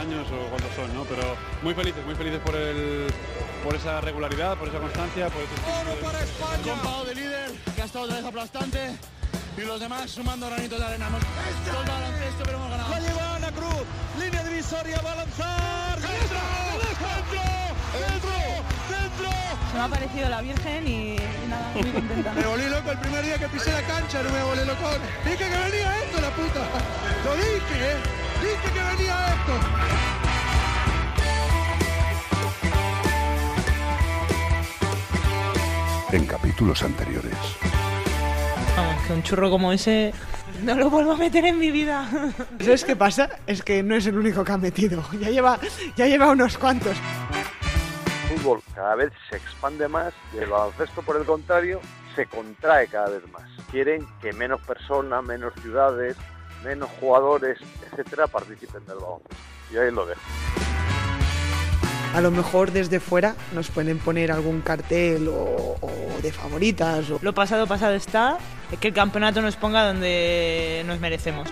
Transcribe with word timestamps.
años 0.00 0.26
o 0.32 0.48
cuántos 0.48 0.72
son, 0.74 0.92
¿no? 0.94 1.04
Pero 1.04 1.36
muy 1.62 1.74
felices, 1.74 2.04
muy 2.06 2.14
felices 2.14 2.40
por 2.40 2.56
el 2.56 3.06
por 3.62 3.74
esa 3.74 4.00
regularidad, 4.00 4.56
por 4.56 4.68
esa 4.68 4.78
constancia, 4.78 5.28
por 5.28 5.42
ese 5.42 5.52
¡Oro 5.60 5.94
para 6.00 6.22
España! 6.22 7.04
de 7.04 7.14
líder, 7.14 7.50
que 7.74 7.82
ha 7.82 7.84
estado 7.84 8.04
otra 8.06 8.16
vez 8.16 8.24
aplastante 8.24 8.96
y 9.56 9.60
los 9.62 9.78
demás 9.80 10.10
sumando 10.10 10.46
granitos 10.46 10.78
de 10.78 10.84
arena. 10.86 11.06
Hemos 11.08 11.20
todo 11.20 11.82
el 11.82 11.88
baloncesto, 11.88 12.42
pero 12.44 12.56
hemos 12.56 12.70
ganado. 12.70 12.90
La 12.90 13.00
lleva 13.00 13.36
Ana 13.36 13.52
Cruz, 13.52 13.84
línea 14.18 14.42
divisoria, 14.44 15.00
va 15.02 15.12
a 15.12 15.16
lanzar. 15.16 16.00
¡Dentro! 16.00 16.40
¡Dentro! 16.80 17.40
¡Dentro! 18.00 18.30
¡Dentro! 18.88 19.30
Se 19.70 19.76
me 19.76 19.84
ha 19.84 19.88
parecido 19.88 20.28
la 20.30 20.40
Virgen 20.40 20.88
y, 20.88 21.16
y 21.16 21.46
nada, 21.48 21.70
muy 21.74 21.90
contenta. 21.90 22.32
Me 22.32 22.46
volví 22.46 22.68
loco 22.68 22.90
el 22.90 22.98
primer 22.98 23.24
día 23.24 23.38
que 23.38 23.48
pisé 23.48 23.72
la 23.72 23.82
cancha, 23.82 24.22
no 24.22 24.30
me 24.30 24.42
volví 24.42 24.64
loco. 24.64 24.88
Dije 25.24 25.36
que 25.36 25.44
venía 25.44 25.98
esto, 26.04 26.20
la 26.20 26.30
puta. 26.30 26.60
Lo 27.24 27.34
dije, 27.36 27.92
¿eh? 27.92 28.29
Dije 28.50 28.68
que 28.72 28.80
venía 28.80 29.16
esto. 29.34 29.54
En 36.16 36.26
capítulos 36.26 36.82
anteriores. 36.82 37.36
Vamos, 38.76 39.06
que 39.06 39.12
un 39.12 39.22
churro 39.22 39.50
como 39.50 39.72
ese 39.72 40.12
no 40.64 40.74
lo 40.74 40.90
vuelvo 40.90 41.12
a 41.12 41.16
meter 41.16 41.44
en 41.44 41.58
mi 41.58 41.70
vida. 41.70 42.08
¿Sabes 42.60 42.84
qué 42.84 42.96
pasa? 42.96 43.30
Es 43.46 43.62
que 43.62 43.82
no 43.82 43.94
es 43.94 44.06
el 44.06 44.18
único 44.18 44.44
que 44.44 44.52
ha 44.52 44.58
metido. 44.58 45.04
Ya 45.20 45.30
lleva, 45.30 45.60
ya 45.96 46.06
lleva 46.06 46.30
unos 46.30 46.58
cuantos. 46.58 46.96
El 48.30 48.38
fútbol 48.38 48.62
cada 48.74 48.96
vez 48.96 49.12
se 49.28 49.36
expande 49.36 49.86
más 49.86 50.12
y 50.34 50.38
el 50.38 50.50
baloncesto, 50.50 51.02
por 51.02 51.16
el 51.16 51.24
contrario, 51.24 51.80
se 52.16 52.26
contrae 52.26 52.88
cada 52.88 53.10
vez 53.10 53.22
más. 53.32 53.48
Quieren 53.70 54.06
que 54.20 54.32
menos 54.32 54.60
personas, 54.62 55.22
menos 55.22 55.52
ciudades, 55.62 56.16
menos 56.64 56.90
jugadores, 57.00 57.58
etcétera, 57.90 58.26
participen 58.26 58.84
del 58.86 58.98
baloncesto. 58.98 59.36
Y 59.72 59.76
ahí 59.78 59.90
lo 59.90 60.06
dejo. 60.06 60.20
A 62.14 62.20
lo 62.20 62.32
mejor 62.32 62.72
desde 62.72 62.98
fuera 62.98 63.36
nos 63.52 63.70
pueden 63.70 63.98
poner 63.98 64.32
algún 64.32 64.62
cartel 64.62 65.28
o, 65.28 65.76
o 65.80 65.90
de 66.22 66.32
favoritas. 66.32 67.08
O... 67.10 67.20
Lo 67.22 67.32
pasado, 67.32 67.66
pasado 67.66 67.94
está. 67.94 68.38
Que 68.80 68.88
el 68.88 68.94
campeonato 68.94 69.40
nos 69.42 69.56
ponga 69.56 69.86
donde 69.86 70.82
nos 70.86 70.98
merecemos. 70.98 71.48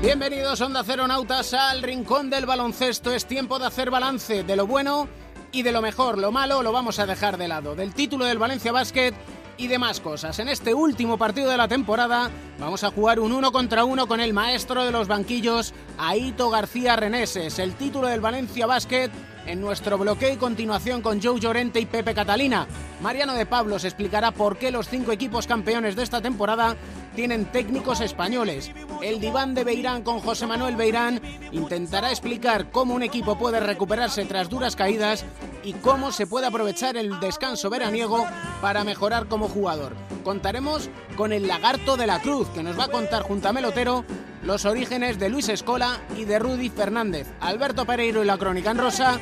Bienvenidos 0.00 0.60
Onda 0.60 0.82
Cero 0.84 1.06
Nautas 1.06 1.54
al 1.54 1.82
Rincón 1.82 2.28
del 2.28 2.46
Baloncesto. 2.46 3.10
Es 3.10 3.26
tiempo 3.26 3.58
de 3.58 3.66
hacer 3.66 3.90
balance 3.90 4.42
de 4.42 4.56
lo 4.56 4.66
bueno 4.66 5.08
y 5.52 5.62
de 5.62 5.72
lo 5.72 5.80
mejor. 5.80 6.18
Lo 6.18 6.30
malo 6.32 6.62
lo 6.62 6.72
vamos 6.72 6.98
a 6.98 7.06
dejar 7.06 7.38
de 7.38 7.48
lado. 7.48 7.74
Del 7.74 7.94
título 7.94 8.24
del 8.24 8.38
Valencia 8.38 8.72
Basket 8.72 9.14
y 9.56 9.68
demás 9.68 10.00
cosas. 10.00 10.38
En 10.38 10.48
este 10.48 10.74
último 10.74 11.18
partido 11.18 11.50
de 11.50 11.56
la 11.56 11.68
temporada 11.68 12.30
vamos 12.58 12.84
a 12.84 12.90
jugar 12.90 13.20
un 13.20 13.32
uno 13.32 13.52
contra 13.52 13.84
uno 13.84 14.06
con 14.06 14.20
el 14.20 14.32
maestro 14.32 14.84
de 14.84 14.92
los 14.92 15.08
banquillos, 15.08 15.74
Aito 15.98 16.50
García 16.50 16.96
Reneses. 16.96 17.58
El 17.58 17.74
título 17.74 18.08
del 18.08 18.20
Valencia 18.20 18.66
Basket 18.66 19.10
en 19.46 19.60
nuestro 19.60 19.98
bloqueo 19.98 20.32
y 20.32 20.36
continuación 20.36 21.02
con 21.02 21.22
Joe 21.22 21.38
Llorente 21.38 21.80
y 21.80 21.86
Pepe 21.86 22.14
Catalina. 22.14 22.66
Mariano 23.02 23.34
de 23.34 23.46
Pablo 23.46 23.78
se 23.78 23.88
explicará 23.88 24.30
por 24.30 24.56
qué 24.56 24.70
los 24.70 24.88
cinco 24.88 25.12
equipos 25.12 25.46
campeones 25.46 25.96
de 25.96 26.02
esta 26.02 26.20
temporada 26.20 26.76
tienen 27.14 27.46
técnicos 27.46 28.00
españoles. 28.00 28.70
El 29.02 29.20
diván 29.20 29.54
de 29.54 29.64
Beirán 29.64 30.02
con 30.02 30.20
José 30.20 30.46
Manuel 30.46 30.76
Beirán 30.76 31.20
intentará 31.52 32.10
explicar 32.10 32.70
cómo 32.70 32.94
un 32.94 33.02
equipo 33.02 33.38
puede 33.38 33.60
recuperarse 33.60 34.24
tras 34.24 34.48
duras 34.48 34.76
caídas 34.76 35.24
y 35.62 35.72
cómo 35.74 36.12
se 36.12 36.26
puede 36.26 36.46
aprovechar 36.46 36.96
el 36.96 37.18
descanso 37.20 37.70
veraniego 37.70 38.26
para 38.60 38.84
mejorar 38.84 39.26
como 39.26 39.48
jugador. 39.48 39.94
Contaremos 40.24 40.90
con 41.16 41.32
el 41.32 41.46
lagarto 41.46 41.96
de 41.96 42.06
la 42.06 42.20
cruz 42.20 42.48
que 42.48 42.62
nos 42.62 42.78
va 42.78 42.84
a 42.84 42.90
contar 42.90 43.22
junto 43.22 43.48
a 43.48 43.52
Melotero 43.52 44.04
los 44.42 44.64
orígenes 44.66 45.18
de 45.18 45.30
Luis 45.30 45.48
Escola 45.48 46.00
y 46.16 46.24
de 46.24 46.38
Rudy 46.38 46.68
Fernández, 46.68 47.26
Alberto 47.40 47.86
Pereiro 47.86 48.22
y 48.22 48.26
la 48.26 48.36
crónica 48.36 48.70
en 48.70 48.78
rosa 48.78 49.18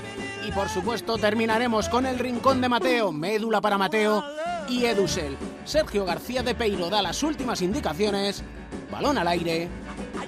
y 0.47 0.51
por 0.51 0.69
supuesto 0.69 1.19
terminaremos 1.19 1.89
con 1.89 2.07
el 2.07 2.19
rincón 2.19 2.61
de 2.61 2.69
Mateo, 2.69 3.13
médula 3.13 3.61
para 3.61 3.79
Mateo 3.79 4.25
y 4.69 4.85
Edusel. 4.87 5.37
Sergio 5.65 6.05
García 6.05 6.43
de 6.43 6.55
Peiro 6.55 6.91
da 6.91 7.03
las 7.03 7.23
últimas 7.23 7.63
indicaciones, 7.63 8.43
balón 8.91 9.19
al 9.19 9.29
aire, 9.29 9.69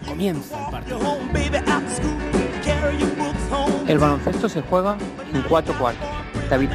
comienza 0.06 0.64
el 0.64 0.70
partido. 0.70 1.18
El 3.86 3.98
baloncesto 3.98 4.48
se 4.48 4.62
juega 4.62 4.96
en 5.32 5.42
cuatro 5.42 5.76
cuartos. 5.78 6.08
David. 6.48 6.70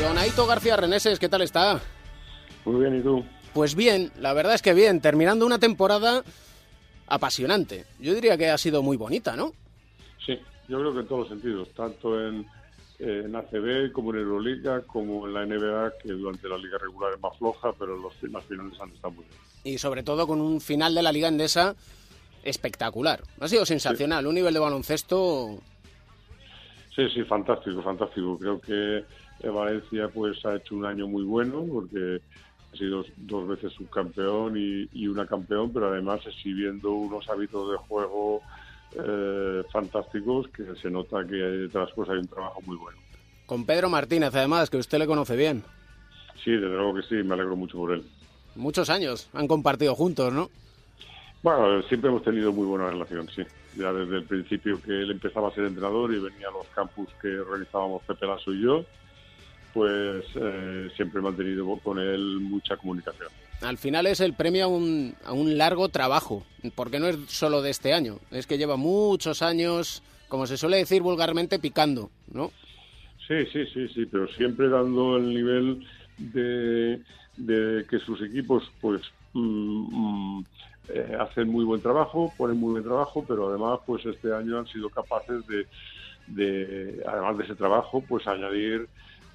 Don 0.00 0.18
Aito 0.18 0.46
García 0.46 0.76
Reneses, 0.76 1.18
¿qué 1.18 1.28
tal 1.28 1.42
está? 1.42 1.80
Muy 2.64 2.80
bien, 2.80 2.98
¿y 2.98 3.02
tú? 3.02 3.24
Pues 3.52 3.74
bien, 3.74 4.12
la 4.18 4.32
verdad 4.32 4.54
es 4.54 4.62
que 4.62 4.72
bien, 4.72 5.00
terminando 5.00 5.44
una 5.44 5.58
temporada 5.58 6.22
apasionante. 7.06 7.84
Yo 8.00 8.14
diría 8.14 8.36
que 8.36 8.50
ha 8.50 8.58
sido 8.58 8.82
muy 8.82 8.96
bonita, 8.96 9.36
¿no? 9.36 9.52
Sí, 10.24 10.38
yo 10.68 10.78
creo 10.80 10.92
que 10.92 11.00
en 11.00 11.06
todos 11.06 11.20
los 11.20 11.28
sentidos, 11.28 11.68
tanto 11.74 12.20
en, 12.20 12.46
en 12.98 13.34
ACB 13.34 13.92
como 13.92 14.12
en 14.12 14.20
Euroliga, 14.20 14.82
como 14.82 15.26
en 15.26 15.34
la 15.34 15.44
NBA, 15.44 15.92
que 16.02 16.12
durante 16.12 16.48
la 16.48 16.58
liga 16.58 16.78
regular 16.78 17.12
es 17.14 17.20
más 17.20 17.36
floja, 17.38 17.72
pero 17.78 17.96
los 17.96 18.12
las 18.22 18.44
finales 18.44 18.80
han 18.80 18.90
estado 18.90 19.12
muy 19.12 19.24
bien. 19.24 19.36
Y 19.64 19.78
sobre 19.78 20.02
todo 20.02 20.26
con 20.26 20.40
un 20.40 20.60
final 20.60 20.94
de 20.94 21.02
la 21.02 21.12
Liga 21.12 21.28
Endesa 21.28 21.74
espectacular. 22.44 23.22
Ha 23.40 23.48
sido 23.48 23.64
sensacional, 23.64 24.26
un 24.26 24.34
nivel 24.34 24.54
de 24.54 24.60
baloncesto... 24.60 25.58
Sí, 26.94 27.08
sí, 27.14 27.22
fantástico, 27.22 27.80
fantástico. 27.82 28.38
Creo 28.38 28.60
que 28.60 29.04
Valencia 29.48 30.08
pues 30.08 30.44
ha 30.44 30.56
hecho 30.56 30.74
un 30.76 30.84
año 30.84 31.06
muy 31.06 31.24
bueno, 31.24 31.64
porque 31.70 32.20
ha 32.72 32.76
sido 32.76 33.04
dos 33.16 33.48
veces 33.48 33.72
subcampeón 33.72 34.56
y, 34.56 34.88
y 34.92 35.06
una 35.06 35.26
campeón, 35.26 35.72
pero 35.72 35.88
además 35.88 36.20
exhibiendo 36.26 36.92
unos 36.92 37.28
hábitos 37.28 37.70
de 37.70 37.76
juego 37.78 38.42
eh, 38.94 39.62
fantásticos 39.70 40.48
que 40.48 40.64
se 40.80 40.90
nota 40.90 41.26
que 41.26 41.36
detrás 41.36 41.90
pues 41.94 42.08
hay 42.10 42.18
un 42.18 42.28
trabajo 42.28 42.60
muy 42.66 42.76
bueno. 42.76 42.98
Con 43.46 43.64
Pedro 43.64 43.88
Martínez, 43.88 44.34
además, 44.34 44.70
que 44.70 44.76
usted 44.76 44.98
le 44.98 45.06
conoce 45.06 45.36
bien. 45.36 45.62
Sí, 46.42 46.50
desde 46.50 46.68
luego 46.68 46.94
que 46.94 47.02
sí, 47.02 47.14
me 47.16 47.34
alegro 47.34 47.56
mucho 47.56 47.78
por 47.78 47.92
él. 47.92 48.04
Muchos 48.54 48.90
años 48.90 49.28
han 49.32 49.48
compartido 49.48 49.94
juntos, 49.94 50.32
¿no? 50.32 50.50
Bueno, 51.42 51.82
siempre 51.82 52.10
hemos 52.10 52.22
tenido 52.22 52.52
muy 52.52 52.66
buena 52.66 52.90
relación, 52.90 53.28
sí. 53.28 53.42
Ya 53.76 53.92
desde 53.92 54.16
el 54.16 54.24
principio 54.24 54.80
que 54.80 54.90
él 54.92 55.10
empezaba 55.10 55.48
a 55.48 55.54
ser 55.54 55.64
entrenador 55.64 56.12
y 56.12 56.18
venía 56.20 56.48
a 56.48 56.52
los 56.52 56.66
campus 56.68 57.08
que 57.20 57.38
organizábamos 57.38 58.02
Pepe 58.02 58.26
Lasso 58.26 58.52
y 58.52 58.62
yo, 58.62 58.84
pues 59.72 60.24
eh, 60.34 60.88
siempre 60.96 61.20
he 61.20 61.22
mantenido 61.22 61.76
con 61.82 61.98
él 61.98 62.38
mucha 62.40 62.76
comunicación. 62.76 63.28
Al 63.62 63.78
final 63.78 64.06
es 64.06 64.20
el 64.20 64.34
premio 64.34 64.64
a 64.64 64.68
un, 64.68 65.14
a 65.24 65.32
un 65.32 65.56
largo 65.56 65.88
trabajo, 65.88 66.44
porque 66.74 66.98
no 66.98 67.06
es 67.06 67.16
solo 67.28 67.62
de 67.62 67.70
este 67.70 67.92
año, 67.92 68.18
es 68.30 68.46
que 68.46 68.58
lleva 68.58 68.76
muchos 68.76 69.40
años, 69.40 70.02
como 70.28 70.46
se 70.46 70.56
suele 70.56 70.78
decir 70.78 71.02
vulgarmente, 71.02 71.58
picando, 71.58 72.10
¿no? 72.32 72.50
Sí, 73.28 73.46
sí, 73.52 73.64
sí, 73.72 73.88
sí, 73.88 74.06
pero 74.06 74.26
siempre 74.28 74.68
dando 74.68 75.16
el 75.16 75.28
nivel 75.32 75.86
de, 76.18 77.00
de 77.36 77.86
que 77.88 77.98
sus 78.00 78.20
equipos, 78.22 78.70
pues, 78.80 79.00
mm, 79.32 80.38
mm, 80.38 80.44
eh, 80.88 81.16
hacen 81.20 81.48
muy 81.48 81.64
buen 81.64 81.80
trabajo, 81.80 82.32
ponen 82.36 82.58
muy 82.58 82.72
buen 82.72 82.84
trabajo, 82.84 83.24
pero 83.26 83.48
además, 83.48 83.78
pues, 83.86 84.04
este 84.06 84.34
año 84.34 84.58
han 84.58 84.66
sido 84.66 84.90
capaces 84.90 85.46
de, 85.46 85.66
de 86.26 87.02
además 87.06 87.38
de 87.38 87.44
ese 87.44 87.54
trabajo, 87.54 88.02
pues, 88.08 88.26
añadir, 88.26 88.88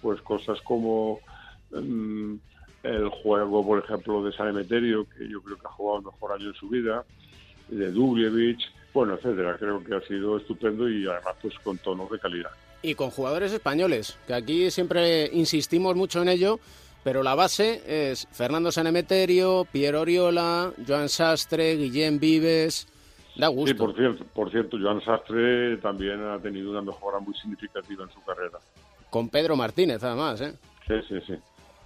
pues, 0.08 0.22
cosas 0.22 0.62
como 0.62 1.20
mm, 1.70 2.36
el 2.84 3.10
juego, 3.10 3.66
por 3.66 3.84
ejemplo, 3.84 4.24
de 4.24 4.32
San 4.32 4.48
Emeterio, 4.48 5.06
que 5.10 5.28
yo 5.28 5.42
creo 5.42 5.58
que 5.58 5.68
ha 5.68 5.72
jugado 5.72 6.00
el 6.00 6.06
mejor 6.06 6.32
año 6.32 6.48
en 6.48 6.54
su 6.54 6.70
vida, 6.70 7.04
de 7.68 7.92
Dubljevic, 7.92 8.58
bueno, 8.94 9.16
etcétera. 9.16 9.58
Creo 9.60 9.84
que 9.84 9.96
ha 9.96 10.00
sido 10.08 10.38
estupendo 10.38 10.88
y 10.88 11.06
además, 11.06 11.36
pues, 11.42 11.56
con 11.60 11.78
tonos 11.80 12.10
de 12.10 12.20
calidad. 12.20 12.52
Y 12.82 12.96
con 12.96 13.10
jugadores 13.10 13.52
españoles, 13.52 14.18
que 14.28 14.34
aquí 14.34 14.72
siempre 14.72 15.30
insistimos 15.34 15.94
mucho 15.98 16.22
en 16.22 16.30
ello, 16.30 16.58
pero 17.04 17.22
la 17.22 17.36
base 17.36 17.82
es 17.86 18.30
Fernando 18.32 18.72
Sanemeterio, 18.72 19.68
Piero 19.70 20.00
Oriola, 20.00 20.72
Joan 20.88 21.10
Sastre, 21.10 21.76
Guillem 21.76 22.18
Vives. 22.18 22.88
Da 23.36 23.50
gusto. 23.50 23.74
Sí, 23.74 23.74
por 23.74 23.94
cierto, 23.94 24.24
por 24.34 24.52
cierto, 24.52 24.78
Joan 24.82 25.04
Sastre 25.04 25.76
también 25.78 26.24
ha 26.24 26.40
tenido 26.40 26.72
una 26.72 26.82
mejora 26.82 27.20
muy 27.20 27.34
significativa 27.34 28.06
en 28.06 28.10
su 28.12 28.24
carrera. 28.24 28.58
Con 29.10 29.30
Pedro 29.30 29.56
Martínez, 29.56 30.04
además, 30.04 30.42
¿eh? 30.42 30.54
Sí, 30.88 30.94
sí, 31.08 31.16
sí. 31.26 31.34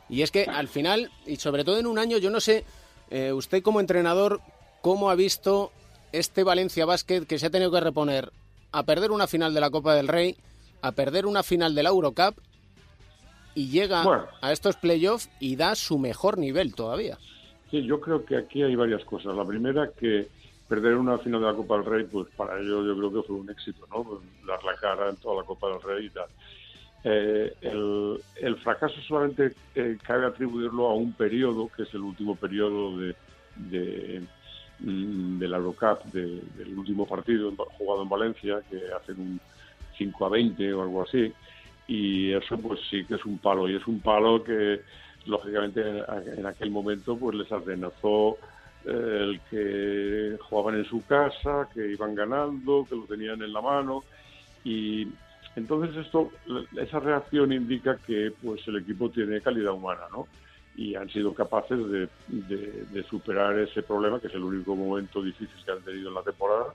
Y 0.10 0.22
es 0.24 0.32
que 0.32 0.44
al 0.44 0.68
final, 0.68 1.10
y 1.26 1.38
sobre 1.38 1.64
todo 1.64 1.78
en 1.78 1.88
un 1.88 1.98
año, 2.00 2.18
yo 2.18 2.30
no 2.30 2.40
sé, 2.40 2.66
eh, 3.10 3.32
usted 3.32 3.62
como 3.64 3.80
entrenador, 3.80 4.42
¿cómo 4.82 5.10
ha 5.10 5.16
visto 5.16 5.72
este 6.12 6.44
Valencia 6.44 6.86
Basket 6.86 7.26
que 7.26 7.40
se 7.40 7.46
ha 7.46 7.50
tenido 7.50 7.72
que 7.72 7.80
reponer 7.80 8.32
a 8.72 8.84
perder 8.84 9.12
una 9.12 9.28
final 9.28 9.54
de 9.54 9.62
la 9.62 9.70
Copa 9.70 9.96
del 9.96 10.08
Rey, 10.08 10.36
a 10.82 10.92
perder 10.92 11.26
una 11.26 11.44
final 11.44 11.76
de 11.76 11.84
la 11.84 11.90
Eurocup 11.90 12.38
y 13.54 13.70
llega 13.70 14.04
Bueno. 14.04 14.26
a 14.42 14.52
estos 14.52 14.76
playoffs 14.78 15.30
y 15.40 15.56
da 15.56 15.76
su 15.76 15.98
mejor 16.00 16.38
nivel 16.38 16.74
todavía? 16.74 17.18
Sí, 17.70 17.84
yo 17.86 18.02
creo 18.02 18.26
que 18.26 18.36
aquí 18.38 18.64
hay 18.64 18.76
varias 18.76 19.06
cosas. 19.06 19.36
La 19.36 19.46
primera, 19.46 19.90
que 19.98 20.28
perder 20.68 20.96
una 20.96 21.18
final 21.20 21.42
de 21.42 21.48
la 21.48 21.54
Copa 21.54 21.76
del 21.76 21.86
Rey, 21.86 22.04
pues 22.06 22.28
para 22.36 22.60
ellos 22.60 22.86
yo 22.86 22.98
creo 22.98 23.12
que 23.22 23.28
fue 23.28 23.36
un 23.38 23.50
éxito, 23.50 23.88
¿no? 23.90 24.22
Dar 24.46 24.62
la 24.64 24.76
cara 24.76 25.10
en 25.10 25.16
toda 25.18 25.42
la 25.42 25.44
Copa 25.48 25.68
del 25.70 25.82
Rey 25.82 26.06
y 26.06 26.10
tal. 26.10 26.28
Eh, 27.04 27.54
el, 27.62 28.56
fracaso 28.58 28.96
solamente 29.08 29.54
eh, 29.74 29.98
cabe 30.04 30.28
atribuirlo 30.28 30.88
a 30.88 30.94
un 30.94 31.14
periodo, 31.14 31.70
que 31.76 31.84
es 31.84 31.94
el 31.94 32.02
último 32.02 32.36
periodo 32.36 32.98
de, 32.98 34.24
mm, 34.80 35.42
la 35.42 35.58
Eurocup, 35.58 36.04
del 36.12 36.78
último 36.78 37.08
partido 37.08 37.52
jugado 37.78 38.04
en 38.04 38.10
Valencia, 38.10 38.62
que 38.70 38.82
hacen 38.94 39.20
un 39.20 39.42
5 39.98 40.26
a 40.26 40.30
20 40.30 40.74
o 40.74 40.82
algo 40.84 41.04
así, 41.04 41.34
y 41.88 42.32
eso 42.32 42.58
pues 42.58 42.80
sí 42.90 43.04
que 43.06 43.16
es 43.16 43.26
un 43.26 43.40
palo, 43.40 43.68
y 43.68 43.76
es 43.76 43.88
un 43.88 44.00
palo 44.00 44.44
que 44.44 44.82
lógicamente 45.26 45.82
en 46.38 46.46
aquel 46.46 46.72
momento 46.72 47.18
pues 47.18 47.36
les 47.36 47.52
atenazó 47.52 48.38
eh, 48.86 49.18
el 49.22 49.42
que 49.50 50.38
jugaban 50.44 50.76
en 50.76 50.86
su 50.86 51.06
casa, 51.06 51.68
que 51.74 51.92
iban 51.92 52.16
ganando, 52.16 52.86
que 52.88 52.96
lo 52.96 53.06
tenían 53.06 53.42
en 53.42 53.54
la 53.54 53.62
mano, 53.62 54.04
y 54.64 55.08
entonces 55.56 55.96
esto, 55.98 56.32
esa 56.78 57.00
reacción 57.00 57.52
indica 57.52 57.98
que 58.06 58.32
pues 58.42 58.66
el 58.68 58.78
equipo 58.78 59.10
tiene 59.10 59.42
calidad 59.42 59.74
humana, 59.74 60.04
¿no? 60.12 60.28
Y 60.76 60.96
han 60.96 61.10
sido 61.10 61.34
capaces 61.34 61.78
de, 61.90 63.04
superar 63.10 63.60
ese 63.60 63.84
problema, 63.84 64.20
que 64.20 64.28
es 64.28 64.34
el 64.34 64.44
único 64.44 64.76
momento 64.76 65.22
difícil 65.22 65.56
que 65.66 65.72
han 65.72 65.82
tenido 65.82 66.10
en 66.10 66.16
la 66.16 66.24
temporada, 66.24 66.74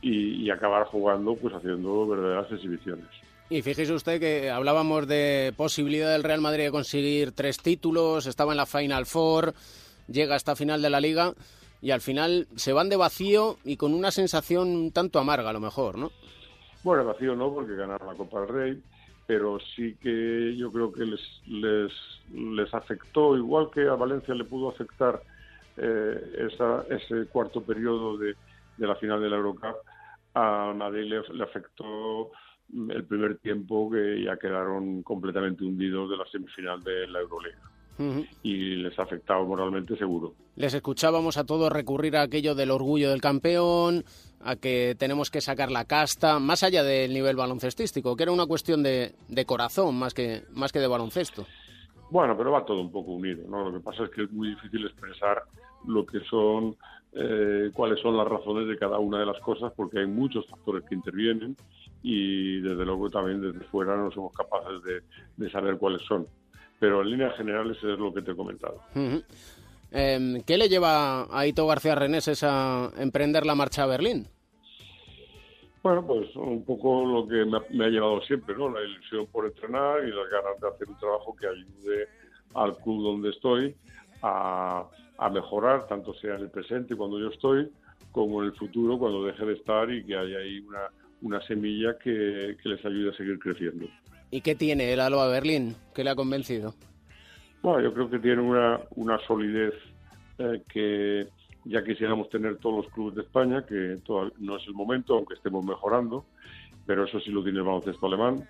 y, 0.00 0.48
acabar 0.50 0.86
jugando, 0.86 1.34
pues 1.36 1.54
haciendo 1.54 2.06
verdaderas 2.06 2.50
exhibiciones. 2.52 3.06
Y 3.50 3.62
fíjese 3.62 3.92
usted 3.92 4.18
que 4.20 4.50
hablábamos 4.50 5.06
de 5.06 5.52
posibilidad 5.56 6.12
del 6.12 6.24
Real 6.24 6.40
Madrid 6.40 6.64
de 6.64 6.70
conseguir 6.70 7.32
tres 7.32 7.58
títulos, 7.58 8.26
estaba 8.26 8.52
en 8.52 8.56
la 8.56 8.66
Final 8.66 9.06
Four, 9.06 9.54
llega 10.08 10.34
hasta 10.34 10.56
final 10.56 10.80
de 10.82 10.90
la 10.90 11.00
liga 11.00 11.34
y 11.82 11.90
al 11.90 12.00
final 12.00 12.48
se 12.56 12.72
van 12.72 12.88
de 12.88 12.96
vacío 12.96 13.58
y 13.64 13.76
con 13.76 13.94
una 13.94 14.10
sensación 14.10 14.68
un 14.68 14.92
tanto 14.92 15.18
amarga 15.18 15.50
a 15.50 15.52
lo 15.52 15.60
mejor, 15.60 15.98
¿no? 15.98 16.10
Bueno, 16.86 17.04
vacío 17.04 17.34
no, 17.34 17.52
porque 17.52 17.74
ganaron 17.74 18.06
la 18.06 18.14
Copa 18.14 18.42
del 18.42 18.48
Rey, 18.48 18.82
pero 19.26 19.58
sí 19.74 19.96
que 20.00 20.54
yo 20.56 20.70
creo 20.70 20.92
que 20.92 21.04
les, 21.04 21.20
les, 21.48 21.92
les 22.32 22.72
afectó, 22.72 23.36
igual 23.36 23.70
que 23.74 23.88
a 23.88 23.96
Valencia 23.96 24.32
le 24.36 24.44
pudo 24.44 24.68
afectar 24.68 25.20
eh, 25.78 26.46
esa, 26.48 26.84
ese 26.88 27.26
cuarto 27.26 27.60
periodo 27.60 28.16
de, 28.16 28.36
de, 28.76 28.86
la 28.86 28.94
final 28.94 29.20
de 29.20 29.28
la 29.28 29.34
Eurocup, 29.34 29.78
a 30.34 30.72
Madrid 30.76 31.12
le, 31.12 31.42
afectó 31.42 32.30
el 32.72 33.02
primer 33.02 33.38
tiempo 33.38 33.90
que 33.90 34.22
ya 34.22 34.36
quedaron 34.36 35.02
completamente 35.02 35.64
hundidos 35.64 36.08
de 36.08 36.18
la 36.18 36.26
semifinal 36.26 36.84
de 36.84 37.08
la 37.08 37.18
Euroliga 37.18 37.75
y 38.42 38.76
les 38.76 38.98
ha 38.98 39.02
afectado 39.02 39.44
moralmente 39.44 39.96
seguro. 39.96 40.34
Les 40.56 40.74
escuchábamos 40.74 41.36
a 41.36 41.44
todos 41.44 41.72
recurrir 41.72 42.16
a 42.16 42.22
aquello 42.22 42.54
del 42.54 42.70
orgullo 42.70 43.10
del 43.10 43.20
campeón, 43.20 44.04
a 44.40 44.56
que 44.56 44.94
tenemos 44.98 45.30
que 45.30 45.40
sacar 45.40 45.70
la 45.70 45.84
casta, 45.84 46.38
más 46.38 46.62
allá 46.62 46.82
del 46.82 47.12
nivel 47.12 47.36
baloncestístico, 47.36 48.16
que 48.16 48.22
era 48.22 48.32
una 48.32 48.46
cuestión 48.46 48.82
de, 48.82 49.14
corazón 49.46 49.98
más 49.98 50.14
que, 50.14 50.42
más 50.52 50.72
que 50.72 50.80
de 50.80 50.86
baloncesto. 50.86 51.46
Bueno, 52.10 52.36
pero 52.36 52.52
va 52.52 52.64
todo 52.64 52.80
un 52.80 52.92
poco 52.92 53.12
unido, 53.12 53.44
¿no? 53.48 53.68
Lo 53.68 53.78
que 53.78 53.84
pasa 53.84 54.04
es 54.04 54.10
que 54.10 54.24
es 54.24 54.30
muy 54.30 54.50
difícil 54.50 54.86
expresar 54.86 55.42
lo 55.86 56.06
que 56.06 56.20
son, 56.20 56.76
eh, 57.12 57.70
cuáles 57.74 58.00
son 58.00 58.16
las 58.16 58.28
razones 58.28 58.68
de 58.68 58.78
cada 58.78 58.98
una 58.98 59.18
de 59.18 59.26
las 59.26 59.40
cosas, 59.40 59.72
porque 59.74 59.98
hay 60.00 60.06
muchos 60.06 60.46
factores 60.46 60.84
que 60.84 60.94
intervienen 60.94 61.56
y 62.02 62.60
desde 62.60 62.84
luego 62.84 63.10
también 63.10 63.40
desde 63.40 63.64
fuera 63.66 63.96
no 63.96 64.10
somos 64.12 64.32
capaces 64.32 64.80
de 65.36 65.50
saber 65.50 65.76
cuáles 65.78 66.02
son 66.02 66.26
pero 66.78 67.02
en 67.02 67.10
líneas 67.10 67.36
generales 67.36 67.76
es 67.78 67.98
lo 67.98 68.12
que 68.12 68.22
te 68.22 68.32
he 68.32 68.36
comentado. 68.36 68.80
Em, 69.90 70.42
¿Qué 70.42 70.58
le 70.58 70.68
lleva 70.68 71.26
a 71.30 71.46
Ito 71.46 71.66
García 71.66 71.94
Reneses 71.94 72.42
a 72.42 72.90
emprender 72.98 73.46
la 73.46 73.54
marcha 73.54 73.84
a 73.84 73.86
Berlín? 73.86 74.28
Bueno, 75.82 76.04
pues 76.04 76.34
un 76.34 76.64
poco 76.64 77.04
lo 77.04 77.28
que 77.28 77.44
me 77.70 77.84
ha, 77.84 77.88
llevado 77.88 78.20
siempre, 78.22 78.56
¿no? 78.56 78.68
La 78.68 78.82
ilusión 78.82 79.26
por 79.26 79.46
entrenar 79.46 80.00
y 80.02 80.10
las 80.10 80.28
ganas 80.28 80.60
de 80.60 80.68
hacer 80.68 80.88
un 80.88 80.98
trabajo 80.98 81.36
que 81.36 81.46
ayude 81.46 82.08
al 82.54 82.76
club 82.78 83.04
donde 83.04 83.30
estoy 83.30 83.76
a, 84.22 84.84
mejorar, 85.32 85.86
tanto 85.86 86.12
sea 86.14 86.34
en 86.34 86.42
el 86.42 86.50
presente 86.50 86.96
cuando 86.96 87.20
yo 87.20 87.28
estoy, 87.28 87.70
como 88.10 88.42
en 88.42 88.48
el 88.48 88.56
futuro 88.56 88.98
cuando 88.98 89.24
deje 89.24 89.44
de 89.44 89.52
estar 89.52 89.88
y 89.88 90.04
que 90.04 90.16
haya 90.16 90.38
ahí 90.38 90.58
una, 90.58 90.90
una 91.22 91.40
semilla 91.46 91.96
que, 91.98 92.56
que 92.60 92.68
les 92.68 92.84
ayude 92.84 93.10
a 93.10 93.16
seguir 93.16 93.38
creciendo. 93.38 93.86
¿Y 94.30 94.40
qué 94.40 94.54
tiene 94.54 94.92
el 94.92 95.00
Alba 95.00 95.28
Berlín? 95.28 95.76
¿Qué 95.94 96.02
le 96.02 96.10
ha 96.10 96.16
convencido? 96.16 96.74
Bueno, 97.62 97.80
yo 97.80 97.94
creo 97.94 98.10
que 98.10 98.18
tiene 98.18 98.42
una, 98.42 98.80
una 98.96 99.18
solidez 99.26 99.74
eh, 100.38 100.62
que 100.68 101.28
ya 101.64 101.82
quisiéramos 101.84 102.28
tener 102.28 102.58
todos 102.58 102.84
los 102.84 102.92
clubes 102.92 103.14
de 103.16 103.22
España, 103.22 103.64
que 103.66 103.98
no 104.38 104.56
es 104.56 104.66
el 104.66 104.74
momento, 104.74 105.14
aunque 105.14 105.34
estemos 105.34 105.64
mejorando, 105.64 106.24
pero 106.86 107.04
eso 107.04 107.20
sí 107.20 107.30
lo 107.30 107.42
tiene 107.42 107.58
el 107.58 107.64
baloncesto 107.64 108.06
alemán. 108.06 108.48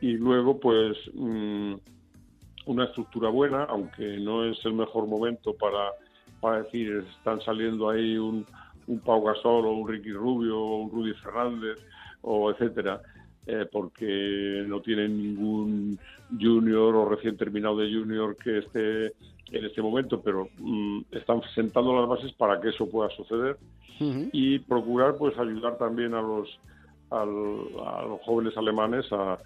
Y 0.00 0.12
luego, 0.12 0.58
pues, 0.58 0.96
mm, 1.14 1.74
una 2.66 2.84
estructura 2.84 3.28
buena, 3.28 3.64
aunque 3.64 4.18
no 4.18 4.44
es 4.44 4.58
el 4.64 4.74
mejor 4.74 5.06
momento 5.06 5.54
para, 5.54 5.90
para 6.40 6.62
decir, 6.62 7.04
están 7.18 7.40
saliendo 7.42 7.90
ahí 7.90 8.16
un, 8.16 8.46
un 8.86 9.00
Pau 9.00 9.22
Gasol 9.22 9.66
o 9.66 9.72
un 9.72 9.88
Ricky 9.88 10.12
Rubio 10.12 10.58
o 10.58 10.82
un 10.82 10.90
Rudy 10.90 11.14
Fernández 11.14 11.78
o 12.22 12.50
etcétera 12.50 13.00
eh, 13.46 13.66
porque 13.70 14.64
no 14.66 14.80
tienen 14.80 15.16
ningún 15.16 15.98
junior 16.38 16.94
o 16.94 17.08
recién 17.08 17.36
terminado 17.36 17.78
de 17.78 17.92
junior 17.92 18.36
que 18.36 18.58
esté 18.58 19.06
en 19.50 19.64
este 19.64 19.82
momento, 19.82 20.20
pero 20.20 20.48
mm, 20.58 21.00
están 21.12 21.40
sentando 21.54 21.98
las 21.98 22.08
bases 22.08 22.32
para 22.34 22.60
que 22.60 22.68
eso 22.68 22.88
pueda 22.88 23.08
suceder 23.10 23.56
y 24.32 24.58
procurar 24.60 25.16
pues 25.18 25.36
ayudar 25.38 25.76
también 25.76 26.14
a 26.14 26.22
los 26.22 26.48
a 27.10 27.24
los 27.24 28.20
jóvenes 28.22 28.56
alemanes 28.56 29.04
a, 29.12 29.38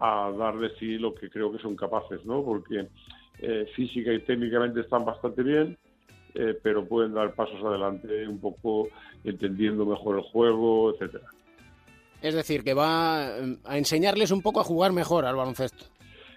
dar 0.00 0.58
de 0.58 0.70
sí 0.78 0.96
lo 0.96 1.14
que 1.14 1.28
creo 1.28 1.52
que 1.52 1.58
son 1.58 1.76
capaces, 1.76 2.24
¿no? 2.24 2.42
Porque 2.42 2.88
eh, 3.38 3.66
física 3.76 4.12
y 4.12 4.20
técnicamente 4.20 4.80
están 4.80 5.04
bastante 5.04 5.42
bien, 5.42 5.76
eh, 6.34 6.58
pero 6.62 6.86
pueden 6.86 7.12
dar 7.12 7.34
pasos 7.34 7.62
adelante 7.62 8.26
un 8.26 8.40
poco 8.40 8.88
entendiendo 9.22 9.84
mejor 9.84 10.16
el 10.16 10.22
juego, 10.22 10.94
etcétera. 10.94 11.26
Es 12.22 12.34
decir, 12.34 12.62
que 12.62 12.74
va 12.74 13.28
eh, 13.28 13.56
a 13.64 13.78
enseñarles 13.78 14.30
un 14.30 14.42
poco 14.42 14.60
a 14.60 14.64
jugar 14.64 14.92
mejor 14.92 15.24
al 15.24 15.36
baloncesto. 15.36 15.86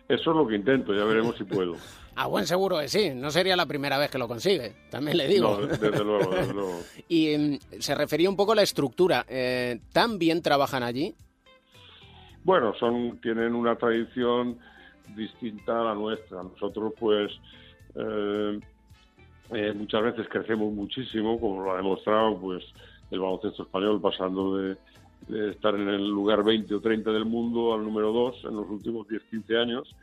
Eso 0.07 0.31
es 0.31 0.37
lo 0.37 0.47
que 0.47 0.55
intento, 0.55 0.93
ya 0.93 1.03
veremos 1.05 1.37
si 1.37 1.43
puedo. 1.43 1.75
A 2.15 2.27
buen 2.27 2.45
seguro 2.45 2.77
que 2.77 2.87
sí, 2.87 3.09
no 3.15 3.31
sería 3.31 3.55
la 3.55 3.65
primera 3.65 3.97
vez 3.97 4.11
que 4.11 4.19
lo 4.19 4.27
consigue, 4.27 4.75
también 4.91 5.17
le 5.17 5.27
digo. 5.27 5.59
No, 5.59 5.65
desde 5.65 6.03
luego, 6.03 6.35
desde 6.35 6.53
luego. 6.53 6.79
y 7.07 7.35
mm, 7.35 7.57
se 7.79 7.95
refería 7.95 8.29
un 8.29 8.35
poco 8.35 8.51
a 8.51 8.55
la 8.55 8.61
estructura. 8.61 9.25
Eh, 9.27 9.79
¿Tan 9.91 10.19
bien 10.19 10.43
trabajan 10.43 10.83
allí? 10.83 11.15
Bueno, 12.43 12.73
son 12.75 13.19
tienen 13.19 13.55
una 13.55 13.75
tradición 13.77 14.59
distinta 15.15 15.79
a 15.81 15.85
la 15.85 15.95
nuestra. 15.95 16.43
Nosotros, 16.43 16.93
pues, 16.99 17.31
eh, 17.95 18.59
muchas 19.73 20.03
veces 20.03 20.27
crecemos 20.29 20.71
muchísimo, 20.71 21.39
como 21.39 21.63
lo 21.63 21.73
ha 21.73 21.77
demostrado, 21.77 22.39
pues, 22.39 22.63
el 23.09 23.19
baloncesto 23.21 23.63
español 23.63 23.99
pasando 23.99 24.57
de 24.57 24.77
de 25.27 25.51
estar 25.51 25.75
en 25.75 25.87
el 25.87 26.07
lugar 26.07 26.43
20 26.43 26.75
o 26.75 26.81
30 26.81 27.11
del 27.11 27.25
mundo 27.25 27.73
al 27.73 27.83
número 27.83 28.11
2 28.11 28.45
en 28.45 28.55
los 28.55 28.69
últimos 28.69 29.07
10-15 29.07 29.61
años, 29.61 29.95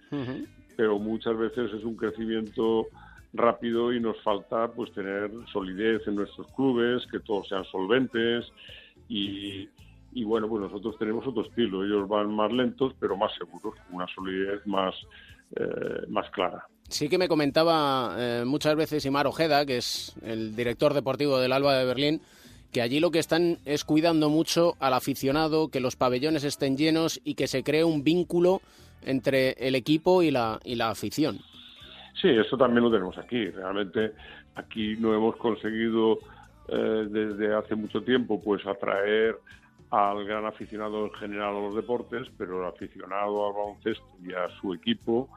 pero 0.77 0.99
muchas 0.99 1.37
veces 1.37 1.73
es 1.73 1.85
un 1.85 1.97
crecimiento 1.97 2.87
rápido 3.33 3.93
y 3.93 4.01
nos 4.01 4.21
falta 4.23 4.69
pues 4.69 4.93
tener 4.93 5.31
solidez 5.53 6.07
en 6.07 6.17
nuestros 6.17 6.47
clubes, 6.55 7.07
que 7.11 7.21
todos 7.21 7.49
sean 7.49 7.65
solventes. 7.65 8.47
Y, 9.09 9.69
y 10.13 10.25
bueno, 10.25 10.49
pues 10.49 10.63
nosotros 10.63 10.97
tenemos 10.99 11.27
otro 11.27 11.43
estilo, 11.43 11.85
ellos 11.85 12.09
van 12.09 12.35
más 12.35 12.53
lentos 12.53 12.95
pero 12.99 13.17
más 13.17 13.33
seguros, 13.35 13.75
con 13.87 13.97
una 13.97 14.07
solidez 14.15 14.67
más, 14.67 14.95
eh, 15.57 16.07
más 16.09 16.29
clara. 16.31 16.67
Sí 16.89 17.09
que 17.09 17.19
me 17.19 17.29
comentaba 17.29 18.17
eh, 18.19 18.43
muchas 18.45 18.75
veces 18.75 19.05
Imar 19.07 19.29
Ojeda, 19.29 19.65
que 19.65 19.77
es 19.77 20.17
el 20.23 20.57
director 20.57 20.93
deportivo 20.93 21.39
del 21.39 21.53
Alba 21.53 21.77
de 21.77 21.85
Berlín, 21.85 22.21
que 22.73 22.83
allí 22.83 23.01
lo 23.01 23.11
que 23.11 23.19
están 23.19 23.59
es 23.65 23.85
cuidando 23.85 24.29
mucho 24.29 24.75
al 24.81 24.95
aficionado, 24.95 25.69
que 25.69 25.81
los 25.81 25.97
pabellones 25.97 26.45
estén 26.45 26.77
llenos 26.77 27.21
y 27.25 27.35
que 27.35 27.47
se 27.47 27.63
cree 27.63 27.85
un 27.85 28.05
vínculo 28.05 28.61
entre 29.03 29.53
el 29.53 29.75
equipo 29.75 30.23
y 30.23 30.31
la, 30.31 30.61
y 30.65 30.75
la 30.75 30.91
afición. 30.91 31.39
Sí, 32.21 32.29
eso 32.29 32.57
también 32.57 32.85
lo 32.85 32.91
tenemos 32.91 33.17
aquí. 33.19 33.47
Realmente 33.51 34.13
aquí 34.55 34.97
no 34.99 35.15
hemos 35.15 35.37
conseguido 35.37 36.19
eh, 36.69 37.07
desde 37.09 37.55
hace 37.55 37.75
mucho 37.75 38.03
tiempo 38.03 38.41
pues 38.43 38.65
atraer 38.67 39.37
al 39.91 40.25
gran 40.25 40.45
aficionado 40.47 41.07
en 41.07 41.13
general 41.15 41.57
a 41.57 41.61
los 41.61 41.75
deportes, 41.75 42.29
pero 42.39 42.61
el 42.61 42.69
aficionado 42.69 43.47
al 43.47 43.53
baloncesto 43.55 44.07
y 44.25 44.33
a 44.33 44.49
su 44.61 44.75
equipo 44.75 45.29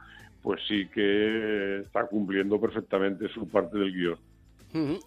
pues 0.44 0.60
sí 0.68 0.88
que 0.94 1.80
está 1.80 2.06
cumpliendo 2.06 2.60
perfectamente 2.60 3.30
su 3.30 3.48
parte 3.48 3.78
del 3.78 3.94
guion. 3.94 4.18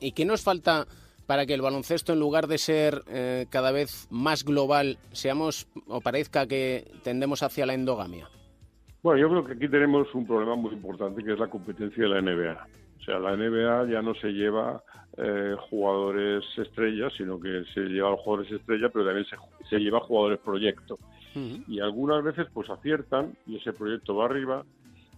¿Y 0.00 0.12
qué 0.12 0.24
nos 0.24 0.42
falta 0.42 0.86
para 1.26 1.46
que 1.46 1.54
el 1.54 1.62
baloncesto, 1.62 2.12
en 2.12 2.20
lugar 2.20 2.46
de 2.46 2.58
ser 2.58 3.02
eh, 3.08 3.46
cada 3.50 3.72
vez 3.72 4.08
más 4.10 4.44
global, 4.44 4.98
seamos 5.12 5.68
o 5.88 6.00
parezca 6.00 6.46
que 6.46 6.90
tendemos 7.02 7.42
hacia 7.42 7.66
la 7.66 7.74
endogamia? 7.74 8.28
Bueno, 9.02 9.20
yo 9.20 9.28
creo 9.28 9.44
que 9.44 9.52
aquí 9.52 9.68
tenemos 9.68 10.12
un 10.14 10.26
problema 10.26 10.56
muy 10.56 10.72
importante 10.72 11.22
que 11.22 11.32
es 11.32 11.38
la 11.38 11.48
competencia 11.48 12.04
de 12.04 12.08
la 12.08 12.20
NBA. 12.20 12.66
O 12.98 13.02
sea, 13.04 13.18
la 13.18 13.36
NBA 13.36 13.92
ya 13.92 14.02
no 14.02 14.14
se 14.14 14.28
lleva 14.28 14.82
eh, 15.16 15.54
jugadores 15.70 16.44
estrellas, 16.56 17.12
sino 17.16 17.38
que 17.38 17.64
se 17.72 17.80
lleva 17.82 18.12
a 18.12 18.16
jugadores 18.16 18.52
estrellas, 18.52 18.90
pero 18.92 19.04
también 19.04 19.26
se, 19.26 19.36
se 19.68 19.78
lleva 19.78 20.00
jugadores 20.00 20.40
proyecto. 20.40 20.98
Y 21.68 21.80
algunas 21.80 22.24
veces 22.24 22.46
pues 22.50 22.70
aciertan 22.70 23.36
y 23.46 23.56
ese 23.56 23.74
proyecto 23.74 24.16
va 24.16 24.24
arriba 24.24 24.64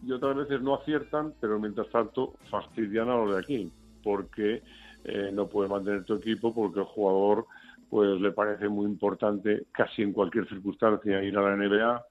y 0.05 0.11
otras 0.11 0.37
veces 0.37 0.61
no 0.61 0.75
aciertan, 0.75 1.33
pero 1.41 1.61
mientras 1.61 1.88
tanto 1.91 2.35
fastidian 2.50 3.09
a 3.09 3.17
los 3.17 3.35
de 3.35 3.38
aquí, 3.38 3.73
porque 4.03 4.62
eh, 5.05 5.31
no 5.33 5.49
puedes 5.49 5.71
mantener 5.71 6.05
tu 6.05 6.14
equipo 6.14 6.55
porque 6.55 6.81
el 6.81 6.87
jugador 6.87 7.47
pues 7.88 8.21
le 8.21 8.33
parece 8.33 8.69
muy 8.69 8.87
importante 8.87 9.67
casi 9.73 10.02
en 10.02 10.12
cualquier 10.12 10.47
circunstancia 10.49 11.23
ir 11.23 11.37
a 11.38 11.43
la 11.43 11.57
NBA 11.57 12.07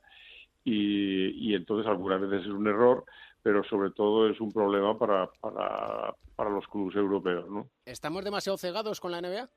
y, 0.63 1.49
y 1.49 1.55
entonces 1.55 1.87
algunas 1.87 2.19
veces 2.19 2.41
es 2.41 2.51
un 2.51 2.67
error, 2.67 3.05
pero 3.43 3.63
sobre 3.63 3.91
todo 3.91 4.27
es 4.27 4.41
un 4.41 4.51
problema 4.51 4.97
para, 4.97 5.29
para, 5.39 6.15
para 6.35 6.49
los 6.49 6.67
clubes 6.67 6.95
europeos. 6.95 7.49
¿no? 7.49 7.69
¿Estamos 7.85 8.23
demasiado 8.23 8.57
cegados 8.57 8.99
con 8.99 9.11
la 9.11 9.21
NBA? 9.21 9.49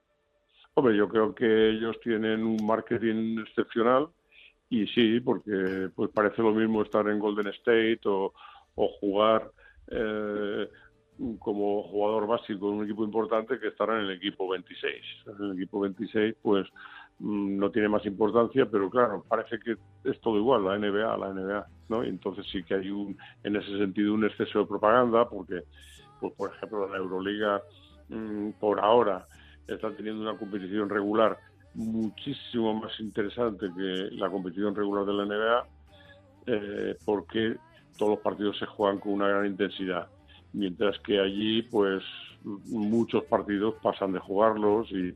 Hombre, 0.74 0.96
yo 0.96 1.08
creo 1.08 1.34
que 1.34 1.70
ellos 1.70 1.98
tienen 2.02 2.44
un 2.44 2.64
marketing 2.64 3.40
excepcional 3.40 4.08
y 4.68 4.86
sí, 4.88 5.20
porque 5.20 5.90
pues 5.94 6.10
parece 6.10 6.42
lo 6.42 6.52
mismo 6.52 6.82
estar 6.82 7.08
en 7.08 7.18
Golden 7.18 7.48
State 7.48 8.00
o, 8.04 8.32
o 8.76 8.88
jugar 9.00 9.50
eh, 9.90 10.68
como 11.38 11.82
jugador 11.82 12.26
básico 12.26 12.68
en 12.68 12.78
un 12.78 12.84
equipo 12.84 13.04
importante 13.04 13.58
que 13.58 13.68
estar 13.68 13.88
en 13.90 14.06
el 14.06 14.10
equipo 14.12 14.48
26. 14.48 14.94
En 15.26 15.44
el 15.44 15.52
equipo 15.52 15.80
26, 15.80 16.36
pues 16.42 16.66
mm, 17.18 17.58
no 17.58 17.70
tiene 17.70 17.88
más 17.88 18.04
importancia, 18.06 18.66
pero 18.70 18.88
claro, 18.88 19.24
parece 19.28 19.58
que 19.58 19.76
es 20.04 20.20
todo 20.20 20.38
igual, 20.38 20.64
la 20.64 20.78
NBA, 20.78 21.16
la 21.16 21.32
NBA, 21.32 21.66
¿no? 21.88 22.04
Y 22.04 22.08
entonces 22.08 22.46
sí 22.50 22.62
que 22.62 22.74
hay 22.74 22.90
un, 22.90 23.16
en 23.42 23.56
ese 23.56 23.78
sentido, 23.78 24.14
un 24.14 24.24
exceso 24.24 24.60
de 24.60 24.66
propaganda, 24.66 25.28
porque, 25.28 25.62
pues, 26.20 26.32
por 26.34 26.54
ejemplo, 26.54 26.88
la 26.88 26.96
Euroliga, 26.96 27.62
mm, 28.08 28.50
por 28.58 28.80
ahora, 28.80 29.26
está 29.66 29.94
teniendo 29.94 30.22
una 30.22 30.38
competición 30.38 30.88
regular 30.88 31.38
muchísimo 31.74 32.74
más 32.74 32.98
interesante 32.98 33.66
que 33.76 34.08
la 34.16 34.28
competición 34.28 34.74
regular 34.74 35.04
de 35.04 35.12
la 35.12 35.24
NBA, 35.24 35.66
eh, 36.46 36.96
porque 37.04 37.56
todos 37.96 38.12
los 38.12 38.20
partidos 38.20 38.58
se 38.58 38.66
juegan 38.66 38.98
con 38.98 39.12
una 39.12 39.28
gran 39.28 39.46
intensidad, 39.46 40.08
mientras 40.52 40.98
que 41.00 41.20
allí, 41.20 41.62
pues, 41.62 42.02
muchos 42.42 43.24
partidos 43.24 43.74
pasan 43.82 44.12
de 44.12 44.18
jugarlos 44.18 44.90
y, 44.90 45.14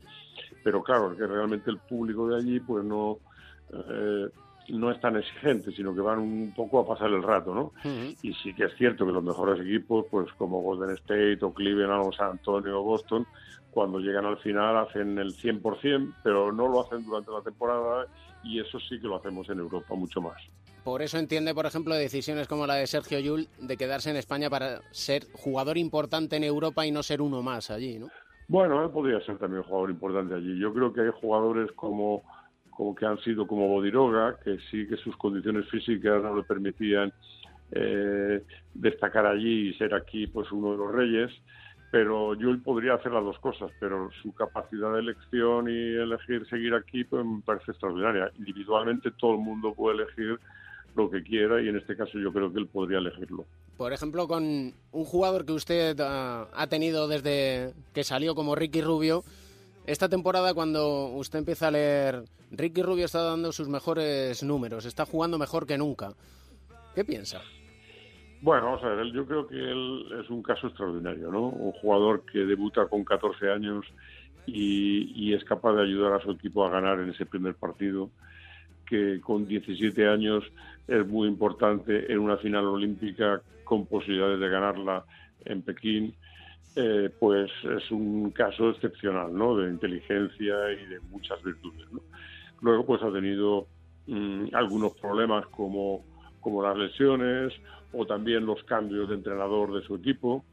pero 0.63 0.83
claro, 0.83 1.15
que 1.15 1.25
realmente 1.25 1.71
el 1.71 1.79
público 1.79 2.27
de 2.27 2.37
allí, 2.37 2.59
pues, 2.59 2.83
no 2.83 3.19
eh, 3.73 4.29
no 4.69 4.91
es 4.91 4.99
tan 4.99 5.15
exigente, 5.15 5.71
sino 5.71 5.93
que 5.93 6.01
van 6.01 6.19
un 6.19 6.53
poco 6.55 6.79
a 6.79 6.87
pasar 6.87 7.11
el 7.11 7.21
rato, 7.21 7.53
¿no? 7.53 7.73
Y 8.21 8.33
sí 8.33 8.53
que 8.53 8.65
es 8.65 8.75
cierto 8.75 9.05
que 9.05 9.11
los 9.11 9.23
mejores 9.23 9.61
equipos, 9.61 10.05
pues 10.09 10.31
como 10.33 10.61
Golden 10.61 10.91
State 10.95 11.39
o 11.41 11.53
Cleveland 11.53 12.07
o 12.07 12.11
San 12.11 12.31
Antonio 12.31 12.79
o 12.79 12.83
Boston, 12.83 13.27
cuando 13.69 13.99
llegan 13.99 14.25
al 14.25 14.37
final 14.37 14.77
hacen 14.77 15.17
el 15.19 15.35
100%, 15.35 16.15
pero 16.23 16.51
no 16.51 16.67
lo 16.67 16.81
hacen 16.81 17.05
durante 17.05 17.31
la 17.31 17.41
temporada 17.41 18.07
y 18.43 18.59
eso 18.59 18.79
sí 18.79 18.99
que 18.99 19.07
lo 19.07 19.17
hacemos 19.17 19.49
en 19.49 19.59
Europa 19.59 19.93
mucho 19.95 20.21
más. 20.21 20.37
Por 20.85 21.01
eso 21.01 21.17
entiende, 21.17 21.55
por 21.55 21.65
ejemplo, 21.65 21.95
decisiones 21.95 22.47
como 22.47 22.67
la 22.67 22.75
de 22.75 22.85
Sergio 22.85 23.19
Yul 23.19 23.47
de 23.59 23.75
quedarse 23.75 24.11
en 24.11 24.17
España 24.17 24.51
para 24.51 24.81
ser 24.91 25.23
jugador 25.33 25.79
importante 25.79 26.35
en 26.35 26.43
Europa 26.43 26.85
y 26.85 26.91
no 26.91 27.01
ser 27.01 27.23
uno 27.23 27.41
más 27.41 27.71
allí, 27.71 27.97
¿no? 27.97 28.09
Bueno, 28.47 28.83
él 28.83 28.91
podría 28.91 29.19
ser 29.21 29.39
también 29.39 29.63
jugador 29.63 29.89
importante 29.89 30.35
allí. 30.35 30.59
Yo 30.59 30.71
creo 30.71 30.93
que 30.93 31.01
hay 31.01 31.09
jugadores 31.19 31.71
como, 31.71 32.21
como 32.69 32.93
que 32.93 33.07
han 33.07 33.17
sido 33.21 33.47
como 33.47 33.67
Bodiroga, 33.67 34.37
que 34.43 34.59
sí 34.69 34.87
que 34.87 34.95
sus 34.97 35.17
condiciones 35.17 35.67
físicas 35.71 36.21
no 36.21 36.35
le 36.35 36.43
permitían 36.43 37.11
eh, 37.71 38.43
destacar 38.75 39.25
allí 39.25 39.69
y 39.69 39.73
ser 39.79 39.95
aquí 39.95 40.27
pues 40.27 40.51
uno 40.51 40.73
de 40.73 40.77
los 40.77 40.91
reyes 40.91 41.31
pero 41.91 42.33
yo 42.33 42.49
podría 42.61 42.95
hacer 42.95 43.13
las 43.13 43.23
dos 43.23 43.39
cosas, 43.39 43.71
pero 43.79 44.09
su 44.21 44.33
capacidad 44.33 44.91
de 44.93 44.99
elección 44.99 45.69
y 45.69 45.93
elegir 45.93 46.45
seguir 46.49 46.73
aquí 46.73 47.05
pues 47.05 47.25
me 47.25 47.41
parece 47.41 47.71
extraordinaria. 47.71 48.29
Individualmente 48.37 49.11
todo 49.11 49.35
el 49.35 49.39
mundo 49.39 49.73
puede 49.73 50.03
elegir 50.03 50.37
lo 50.95 51.09
que 51.09 51.23
quiera 51.23 51.61
y 51.61 51.69
en 51.69 51.77
este 51.77 51.95
caso 51.95 52.17
yo 52.17 52.31
creo 52.31 52.51
que 52.51 52.59
él 52.59 52.67
podría 52.67 52.99
elegirlo. 52.99 53.45
Por 53.77 53.93
ejemplo, 53.93 54.27
con 54.27 54.73
un 54.91 55.05
jugador 55.05 55.45
que 55.45 55.51
usted 55.51 55.99
ha, 55.99 56.47
ha 56.53 56.67
tenido 56.67 57.07
desde 57.07 57.73
que 57.93 58.03
salió 58.03 58.35
como 58.35 58.55
Ricky 58.55 58.81
Rubio, 58.81 59.23
esta 59.85 60.09
temporada 60.09 60.53
cuando 60.53 61.07
usted 61.07 61.39
empieza 61.39 61.67
a 61.67 61.71
leer, 61.71 62.23
Ricky 62.51 62.81
Rubio 62.81 63.05
está 63.05 63.21
dando 63.21 63.51
sus 63.51 63.67
mejores 63.67 64.41
números, 64.43 64.85
está 64.85 65.05
jugando 65.05 65.37
mejor 65.37 65.67
que 65.67 65.77
nunca. 65.77 66.13
¿Qué 66.95 67.03
piensa? 67.03 67.41
Bueno, 68.41 68.65
vamos 68.65 68.83
a 68.83 68.89
ver, 68.89 69.11
yo 69.11 69.25
creo 69.25 69.47
que 69.47 69.55
él 69.55 70.05
es 70.23 70.29
un 70.29 70.43
caso 70.43 70.67
extraordinario, 70.67 71.31
¿no? 71.31 71.49
Un 71.49 71.71
jugador 71.73 72.23
que 72.31 72.39
debuta 72.39 72.85
con 72.87 73.03
14 73.03 73.51
años 73.51 73.85
y, 74.45 75.11
y, 75.15 75.33
es 75.33 75.43
capaz 75.43 75.73
de 75.73 75.81
ayudar 75.81 76.13
a 76.13 76.21
su 76.21 76.31
equipo 76.31 76.65
a 76.65 76.69
ganar 76.69 76.99
en 76.99 77.09
ese 77.09 77.25
primer 77.25 77.55
partido, 77.55 78.11
que 78.85 79.19
con 79.21 79.47
17 79.47 80.07
años 80.07 80.43
es 80.87 81.05
muy 81.07 81.27
importante 81.27 82.11
en 82.11 82.19
una 82.19 82.37
final 82.37 82.65
olímpica 82.65 83.41
con 83.63 83.85
posibilidades 83.85 84.39
de 84.39 84.49
ganarla 84.49 85.03
en 85.45 85.61
Pekín, 85.61 86.13
eh, 86.75 87.09
pues 87.19 87.51
es 87.63 87.89
un 87.91 88.31
caso 88.31 88.69
excepcional, 88.69 89.33
¿no? 89.33 89.55
De 89.57 89.69
inteligencia 89.69 90.71
y 90.71 90.85
de 90.87 90.99
muchas 91.09 91.41
virtudes. 91.43 91.87
Luego, 92.61 92.85
pues 92.85 93.01
ha 93.01 93.11
tenido 93.11 93.67
mmm, 94.07 94.47
algunos 94.53 94.93
problemas 94.93 95.45
como, 95.47 96.03
como 96.41 96.61
las 96.61 96.77
lesiones 96.77 97.53
o 97.93 98.05
también 98.05 98.45
los 98.45 98.63
cambios 98.63 99.09
de 99.09 99.15
entrenador 99.15 99.73
de 99.73 99.85
su 99.87 99.95
equipo 99.95 100.43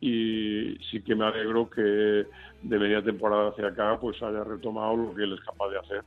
y 0.00 0.76
sí 0.90 1.02
que 1.02 1.14
me 1.14 1.24
alegro 1.24 1.68
que 1.68 1.80
de 1.82 2.78
media 2.78 3.02
temporada 3.02 3.50
hacia 3.50 3.68
acá 3.68 3.98
pues 4.00 4.22
haya 4.22 4.44
retomado 4.44 4.96
lo 4.96 5.14
que 5.14 5.24
él 5.24 5.34
es 5.34 5.40
capaz 5.40 5.68
de 5.68 5.78
hacer 5.78 6.02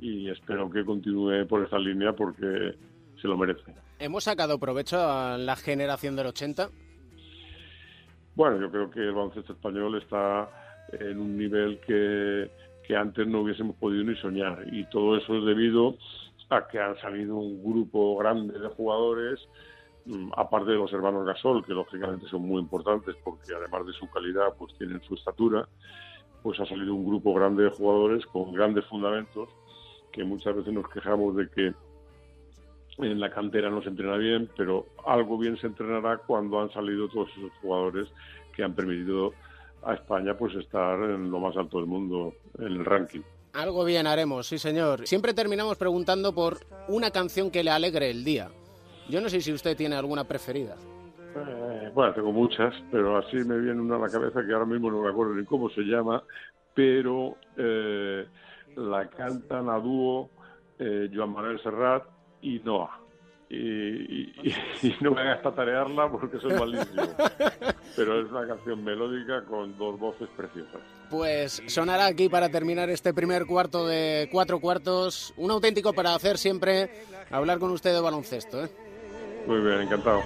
y 0.00 0.28
espero 0.30 0.70
que 0.70 0.84
continúe 0.84 1.46
por 1.46 1.64
esta 1.64 1.78
línea 1.78 2.12
porque 2.12 2.74
se 3.20 3.28
lo 3.28 3.36
merece. 3.36 3.74
¿Hemos 3.98 4.24
sacado 4.24 4.58
provecho 4.58 4.98
a 5.00 5.36
la 5.38 5.56
generación 5.56 6.16
del 6.16 6.28
80? 6.28 6.70
Bueno, 8.34 8.60
yo 8.60 8.70
creo 8.70 8.90
que 8.90 9.00
el 9.00 9.12
baloncesto 9.12 9.52
español 9.52 10.00
está 10.00 10.48
en 10.92 11.18
un 11.18 11.36
nivel 11.36 11.80
que, 11.80 12.50
que 12.86 12.96
antes 12.96 13.26
no 13.26 13.40
hubiésemos 13.40 13.76
podido 13.76 14.04
ni 14.04 14.16
soñar 14.16 14.64
y 14.72 14.88
todo 14.90 15.16
eso 15.16 15.36
es 15.36 15.44
debido 15.44 15.96
a 16.50 16.66
que 16.66 16.78
han 16.78 16.96
salido 17.00 17.36
un 17.36 17.62
grupo 17.62 18.16
grande 18.16 18.58
de 18.58 18.68
jugadores 18.68 19.40
Mm, 20.08 20.30
aparte 20.34 20.70
de 20.70 20.78
los 20.78 20.90
hermanos 20.90 21.26
Gasol, 21.26 21.62
que 21.66 21.74
lógicamente 21.74 22.26
son 22.28 22.40
muy 22.40 22.62
importantes 22.62 23.14
porque 23.22 23.54
además 23.54 23.86
de 23.86 23.92
su 23.92 24.08
calidad, 24.08 24.54
pues 24.58 24.72
tienen 24.78 25.02
su 25.02 25.14
estatura, 25.14 25.68
pues 26.42 26.58
ha 26.60 26.64
salido 26.64 26.94
un 26.94 27.06
grupo 27.06 27.34
grande 27.34 27.64
de 27.64 27.70
jugadores 27.70 28.24
con 28.24 28.50
grandes 28.52 28.86
fundamentos, 28.86 29.50
que 30.12 30.24
muchas 30.24 30.56
veces 30.56 30.72
nos 30.72 30.88
quejamos 30.88 31.36
de 31.36 31.48
que 31.48 31.74
en 32.98 33.20
la 33.20 33.30
cantera 33.30 33.70
no 33.70 33.82
se 33.82 33.88
entrena 33.88 34.16
bien, 34.16 34.50
pero 34.56 34.86
algo 35.06 35.38
bien 35.38 35.56
se 35.58 35.68
entrenará 35.68 36.18
cuando 36.18 36.60
han 36.60 36.70
salido 36.72 37.08
todos 37.08 37.30
esos 37.36 37.52
jugadores 37.62 38.08
que 38.54 38.64
han 38.64 38.74
permitido 38.74 39.32
a 39.84 39.94
España 39.94 40.36
pues 40.36 40.54
estar 40.56 40.98
en 41.02 41.30
lo 41.30 41.38
más 41.38 41.56
alto 41.56 41.78
del 41.78 41.86
mundo 41.86 42.34
en 42.58 42.66
el 42.66 42.84
ranking. 42.84 43.20
Algo 43.52 43.84
bien 43.84 44.06
haremos, 44.06 44.46
sí 44.46 44.58
señor. 44.58 45.06
Siempre 45.06 45.32
terminamos 45.32 45.76
preguntando 45.76 46.34
por 46.34 46.58
una 46.88 47.10
canción 47.10 47.50
que 47.50 47.62
le 47.62 47.70
alegre 47.70 48.10
el 48.10 48.24
día. 48.24 48.50
Yo 49.08 49.20
no 49.20 49.28
sé 49.28 49.40
si 49.40 49.52
usted 49.52 49.76
tiene 49.76 49.96
alguna 49.96 50.24
preferida. 50.24 50.76
Eh, 51.34 51.90
bueno, 51.94 52.12
tengo 52.14 52.32
muchas, 52.32 52.74
pero 52.90 53.16
así 53.16 53.36
me 53.36 53.58
viene 53.58 53.80
una 53.80 53.96
a 53.96 54.00
la 54.00 54.08
cabeza 54.08 54.44
que 54.44 54.52
ahora 54.52 54.66
mismo 54.66 54.90
no 54.90 55.02
me 55.02 55.08
acuerdo 55.08 55.34
ni 55.34 55.44
cómo 55.44 55.70
se 55.70 55.82
llama, 55.82 56.22
pero 56.74 57.36
eh, 57.56 58.26
la 58.78 59.08
cantan 59.08 59.68
a 59.68 59.78
dúo 59.78 60.30
eh, 60.78 61.10
Joan 61.12 61.32
Manuel 61.32 61.60
Serrat 61.62 62.04
y 62.40 62.60
Noah. 62.60 63.00
Y, 63.50 63.56
y, 63.56 64.54
y, 64.82 64.94
no 65.00 65.12
me 65.12 65.22
hagas 65.22 65.38
patarearla 65.40 66.10
porque 66.10 66.38
soy 66.38 66.52
malísimo. 66.52 67.02
Pero 67.96 68.20
es 68.20 68.30
una 68.30 68.46
canción 68.46 68.84
melódica 68.84 69.44
con 69.44 69.76
dos 69.78 69.98
voces 69.98 70.28
preciosas. 70.36 70.80
Pues 71.10 71.62
sonará 71.66 72.06
aquí 72.06 72.28
para 72.28 72.50
terminar 72.50 72.90
este 72.90 73.14
primer 73.14 73.46
cuarto 73.46 73.86
de 73.86 74.28
cuatro 74.30 74.60
cuartos. 74.60 75.32
Un 75.36 75.50
auténtico 75.50 75.94
para 75.94 76.14
hacer 76.14 76.36
siempre 76.36 76.90
hablar 77.30 77.58
con 77.58 77.70
usted 77.70 77.92
de 77.94 78.00
baloncesto. 78.00 78.64
¿eh? 78.64 78.68
Muy 79.46 79.60
bien, 79.60 79.80
encantado. 79.80 80.20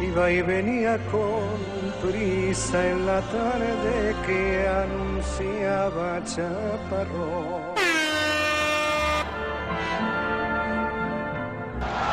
Iba 0.00 0.30
y 0.30 0.42
venía 0.42 0.96
con 1.10 1.58
prisa 2.00 2.86
en 2.86 3.04
la 3.04 3.20
tarde 3.20 4.14
que 4.24 4.68
anunciaba 4.68 6.22
Chaparrón. 6.24 7.74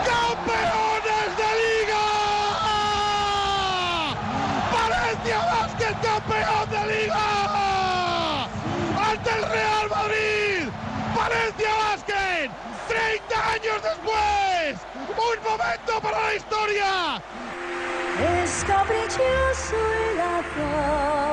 ¡Campeones 0.10 1.30
de 1.38 1.50
Liga! 1.62 2.06
¡Valencia 4.74 5.38
Basket 5.54 5.98
campeón 6.01 6.68
de 6.72 6.82
Liga! 6.92 7.27
¡Ante 9.10 9.30
el 9.30 9.44
Real 9.44 9.88
Madrid! 9.92 10.70
¡Valencia 11.15 11.70
Basket! 11.86 12.50
¡30 14.75 14.96
años 14.96 15.08
después! 15.08 15.38
¡Un 15.38 15.44
momento 15.44 16.01
para 16.01 16.20
la 16.22 16.36
historia! 16.36 17.22
Es 18.44 18.63
caprichoso 18.65 19.75
el 20.12 20.20
azar. 20.20 21.25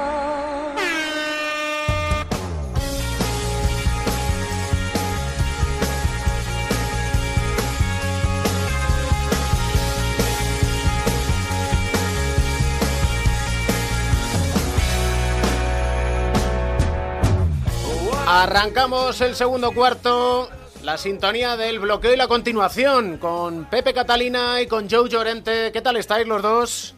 Arrancamos 18.25 19.21
el 19.21 19.37
segundo 19.37 19.73
cuarto, 19.73 20.49
la 20.83 20.99
sintonía 20.99 21.57
del 21.57 21.79
bloqueo 21.79 22.13
y 22.13 22.17
la 22.17 22.27
continuación 22.27 23.19
con 23.19 23.67
Pepe 23.67 23.95
Catalina 23.95 24.61
y 24.61 24.67
con 24.67 24.91
Joe 24.91 25.09
Llorente. 25.09 25.71
¿Qué 25.73 25.81
tal 25.81 25.97
estáis 25.97 26.27
los 26.27 26.43
dos? 26.43 26.95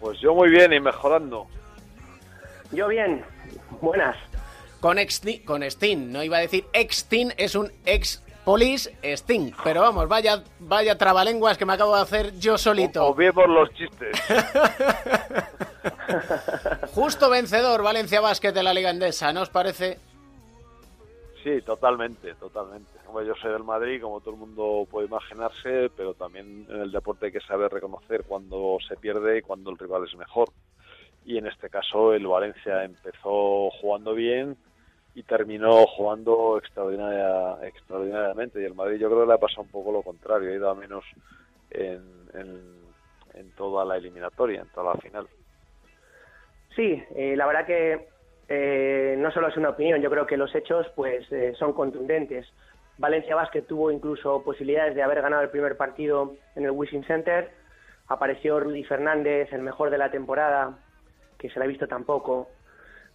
Pues 0.00 0.20
yo 0.20 0.34
muy 0.34 0.50
bien 0.50 0.72
y 0.72 0.80
mejorando. 0.80 1.46
Yo 2.72 2.88
bien, 2.88 3.24
buenas. 3.80 4.16
Con, 4.80 4.98
con 5.44 5.62
Sting, 5.62 6.12
no 6.12 6.22
iba 6.22 6.36
a 6.36 6.40
decir 6.40 6.66
Extin, 6.72 7.32
es 7.38 7.54
un 7.54 7.72
ex 7.86 8.22
police 8.44 8.94
Sting. 9.02 9.52
Pero 9.64 9.80
vamos, 9.80 10.06
vaya, 10.08 10.44
vaya 10.60 10.98
trabalenguas 10.98 11.56
que 11.56 11.64
me 11.64 11.72
acabo 11.72 11.96
de 11.96 12.02
hacer 12.02 12.38
yo 12.38 12.58
solito. 12.58 13.06
Obviemos 13.06 13.48
los 13.48 13.72
chistes. 13.72 14.16
Justo 16.94 17.30
vencedor 17.30 17.82
Valencia 17.82 18.20
Basket 18.20 18.52
de 18.52 18.62
la 18.62 18.74
Liga 18.74 18.90
Endesa, 18.90 19.32
¿no 19.32 19.40
os 19.40 19.50
parece? 19.50 19.98
Sí, 21.42 21.62
totalmente, 21.62 22.34
totalmente. 22.34 22.95
Yo 23.22 23.34
soy 23.34 23.52
del 23.52 23.64
Madrid, 23.64 24.00
como 24.00 24.20
todo 24.20 24.34
el 24.34 24.40
mundo 24.40 24.86
puede 24.90 25.06
imaginarse, 25.06 25.90
pero 25.96 26.14
también 26.14 26.66
en 26.68 26.80
el 26.80 26.92
deporte 26.92 27.26
hay 27.26 27.32
que 27.32 27.40
saber 27.40 27.72
reconocer 27.72 28.24
cuando 28.24 28.78
se 28.86 28.96
pierde 28.96 29.38
y 29.38 29.42
cuando 29.42 29.70
el 29.70 29.78
rival 29.78 30.04
es 30.04 30.16
mejor. 30.16 30.48
Y 31.24 31.38
en 31.38 31.46
este 31.46 31.70
caso 31.70 32.12
el 32.12 32.26
Valencia 32.26 32.84
empezó 32.84 33.70
jugando 33.70 34.14
bien 34.14 34.56
y 35.14 35.22
terminó 35.22 35.86
jugando 35.86 36.58
extraordinaria, 36.58 37.66
extraordinariamente. 37.66 38.60
Y 38.60 38.64
el 38.64 38.74
Madrid 38.74 38.98
yo 38.98 39.08
creo 39.08 39.22
que 39.22 39.28
le 39.28 39.34
ha 39.34 39.38
pasado 39.38 39.62
un 39.62 39.70
poco 39.70 39.92
lo 39.92 40.02
contrario, 40.02 40.50
ha 40.50 40.54
ido 40.54 40.70
a 40.70 40.74
menos 40.74 41.04
en, 41.70 42.02
en, 42.34 42.60
en 43.34 43.50
toda 43.52 43.84
la 43.84 43.96
eliminatoria, 43.96 44.60
en 44.60 44.68
toda 44.68 44.94
la 44.94 45.00
final. 45.00 45.26
Sí, 46.74 47.02
eh, 47.14 47.34
la 47.36 47.46
verdad 47.46 47.66
que 47.66 48.08
eh, 48.48 49.16
no 49.18 49.30
solo 49.32 49.48
es 49.48 49.56
una 49.56 49.70
opinión, 49.70 50.00
yo 50.00 50.10
creo 50.10 50.26
que 50.26 50.36
los 50.36 50.54
hechos 50.54 50.86
pues 50.94 51.30
eh, 51.32 51.54
son 51.58 51.72
contundentes. 51.72 52.46
Valencia 52.98 53.36
Basket 53.36 53.62
tuvo 53.62 53.90
incluso 53.90 54.42
posibilidades 54.42 54.94
de 54.94 55.02
haber 55.02 55.20
ganado 55.20 55.42
el 55.42 55.50
primer 55.50 55.76
partido 55.76 56.34
en 56.54 56.64
el 56.64 56.70
Wishing 56.70 57.04
Center. 57.04 57.50
Apareció 58.08 58.60
Rudy 58.60 58.84
Fernández, 58.84 59.52
el 59.52 59.62
mejor 59.62 59.90
de 59.90 59.98
la 59.98 60.10
temporada, 60.10 60.78
que 61.38 61.50
se 61.50 61.58
la 61.58 61.66
ha 61.66 61.68
visto 61.68 61.86
tampoco. 61.86 62.48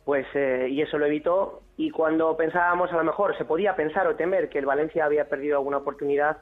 Pues, 0.06 0.26
eh, 0.34 0.68
y 0.70 0.82
eso 0.82 0.98
lo 0.98 1.06
evitó. 1.06 1.62
Y 1.78 1.90
cuando 1.92 2.36
pensábamos, 2.38 2.92
a 2.92 2.98
lo 2.98 3.04
mejor 3.04 3.38
se 3.38 3.46
podía 3.46 3.76
pensar 3.76 4.08
o 4.08 4.16
temer 4.16 4.50
que 4.50 4.60
el 4.60 4.66
Valencia 4.66 5.06
había 5.06 5.30
perdido 5.30 5.58
alguna 5.58 5.78
oportunidad, 5.78 6.38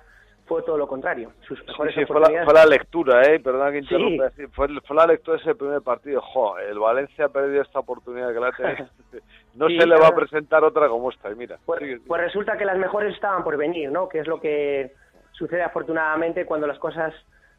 fue 0.50 0.64
todo 0.64 0.78
lo 0.78 0.88
contrario. 0.88 1.32
Sus 1.48 1.64
mejores 1.66 1.94
Sí, 1.94 2.02
sí, 2.02 2.06
fue, 2.08 2.16
la, 2.16 2.22
oportunidades. 2.28 2.46
fue 2.46 2.54
la 2.56 2.66
lectura, 2.66 3.22
¿eh? 3.24 3.40
Perdona 3.40 3.72
que 3.72 3.78
interrumpa. 3.78 4.30
Sí. 4.32 4.48
Fue, 4.48 4.68
fue 4.86 4.96
la 4.98 5.06
lectura 5.06 5.38
de 5.38 5.44
ese 5.44 5.56
primer 5.56 5.82
partido. 5.82 6.20
Jo, 6.22 6.58
el 6.58 6.78
Valencia 6.80 7.26
ha 7.26 7.30
perdido 7.30 7.62
esta 7.62 7.80
oportunidad 7.80 8.34
que 8.34 8.40
la 8.40 8.52
tenido. 8.52 8.90
No 9.56 9.68
se 9.68 9.86
le 9.86 9.96
va 9.98 10.08
a 10.08 10.16
presentar 10.16 10.64
otra 10.64 10.88
como 10.90 11.10
esta. 11.10 11.30
y 11.32 11.36
Mira, 11.36 11.58
Pues, 11.66 11.80
sigue. 11.80 12.00
pues 12.08 12.22
resulta 12.22 12.58
que 12.58 12.66
las 12.66 12.78
mejores 12.78 13.14
estaban 13.16 13.44
por 13.44 13.56
venir, 13.58 13.92
¿no? 13.92 14.08
Que 14.10 14.20
es 14.20 14.28
lo 14.28 14.40
que 14.42 14.94
sucede 15.32 15.62
afortunadamente 15.64 16.46
cuando 16.46 16.68
las 16.68 16.80
cosas 16.80 17.14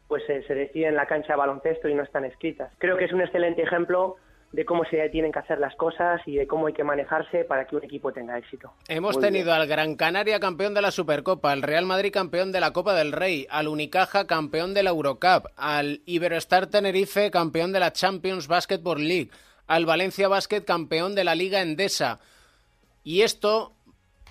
pues 0.07 0.25
se, 0.25 0.43
se 0.43 0.53
deciden 0.55 0.89
en 0.89 0.95
la 0.97 1.05
cancha 1.05 1.33
de 1.33 1.37
baloncesto 1.39 1.87
y 1.87 1.93
no 1.95 2.03
están 2.03 2.25
escritas. 2.25 2.71
Creo 2.79 2.97
que 2.97 3.05
es 3.05 3.13
un 3.13 3.21
excelente 3.21 3.61
ejemplo 3.63 4.17
de 4.51 4.65
cómo 4.65 4.83
se 4.85 5.07
tienen 5.09 5.31
que 5.31 5.39
hacer 5.39 5.59
las 5.59 5.75
cosas 5.75 6.21
y 6.25 6.35
de 6.35 6.45
cómo 6.45 6.67
hay 6.67 6.73
que 6.73 6.83
manejarse 6.83 7.45
para 7.45 7.65
que 7.65 7.77
un 7.77 7.83
equipo 7.83 8.11
tenga 8.11 8.37
éxito. 8.37 8.73
Hemos 8.87 9.15
Muy 9.15 9.23
tenido 9.23 9.53
al 9.53 9.65
Gran 9.65 9.95
Canaria 9.95 10.39
campeón 10.39 10.73
de 10.73 10.81
la 10.81 10.91
Supercopa, 10.91 11.51
al 11.51 11.61
Real 11.61 11.85
Madrid 11.85 12.11
campeón 12.11 12.51
de 12.51 12.59
la 12.59 12.73
Copa 12.73 12.93
del 12.93 13.13
Rey, 13.13 13.47
al 13.49 13.69
Unicaja 13.69 14.27
campeón 14.27 14.73
de 14.73 14.83
la 14.83 14.89
Eurocup, 14.89 15.47
al 15.55 16.01
Iberostar 16.05 16.67
Tenerife 16.67 17.31
campeón 17.31 17.71
de 17.71 17.79
la 17.79 17.93
Champions 17.93 18.47
Basketball 18.47 19.01
League, 19.01 19.31
al 19.67 19.85
Valencia 19.85 20.27
Basket 20.27 20.63
campeón 20.65 21.15
de 21.15 21.23
la 21.23 21.35
Liga 21.35 21.61
Endesa. 21.61 22.19
Y 23.03 23.21
esto 23.21 23.73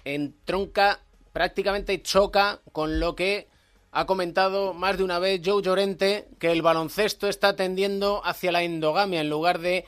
entronca, 0.05 1.01
prácticamente 1.33 2.03
choca 2.03 2.61
con 2.73 3.01
lo 3.01 3.15
que 3.15 3.49
ha 3.93 4.07
comentado 4.07 4.75
más 4.75 4.99
de 4.99 5.05
una 5.05 5.19
vez 5.19 5.41
Joe 5.45 5.63
Llorente, 5.63 6.29
que 6.39 6.53
el 6.53 6.63
baloncesto 6.63 7.27
está 7.27 7.57
tendiendo 7.57 8.25
hacia 8.25 8.53
la 8.53 8.63
endogamia 8.63 9.21
en 9.21 9.31
lugar 9.31 9.59
de 9.59 9.87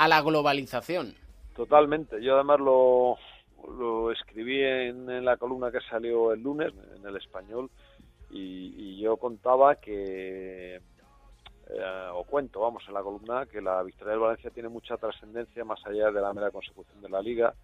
a 0.00 0.08
la 0.08 0.22
globalización. 0.22 1.14
Totalmente. 1.54 2.22
Yo 2.22 2.36
además 2.36 2.58
lo, 2.58 3.18
lo 3.78 4.10
escribí 4.10 4.64
en, 4.64 5.22
la 5.22 5.36
columna 5.36 5.70
que 5.70 5.80
salió 5.90 6.32
el 6.32 6.42
lunes 6.42 6.72
en 6.96 7.06
el 7.06 7.16
español 7.18 7.70
y, 8.30 8.98
yo 8.98 9.18
contaba 9.18 9.76
que, 9.76 10.76
eh, 10.76 12.08
o 12.14 12.24
cuento, 12.24 12.60
vamos, 12.60 12.82
en 12.88 12.94
la 12.94 13.02
columna, 13.02 13.44
que 13.44 13.60
la 13.60 13.82
victoria 13.82 14.12
del 14.12 14.20
Valencia 14.20 14.50
tiene 14.50 14.70
mucha 14.70 14.96
trascendencia 14.96 15.64
más 15.64 15.84
allá 15.86 16.10
de 16.10 16.20
la 16.20 16.32
mera 16.32 16.50
consecución 16.50 17.02
de 17.02 17.08
la 17.10 17.20
liga, 17.20 17.54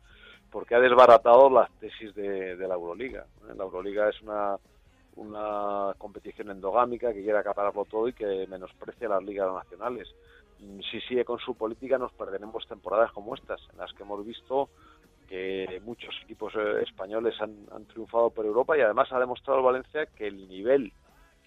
porque 0.51 0.75
ha 0.75 0.81
desbaratado 0.81 1.49
las 1.49 1.71
tesis 1.79 2.15
de, 2.15 2.57
de 2.57 2.69
la 2.69 2.75
Euroliga. 2.75 3.27
¿eh? 3.49 3.55
La 3.57 3.65
Euroliga 3.65 4.11
es 4.11 4.21
una, 4.21 4.57
una 5.17 5.95
competición 5.97 6.51
endogámica 6.51 7.15
que 7.15 7.23
quiere 7.23 7.39
acapararlo 7.39 7.87
todo 7.87 8.09
y 8.09 8.13
que 8.13 8.47
menosprecia 8.47 9.09
las 9.09 9.23
ligas 9.23 9.53
nacionales. 9.53 10.09
Si 10.91 11.01
sigue 11.03 11.25
con 11.25 11.39
su 11.39 11.55
política 11.55 11.99
nos 11.99 12.13
perderemos 12.13 12.67
temporadas 12.67 13.13
como 13.13 13.35
estas, 13.35 13.61
en 13.73 13.79
las 13.79 13.93
que 13.93 14.03
hemos 14.03 14.25
visto 14.25 14.71
que 15.29 15.81
muchos 15.85 16.15
equipos 16.23 16.55
eh, 16.55 16.83
españoles 16.83 17.35
han, 17.41 17.55
han 17.75 17.85
triunfado 17.87 18.31
por 18.31 18.47
Europa 18.47 18.77
y 18.77 18.81
además 18.81 19.13
ha 19.13 19.19
demostrado 19.19 19.63
Valencia 19.63 20.07
que 20.07 20.29
el 20.29 20.49
nivel 20.49 20.93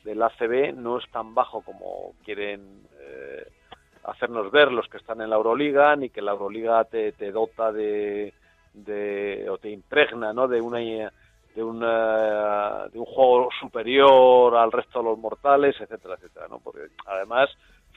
del 0.04 0.22
ACB 0.22 0.74
no 0.76 0.98
es 0.98 1.10
tan 1.12 1.34
bajo 1.34 1.62
como 1.62 2.14
quieren 2.24 2.84
eh, 3.00 3.48
hacernos 4.04 4.52
ver 4.52 4.72
los 4.72 4.88
que 4.88 4.98
están 4.98 5.22
en 5.22 5.30
la 5.30 5.36
Euroliga, 5.36 5.96
ni 5.96 6.10
que 6.10 6.22
la 6.22 6.32
Euroliga 6.32 6.84
te, 6.86 7.12
te 7.14 7.32
dota 7.32 7.72
de, 7.72 8.34
de 8.74 9.48
o 9.50 9.58
te 9.58 9.70
impregna 9.70 10.34
¿no? 10.34 10.48
de 10.48 10.62
una 10.62 10.80
de 10.80 11.64
una 11.64 12.88
de 12.88 13.00
un 13.00 13.06
juego 13.06 13.50
superior 13.60 14.56
al 14.56 14.72
resto 14.72 15.00
de 15.00 15.06
los 15.06 15.18
mortales, 15.18 15.76
etcétera, 15.80 16.16
etcétera, 16.16 16.48
¿no? 16.48 16.60
Porque 16.60 16.82
además 17.06 17.50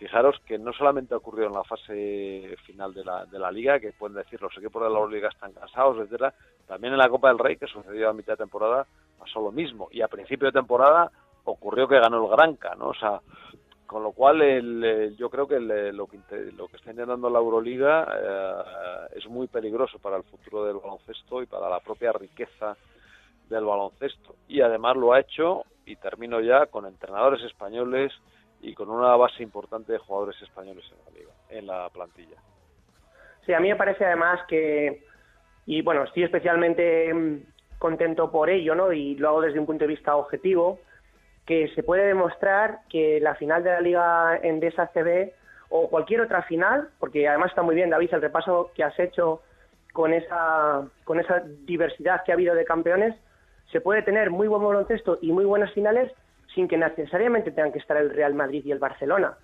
fijaros 0.02 0.36
que 0.44 0.58
no 0.58 0.72
solamente 0.72 1.14
ha 1.14 1.18
ocurrido 1.18 1.46
en 1.46 1.54
la 1.54 1.62
fase 1.62 2.56
final 2.66 2.92
de 2.92 3.04
la, 3.04 3.24
de 3.24 3.38
la 3.38 3.52
liga, 3.52 3.78
que 3.78 3.92
pueden 3.92 4.16
decir 4.16 4.42
los 4.42 4.56
equipos 4.58 4.82
de 4.82 4.88
la 4.88 4.96
Euroliga 4.96 5.28
están 5.28 5.52
cansados, 5.52 5.98
etcétera, 5.98 6.34
también 6.66 6.92
en 6.92 6.98
la 6.98 7.08
Copa 7.08 7.28
del 7.28 7.38
Rey, 7.38 7.56
que 7.56 7.68
sucedió 7.68 8.10
a 8.10 8.12
mitad 8.12 8.32
de 8.32 8.38
temporada, 8.38 8.84
pasó 9.16 9.40
lo 9.40 9.52
mismo. 9.52 9.88
Y 9.92 10.02
a 10.02 10.08
principio 10.08 10.46
de 10.46 10.58
temporada 10.58 11.08
ocurrió 11.44 11.86
que 11.86 12.00
ganó 12.00 12.24
el 12.24 12.30
Granca, 12.36 12.74
¿no? 12.74 12.88
O 12.88 12.94
sea, 12.94 13.20
con 13.86 14.02
lo 14.02 14.10
cual 14.10 14.42
el, 14.42 15.14
yo 15.16 15.30
creo 15.30 15.46
que 15.46 15.60
lo, 15.60 16.08
que 16.08 16.18
lo 16.56 16.66
que 16.66 16.76
está 16.78 16.90
intentando 16.90 17.30
la 17.30 17.38
Euroliga 17.38 18.08
eh, 18.12 19.18
es 19.18 19.28
muy 19.28 19.46
peligroso 19.46 20.00
para 20.00 20.16
el 20.16 20.24
futuro 20.24 20.64
del 20.64 20.78
baloncesto 20.78 21.42
y 21.42 21.46
para 21.46 21.70
la 21.70 21.78
propia 21.78 22.10
riqueza 22.10 22.76
del 23.48 23.64
baloncesto. 23.64 24.34
Y 24.48 24.62
además 24.62 24.96
lo 24.96 25.12
ha 25.12 25.20
hecho, 25.20 25.62
y 25.86 25.94
termino 25.94 26.40
ya, 26.40 26.66
con 26.66 26.86
entrenadores 26.86 27.44
españoles 27.44 28.12
y 28.62 28.74
con 28.74 28.88
una 28.88 29.16
base 29.16 29.42
importante 29.42 29.92
de 29.92 29.98
jugadores 29.98 30.40
españoles 30.40 30.84
en 30.90 31.04
la 31.04 31.18
liga, 31.18 31.32
en 31.50 31.66
la 31.66 31.88
plantilla. 31.90 32.36
Sí, 33.44 33.52
a 33.52 33.60
mí 33.60 33.68
me 33.68 33.76
parece 33.76 34.04
además 34.04 34.40
que, 34.46 35.04
y 35.66 35.82
bueno, 35.82 36.04
estoy 36.04 36.22
especialmente 36.22 37.12
mm, 37.12 37.42
contento 37.78 38.30
por 38.30 38.48
ello, 38.48 38.74
¿no? 38.76 38.92
Y 38.92 39.16
lo 39.16 39.28
hago 39.28 39.40
desde 39.40 39.58
un 39.58 39.66
punto 39.66 39.84
de 39.84 39.88
vista 39.88 40.16
objetivo, 40.16 40.78
que 41.44 41.68
se 41.74 41.82
puede 41.82 42.06
demostrar 42.06 42.80
que 42.88 43.18
la 43.20 43.34
final 43.34 43.64
de 43.64 43.70
la 43.70 43.80
Liga 43.80 44.36
Endesa 44.42 44.86
CB 44.94 45.32
o 45.70 45.88
cualquier 45.88 46.20
otra 46.20 46.42
final, 46.42 46.88
porque 47.00 47.26
además 47.28 47.50
está 47.50 47.62
muy 47.62 47.74
bien, 47.74 47.90
David, 47.90 48.14
el 48.14 48.22
repaso 48.22 48.70
que 48.74 48.84
has 48.84 48.96
hecho 49.00 49.42
con 49.92 50.12
esa, 50.12 50.86
con 51.04 51.18
esa 51.18 51.40
diversidad 51.66 52.22
que 52.24 52.30
ha 52.30 52.34
habido 52.34 52.54
de 52.54 52.64
campeones, 52.64 53.16
se 53.72 53.80
puede 53.80 54.02
tener 54.02 54.30
muy 54.30 54.46
buen 54.46 54.62
baloncesto 54.62 55.18
y 55.20 55.32
muy 55.32 55.44
buenas 55.44 55.72
finales 55.72 56.12
sin 56.54 56.68
que 56.68 56.76
necesariamente 56.76 57.50
tengan 57.50 57.72
que 57.72 57.78
estar 57.78 57.96
el 57.96 58.10
Real 58.10 58.34
Madrid 58.34 58.62
y 58.64 58.72
el 58.72 58.78
Barcelona. 58.78 59.34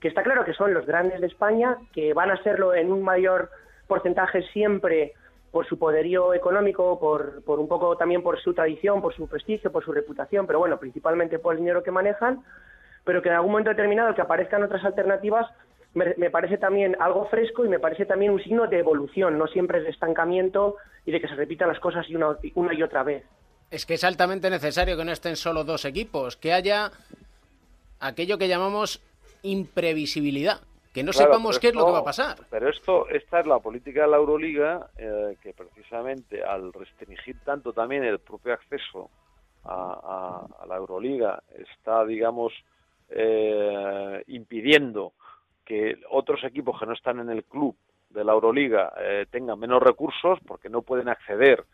Que 0.00 0.08
está 0.08 0.22
claro 0.22 0.44
que 0.44 0.54
son 0.54 0.74
los 0.74 0.86
grandes 0.86 1.20
de 1.20 1.26
España, 1.26 1.76
que 1.92 2.14
van 2.14 2.30
a 2.30 2.42
serlo 2.42 2.74
en 2.74 2.92
un 2.92 3.02
mayor 3.02 3.50
porcentaje 3.86 4.42
siempre 4.52 5.14
por 5.50 5.66
su 5.66 5.78
poderío 5.78 6.34
económico, 6.34 7.00
por, 7.00 7.42
por 7.42 7.58
un 7.58 7.68
poco 7.68 7.96
también 7.96 8.22
por 8.22 8.38
su 8.40 8.52
tradición, 8.52 9.00
por 9.00 9.14
su 9.14 9.26
prestigio, 9.26 9.72
por 9.72 9.84
su 9.84 9.92
reputación, 9.92 10.46
pero 10.46 10.58
bueno, 10.58 10.78
principalmente 10.78 11.38
por 11.38 11.54
el 11.54 11.60
dinero 11.60 11.82
que 11.82 11.90
manejan, 11.90 12.44
pero 13.04 13.22
que 13.22 13.30
en 13.30 13.36
algún 13.36 13.52
momento 13.52 13.70
determinado 13.70 14.14
que 14.14 14.20
aparezcan 14.20 14.62
otras 14.62 14.84
alternativas 14.84 15.46
me, 15.94 16.30
parece 16.30 16.58
también 16.58 16.96
algo 17.00 17.26
fresco 17.26 17.64
y 17.64 17.68
me 17.68 17.80
parece 17.80 18.06
también 18.06 18.32
un 18.32 18.42
signo 18.42 18.66
de 18.66 18.78
evolución, 18.78 19.38
no 19.38 19.46
siempre 19.46 19.78
es 19.78 19.84
de 19.84 19.90
estancamiento 19.90 20.76
y 21.04 21.12
de 21.12 21.20
que 21.20 21.28
se 21.28 21.34
repitan 21.34 21.68
las 21.68 21.80
cosas 21.80 22.06
una 22.54 22.74
y 22.74 22.82
otra 22.82 23.02
vez. 23.02 23.24
Es 23.70 23.84
que 23.84 23.94
es 23.94 24.04
altamente 24.04 24.48
necesario 24.50 24.96
que 24.96 25.04
no 25.04 25.12
estén 25.12 25.36
solo 25.36 25.62
dos 25.64 25.84
equipos, 25.84 26.36
que 26.36 26.52
haya 26.52 26.90
aquello 28.00 28.38
que 28.38 28.48
llamamos 28.48 29.02
imprevisibilidad, 29.42 30.60
que 30.94 31.02
no 31.02 31.12
Claro, 31.12 31.28
sepamos 31.32 31.58
qué 31.58 31.68
es 31.68 31.74
lo 31.74 31.84
que 31.84 31.92
va 31.92 31.98
a 31.98 32.04
pasar. 32.04 32.38
Pero 32.50 32.70
esto, 32.70 33.08
esta 33.10 33.40
es 33.40 33.46
la 33.46 33.58
política 33.58 34.02
de 34.02 34.08
la 34.08 34.16
Euroliga, 34.16 34.88
eh, 34.96 35.36
que 35.42 35.52
precisamente 35.52 36.42
al 36.42 36.72
restringir 36.72 37.36
tanto 37.44 37.72
también 37.72 38.04
el 38.04 38.20
propio 38.20 38.54
acceso 38.54 39.10
a, 39.64 40.46
a- 40.58 40.62
a 40.62 40.66
la 40.66 40.76
Euroliga, 40.76 41.42
está, 41.58 42.04
digamos, 42.06 42.52
eh, 43.10 44.22
impidiendo 44.28 45.12
que 45.64 46.00
otros 46.10 46.42
equipos 46.44 46.78
que 46.80 46.86
no 46.86 46.94
están 46.94 47.20
en 47.20 47.28
el 47.28 47.44
club 47.44 47.76
de 48.08 48.24
la 48.24 48.32
Euroliga 48.32 48.94
eh, 48.98 49.26
tengan 49.30 49.58
menos 49.58 49.82
recursos 49.82 50.38
porque 50.46 50.70
no 50.70 50.80
pueden 50.80 51.08
acceder 51.10 51.64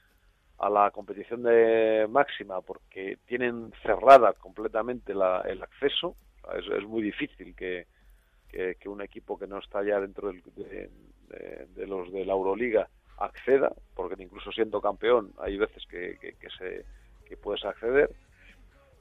a 0.64 0.70
la 0.70 0.90
competición 0.90 1.42
de 1.42 2.07
máxima 2.09 2.61
porque 2.62 3.18
tienen 3.27 3.70
cerrada 3.83 4.33
completamente 4.33 5.12
la- 5.14 5.42
el 5.42 5.62
acceso. 5.62 6.16
Es, 6.57 6.87
muy 6.87 7.03
difícil 7.03 7.55
que, 7.55 7.87
que, 8.48 8.88
un 8.88 9.03
equipo 9.03 9.38
que 9.38 9.46
no 9.46 9.59
está 9.59 9.83
ya 9.83 10.00
dentro 10.00 10.29
del- 10.29 10.42
de, 11.77 11.87
los 11.87 12.11
de 12.12 12.24
la 12.24 12.33
Euroliga 12.33 12.88
acceda, 13.18 13.72
porque 13.94 14.22
incluso 14.22 14.50
siendo 14.53 14.81
campeón 14.81 15.33
hay 15.38 15.57
veces 15.57 15.85
que, 15.87 16.16
que, 16.20 16.33
que 16.35 16.48
se, 16.59 16.85
que 17.27 17.37
puedes 17.37 17.64
acceder. 17.64 18.11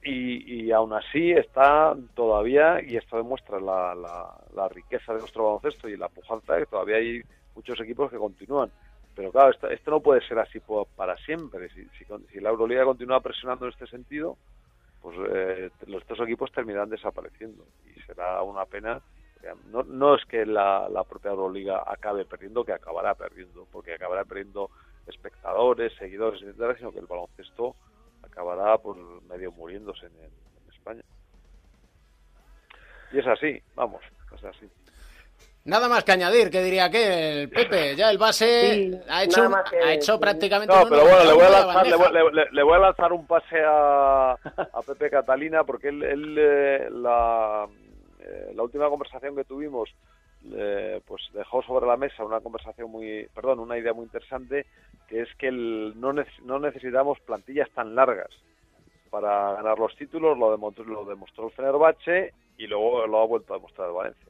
Y, 0.02 0.64
y 0.66 0.70
aún 0.72 0.92
así 0.92 1.32
está 1.32 1.96
todavía, 2.14 2.82
y 2.82 2.96
esto 2.96 3.16
demuestra 3.16 3.58
la, 3.58 3.94
la, 3.94 4.36
la 4.54 4.68
riqueza 4.68 5.14
de 5.14 5.20
nuestro 5.20 5.44
baloncesto 5.44 5.88
y 5.88 5.96
la 5.96 6.08
pujanza, 6.10 6.58
que 6.58 6.66
todavía 6.66 6.96
hay 6.96 7.22
muchos 7.54 7.80
equipos 7.80 8.10
que 8.10 8.18
continúan. 8.18 8.70
Pero 9.14 9.30
claro, 9.30 9.50
esto, 9.50 9.68
esto 9.68 9.90
no 9.90 10.00
puede 10.00 10.26
ser 10.26 10.38
así 10.38 10.60
para 10.96 11.16
siempre. 11.18 11.68
Si, 11.70 11.84
si, 11.98 12.04
si 12.32 12.40
la 12.40 12.50
Euroliga 12.50 12.84
continúa 12.84 13.20
presionando 13.20 13.66
en 13.66 13.72
este 13.72 13.86
sentido, 13.86 14.36
pues 15.00 15.16
eh, 15.30 15.70
los 15.86 16.02
estos 16.02 16.20
equipos 16.20 16.50
terminarán 16.52 16.90
desapareciendo. 16.90 17.64
Y 17.94 18.00
será 18.02 18.42
una 18.42 18.64
pena. 18.64 19.00
No, 19.66 19.82
no 19.82 20.14
es 20.14 20.24
que 20.24 20.46
la, 20.46 20.88
la 20.88 21.04
propia 21.04 21.30
Euroliga 21.30 21.84
acabe 21.86 22.24
perdiendo, 22.24 22.64
que 22.64 22.72
acabará 22.72 23.14
perdiendo, 23.14 23.66
porque 23.70 23.92
acabará 23.92 24.24
perdiendo 24.24 24.70
espectadores, 25.06 25.92
seguidores, 25.96 26.40
etcétera, 26.42 26.76
sino 26.78 26.92
que 26.92 27.00
el 27.00 27.06
baloncesto 27.06 27.76
acabará 28.22 28.78
pues 28.78 28.98
medio 29.28 29.52
muriéndose 29.52 30.06
en, 30.06 30.12
en 30.16 30.72
España. 30.72 31.02
Y 33.12 33.18
es 33.18 33.26
así, 33.26 33.62
vamos, 33.74 34.02
es 34.34 34.44
así. 34.44 34.66
Nada 35.64 35.88
más 35.88 36.04
que 36.04 36.12
añadir, 36.12 36.50
que 36.50 36.62
diría 36.62 36.90
que 36.90 37.42
el 37.42 37.48
Pepe, 37.48 37.96
ya 37.96 38.10
el 38.10 38.18
base 38.18 38.74
Sí, 38.74 39.00
ha 39.08 39.24
hecho, 39.24 39.46
un- 39.46 39.54
que- 39.70 39.78
ha 39.78 39.94
hecho 39.94 40.20
prácticamente 40.20 40.74
No, 40.74 40.82
pero 40.90 41.02
bueno, 41.04 41.24
le 41.24 41.32
voy 41.32 41.42
a 41.44 41.48
lanzar, 41.50 41.86
le 41.86 41.96
voy, 41.96 42.04
bandeja. 42.12 42.30
le- 42.32 42.50
le 42.52 42.62
voy 42.62 42.74
a 42.74 42.78
lanzar 42.80 43.12
un 43.14 43.26
pase 43.26 43.62
a, 43.64 44.32
a 44.32 44.82
Pepe 44.86 45.08
Catalina 45.08 45.64
porque 45.64 45.88
él, 45.88 46.02
él, 46.02 46.36
eh, 46.38 46.88
la, 46.90 47.66
eh, 48.20 48.52
la 48.54 48.62
última 48.62 48.90
conversación 48.90 49.34
que 49.36 49.44
tuvimos 49.44 49.88
eh, 50.54 51.00
pues 51.06 51.22
dejó 51.32 51.62
sobre 51.62 51.86
la 51.86 51.96
mesa 51.96 52.22
una 52.22 52.40
conversación 52.42 52.90
muy, 52.90 53.26
perdón, 53.34 53.60
una 53.60 53.78
idea 53.78 53.94
muy 53.94 54.04
interesante 54.04 54.66
que 55.08 55.22
es 55.22 55.28
que 55.38 55.48
el- 55.48 55.94
no, 55.98 56.12
nece- 56.12 56.42
no 56.42 56.58
necesitamos 56.58 57.18
plantillas 57.20 57.70
tan 57.70 57.94
largas 57.94 58.28
para 59.08 59.54
ganar 59.54 59.78
los 59.78 59.96
títulos, 59.96 60.36
lo 60.36 60.50
demostró, 60.50 60.84
lo 60.84 61.06
demostró 61.06 61.46
el 61.46 61.52
Fenerbahce 61.54 62.34
y 62.58 62.66
luego 62.66 63.06
lo 63.06 63.22
ha 63.22 63.26
vuelto 63.26 63.54
a 63.54 63.56
demostrar 63.56 63.88
el 63.88 63.94
Valencia. 63.94 64.26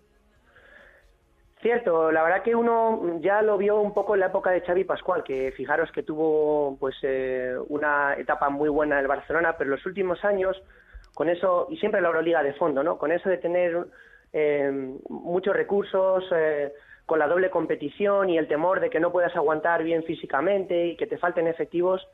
Cierto, 1.65 2.13
la 2.13 2.23
verdad 2.23 2.43
que 2.43 2.55
uno 2.55 3.21
ya 3.21 3.41
lo 3.41 3.57
vio 3.57 3.81
un 3.81 3.95
poco 3.95 4.13
en 4.13 4.21
la 4.21 4.27
época 4.27 4.51
de 4.51 4.61
Xavi 4.61 4.85
Pascual, 4.85 5.25
que 5.25 5.51
fijaros 5.53 5.91
que 5.93 6.03
tuvo 6.03 6.77
pues 6.79 6.95
eh, 7.01 7.57
una 7.69 8.13
etapa 8.19 8.51
muy 8.51 8.69
buena 8.69 8.97
en 8.97 9.01
el 9.01 9.09
Barcelona, 9.09 9.55
pero 9.57 9.69
en 9.69 9.77
los 9.77 9.87
últimos 9.87 10.23
años, 10.27 10.63
con 11.15 11.31
eso, 11.31 11.67
y 11.71 11.79
siempre 11.79 12.03
la 12.03 12.09
Euroliga 12.09 12.43
de 12.43 12.53
fondo, 12.53 12.83
¿no? 12.83 12.99
Con 12.99 13.13
eso 13.13 13.31
de 13.31 13.39
tener 13.39 13.87
eh, 14.35 14.95
muchos 15.09 15.57
recursos, 15.57 16.27
eh, 16.37 16.71
con 17.07 17.19
la 17.19 17.27
doble 17.27 17.49
competición 17.49 18.29
y 18.29 18.37
el 18.37 18.47
temor 18.47 18.81
de 18.81 18.91
que 18.91 19.01
no 19.01 19.11
puedas 19.11 19.35
aguantar 19.35 19.85
bien 19.85 20.05
físicamente 20.05 20.89
y 20.89 20.97
que 20.99 21.07
te 21.07 21.17
falten 21.17 21.47
efectivos, 21.47 22.07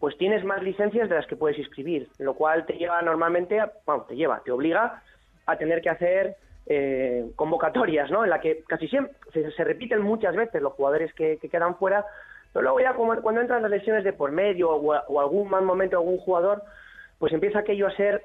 pues 0.00 0.18
tienes 0.18 0.44
más 0.44 0.60
licencias 0.60 1.08
de 1.08 1.14
las 1.14 1.26
que 1.28 1.36
puedes 1.36 1.56
inscribir, 1.56 2.08
lo 2.18 2.34
cual 2.34 2.66
te 2.66 2.72
lleva 2.72 3.00
normalmente, 3.02 3.60
a, 3.60 3.70
bueno, 3.86 4.06
te 4.08 4.16
lleva, 4.16 4.42
te 4.44 4.50
obliga 4.50 5.04
a 5.46 5.56
tener 5.56 5.82
que 5.82 5.90
hacer 5.90 6.36
eh, 6.68 7.26
convocatorias, 7.34 8.10
¿no? 8.10 8.24
En 8.24 8.30
la 8.30 8.40
que 8.40 8.62
casi 8.66 8.88
siempre 8.88 9.14
se, 9.32 9.64
repiten 9.64 10.02
muchas 10.02 10.36
veces 10.36 10.60
los 10.60 10.74
jugadores 10.74 11.12
que, 11.14 11.38
que 11.38 11.48
quedan 11.48 11.76
fuera, 11.76 12.04
pero 12.52 12.62
luego 12.62 12.80
ya 12.80 12.94
como- 12.94 13.20
cuando 13.22 13.40
entran 13.40 13.62
las 13.62 13.70
lesiones 13.70 14.04
de 14.04 14.12
por 14.12 14.30
medio 14.32 14.70
o, 14.70 15.20
algún 15.20 15.48
mal 15.48 15.62
momento 15.64 15.96
algún 15.96 16.18
jugador, 16.18 16.62
pues 17.18 17.32
empieza 17.32 17.60
aquello 17.60 17.86
a 17.86 17.92
ser 17.96 18.22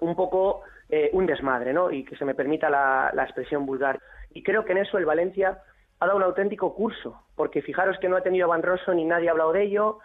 un 0.00 0.14
poco 0.16 0.62
eh, 0.90 1.10
un 1.12 1.26
desmadre, 1.26 1.72
¿no? 1.72 1.90
Y 1.90 2.04
que 2.04 2.16
se 2.16 2.24
me 2.24 2.34
permita 2.34 2.70
la, 2.70 3.10
la 3.14 3.24
expresión 3.24 3.66
vulgar. 3.66 3.98
Y 4.32 4.42
creo 4.42 4.64
que 4.64 4.72
en 4.72 4.78
eso 4.78 4.98
el 4.98 5.04
Valencia 5.04 5.58
ha 6.00 6.06
dado 6.06 6.16
un 6.16 6.22
auténtico 6.22 6.74
curso, 6.74 7.20
porque 7.36 7.62
fijaros 7.62 7.98
que 7.98 8.08
no 8.08 8.16
ha 8.16 8.22
tenido 8.22 8.46
a 8.46 8.48
Van 8.48 8.62
Rosso 8.62 8.92
ni 8.94 9.04
nadie 9.04 9.28
ha 9.28 9.32
hablado 9.32 9.52
de 9.52 9.62
ello. 9.62 9.98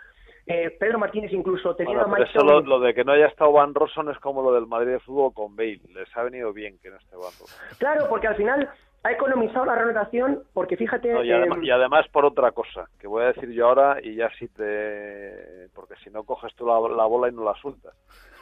Eh, 0.50 0.78
Pedro 0.80 0.98
Martínez 0.98 1.34
incluso 1.34 1.76
teniendo 1.76 2.08
Bueno, 2.08 2.26
a 2.26 2.44
Mike 2.44 2.64
lo, 2.66 2.80
de 2.80 2.94
que 2.94 3.04
no 3.04 3.12
haya 3.12 3.28
estado 3.28 3.52
Van 3.52 3.74
Rossum 3.74 4.10
es 4.10 4.18
como 4.20 4.42
lo 4.42 4.54
del 4.54 4.66
Madrid 4.66 4.94
de 4.94 5.00
fútbol 5.00 5.34
con 5.34 5.58
Bale. 5.58 5.82
Les 5.94 6.16
ha 6.16 6.24
venido 6.24 6.54
bien 6.54 6.80
que 6.82 6.90
no 6.90 6.96
esté 6.96 7.18
Van 7.18 7.26
Rossum. 7.38 7.78
Claro, 7.78 8.06
porque 8.08 8.28
al 8.28 8.36
final 8.36 8.70
ha 9.04 9.12
economizado 9.12 9.66
la 9.66 9.76
renovación, 9.76 10.44
porque 10.54 10.78
fíjate... 10.78 11.14
No, 11.14 11.22
y, 11.22 11.32
eh, 11.32 11.36
además, 11.36 11.60
y 11.62 11.70
además 11.70 12.08
por 12.14 12.24
otra 12.24 12.52
cosa, 12.52 12.86
que 12.98 13.08
voy 13.08 13.24
a 13.24 13.34
decir 13.34 13.52
yo 13.52 13.68
ahora 13.68 13.98
y 14.02 14.16
ya 14.16 14.30
si 14.40 14.48
te... 14.48 15.68
porque 15.76 15.96
si 16.02 16.10
no 16.10 16.24
coges 16.24 16.56
tú 16.56 16.66
la, 16.66 16.80
la 16.96 17.06
bola 17.06 17.28
y 17.28 17.34
no 17.34 17.44
la 17.44 17.54
sueltas. 17.56 17.94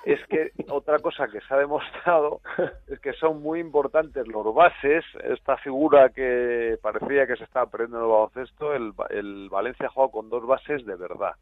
Es 0.05 0.19
que 0.27 0.51
otra 0.69 0.99
cosa 0.99 1.27
que 1.27 1.41
se 1.41 1.53
ha 1.55 1.57
demostrado 1.57 2.41
es 2.87 2.99
que 2.99 3.13
son 3.13 3.41
muy 3.41 3.59
importantes 3.59 4.27
los 4.27 4.53
bases, 4.53 5.03
esta 5.23 5.57
figura 5.57 6.09
que 6.09 6.77
parecía 6.83 7.25
que 7.25 7.35
se 7.35 7.45
estaba 7.45 7.65
perdiendo 7.65 7.97
en 7.97 8.03
el 8.03 8.09
baloncesto, 8.09 8.73
el, 8.75 8.93
el 9.09 9.49
Valencia 9.49 9.87
ha 9.87 9.89
jugado 9.89 10.11
con 10.11 10.29
dos 10.29 10.45
bases 10.45 10.85
de 10.85 10.95
verdad, 10.95 11.33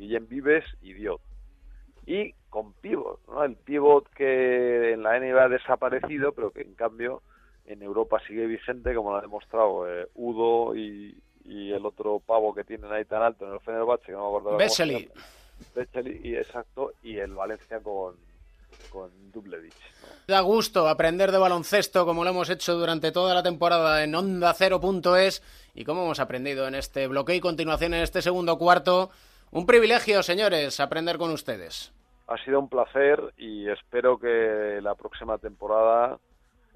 Guillem 0.00 0.26
Vives 0.26 0.64
y 0.82 0.94
Diot. 0.94 1.20
Y 2.06 2.32
con 2.48 2.72
pivot, 2.72 3.20
¿no? 3.28 3.44
El 3.44 3.54
pivot 3.54 4.08
que 4.10 4.92
en 4.92 5.02
la 5.02 5.20
NBA 5.20 5.44
ha 5.44 5.48
desaparecido, 5.48 6.32
pero 6.32 6.50
que 6.50 6.62
en 6.62 6.74
cambio 6.74 7.22
en 7.66 7.82
Europa 7.82 8.20
sigue 8.26 8.46
vigente, 8.46 8.94
como 8.94 9.12
lo 9.12 9.18
ha 9.18 9.20
demostrado 9.20 9.88
eh, 9.88 10.08
Udo 10.14 10.74
y, 10.74 11.16
y 11.44 11.70
el 11.72 11.84
otro 11.86 12.18
pavo 12.18 12.54
que 12.54 12.64
tienen 12.64 12.90
ahí 12.90 13.04
tan 13.04 13.22
alto 13.22 13.46
en 13.46 13.52
el 13.52 13.60
Fenerbahce, 13.60 14.06
que 14.06 14.12
no 14.12 14.22
me 14.22 14.26
acuerdo 14.26 14.58
llama. 14.58 15.10
Vesely, 15.74 16.20
y 16.24 16.34
exacto, 16.34 16.92
y 17.02 17.18
el 17.18 17.34
Valencia 17.34 17.80
con, 17.80 18.16
con 18.90 19.10
Dublevich. 19.30 19.74
Da 20.26 20.40
gusto 20.40 20.88
aprender 20.88 21.30
de 21.30 21.38
baloncesto 21.38 22.06
como 22.06 22.24
lo 22.24 22.30
hemos 22.30 22.48
hecho 22.48 22.74
durante 22.74 23.12
toda 23.12 23.34
la 23.34 23.42
temporada 23.42 24.02
en 24.02 24.14
Onda 24.14 24.54
Cero.es 24.54 25.42
y 25.74 25.84
como 25.84 26.04
hemos 26.04 26.18
aprendido 26.18 26.66
en 26.66 26.74
este 26.74 27.06
bloqueo 27.06 27.36
y 27.36 27.40
continuación 27.40 27.94
en 27.94 28.02
este 28.02 28.22
segundo 28.22 28.58
cuarto. 28.58 29.10
Un 29.52 29.66
privilegio, 29.66 30.22
señores, 30.22 30.78
aprender 30.80 31.18
con 31.18 31.30
ustedes. 31.30 31.92
Ha 32.28 32.36
sido 32.44 32.60
un 32.60 32.68
placer 32.68 33.20
y 33.36 33.68
espero 33.68 34.18
que 34.18 34.78
la 34.80 34.94
próxima 34.94 35.38
temporada 35.38 36.18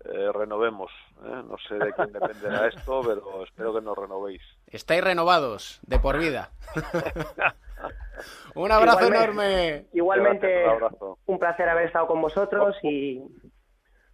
eh, 0.05 0.33
renovemos. 0.33 0.91
¿eh? 1.25 1.43
No 1.49 1.57
sé 1.69 1.77
de 1.77 1.93
quién 1.93 2.13
dependerá 2.13 2.67
esto, 2.75 3.01
pero 3.03 3.45
espero 3.45 3.73
que 3.75 3.81
nos 3.81 3.97
renovéis. 3.97 4.43
Estáis 4.67 5.05
renovados 5.05 5.79
de 5.87 5.99
por 6.01 6.19
vida. 6.19 6.51
Un 8.55 8.73
abrazo 8.73 9.07
Igualmente. 9.07 9.69
enorme. 9.69 9.87
Igualmente, 9.93 10.65
Un 10.65 10.71
abrazo. 10.71 11.19
un 11.27 11.39
placer 11.39 11.69
haber 11.69 11.87
estado 11.87 12.07
con 12.07 12.21
vosotros 12.21 12.75
y 12.83 13.21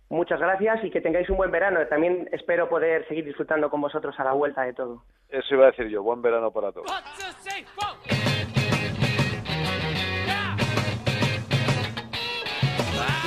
muchas 0.08 0.40
gracias 0.40 0.82
y 0.84 0.90
que 0.90 1.00
tengáis 1.00 1.30
un 1.30 1.36
buen 1.36 1.50
verano. 1.50 1.78
También 1.86 2.28
espero 2.32 2.68
poder 2.68 3.06
seguir 3.08 3.24
disfrutando 3.24 3.70
con 3.70 3.80
vosotros 3.80 4.14
a 4.18 4.24
la 4.24 4.32
vuelta 4.32 4.62
de 4.62 4.72
todo. 4.74 5.04
Eso 5.28 5.54
iba 5.54 5.64
a 5.64 5.70
decir 5.70 5.88
yo. 5.88 6.02
Buen 6.02 6.20
verano 6.22 6.50
para 6.50 6.72
todos. 6.72 6.90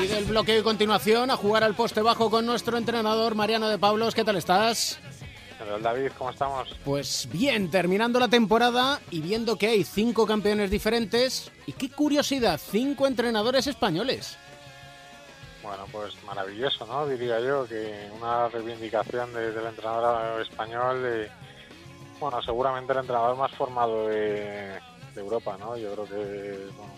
Y 0.03 0.07
del 0.07 0.25
bloqueo 0.25 0.59
y 0.59 0.63
continuación 0.63 1.31
a 1.31 1.37
jugar 1.37 1.63
al 1.63 1.75
poste 1.75 2.01
bajo 2.01 2.29
con 2.29 2.45
nuestro 2.45 2.77
entrenador 2.77 3.35
Mariano 3.35 3.69
de 3.69 3.77
Pablos. 3.77 4.13
¿Qué 4.13 4.23
tal 4.25 4.35
estás? 4.35 4.99
David, 5.81 6.11
¿cómo 6.17 6.29
estamos? 6.29 6.75
Pues 6.83 7.29
bien, 7.31 7.71
terminando 7.71 8.19
la 8.19 8.27
temporada 8.27 8.99
y 9.11 9.21
viendo 9.21 9.55
que 9.57 9.67
hay 9.67 9.83
cinco 9.85 10.27
campeones 10.27 10.69
diferentes. 10.69 11.49
Y 11.65 11.71
qué 11.71 11.89
curiosidad, 11.89 12.59
cinco 12.61 13.07
entrenadores 13.07 13.65
españoles. 13.67 14.37
Bueno, 15.63 15.85
pues 15.91 16.21
maravilloso, 16.25 16.85
¿no? 16.85 17.07
Diría 17.07 17.39
yo 17.39 17.65
que 17.65 18.09
una 18.19 18.49
reivindicación 18.49 19.33
de- 19.33 19.51
del 19.53 19.65
entrenador 19.67 20.41
español, 20.41 21.01
de, 21.01 21.31
bueno, 22.19 22.41
seguramente 22.41 22.91
el 22.91 22.99
entrenador 22.99 23.37
más 23.37 23.51
formado 23.53 24.09
de, 24.09 24.77
de 25.15 25.21
Europa, 25.21 25.55
¿no? 25.57 25.77
Yo 25.77 25.93
creo 25.93 26.05
que 26.05 26.67
bueno, 26.75 26.93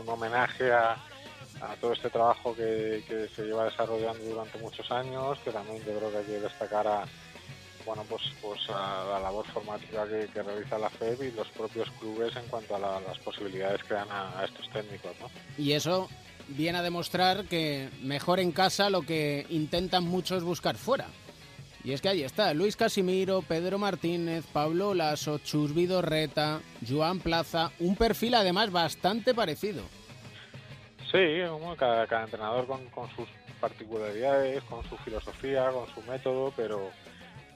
un 0.00 0.08
homenaje 0.08 0.72
a, 0.72 0.96
a 1.60 1.74
todo 1.76 1.92
este 1.92 2.10
trabajo 2.10 2.54
que, 2.54 3.02
que 3.08 3.28
se 3.34 3.42
lleva 3.44 3.64
desarrollando 3.64 4.22
durante 4.24 4.58
muchos 4.58 4.90
años, 4.90 5.38
que 5.44 5.50
también 5.50 5.78
yo 5.84 5.96
creo 5.98 6.10
que 6.10 6.18
hay 6.18 6.24
que 6.24 6.40
destacar 6.40 6.86
a, 6.86 7.04
bueno, 7.84 8.04
pues, 8.08 8.22
pues 8.42 8.60
a 8.70 9.04
la 9.12 9.20
labor 9.20 9.46
formativa 9.46 10.06
que, 10.06 10.28
realiza 10.42 10.78
la 10.78 10.90
FEB 10.90 11.22
y 11.22 11.32
los 11.32 11.48
propios 11.48 11.88
clubes 11.98 12.34
en 12.36 12.46
cuanto 12.48 12.76
a 12.76 12.78
la- 12.78 13.00
las 13.00 13.18
posibilidades 13.18 13.82
que 13.84 13.94
dan 13.94 14.10
a, 14.10 14.38
a 14.40 14.44
estos 14.44 14.68
técnicos, 14.70 15.12
¿no? 15.20 15.30
Y 15.56 15.72
eso 15.72 16.08
viene 16.48 16.78
a 16.78 16.82
demostrar 16.82 17.44
que 17.44 17.88
mejor 18.02 18.40
en 18.40 18.52
casa 18.52 18.88
lo 18.90 19.02
que 19.02 19.46
intentan 19.50 20.04
muchos 20.04 20.44
buscar 20.44 20.76
fuera. 20.76 21.06
Y 21.84 21.92
es 21.92 22.00
que 22.02 22.08
ahí 22.08 22.22
está, 22.22 22.52
Luis 22.54 22.76
Casimiro, 22.76 23.40
Pedro 23.42 23.78
Martínez, 23.78 24.44
Pablo 24.52 24.94
Lasso, 24.94 25.38
Chus 25.38 25.74
Vidorreta, 25.74 26.60
Joan 26.86 27.20
Plaza, 27.20 27.70
un 27.78 27.96
perfil 27.96 28.34
además 28.34 28.70
bastante 28.70 29.32
parecido. 29.32 29.82
Sí, 31.10 31.40
cada, 31.78 32.06
cada 32.06 32.24
entrenador 32.24 32.66
con, 32.66 33.08
sus 33.16 33.28
particularidades, 33.60 34.62
con 34.64 34.86
su 34.88 34.96
filosofía, 34.98 35.70
con 35.70 35.88
su 35.94 36.02
método, 36.10 36.52
pero 36.56 36.90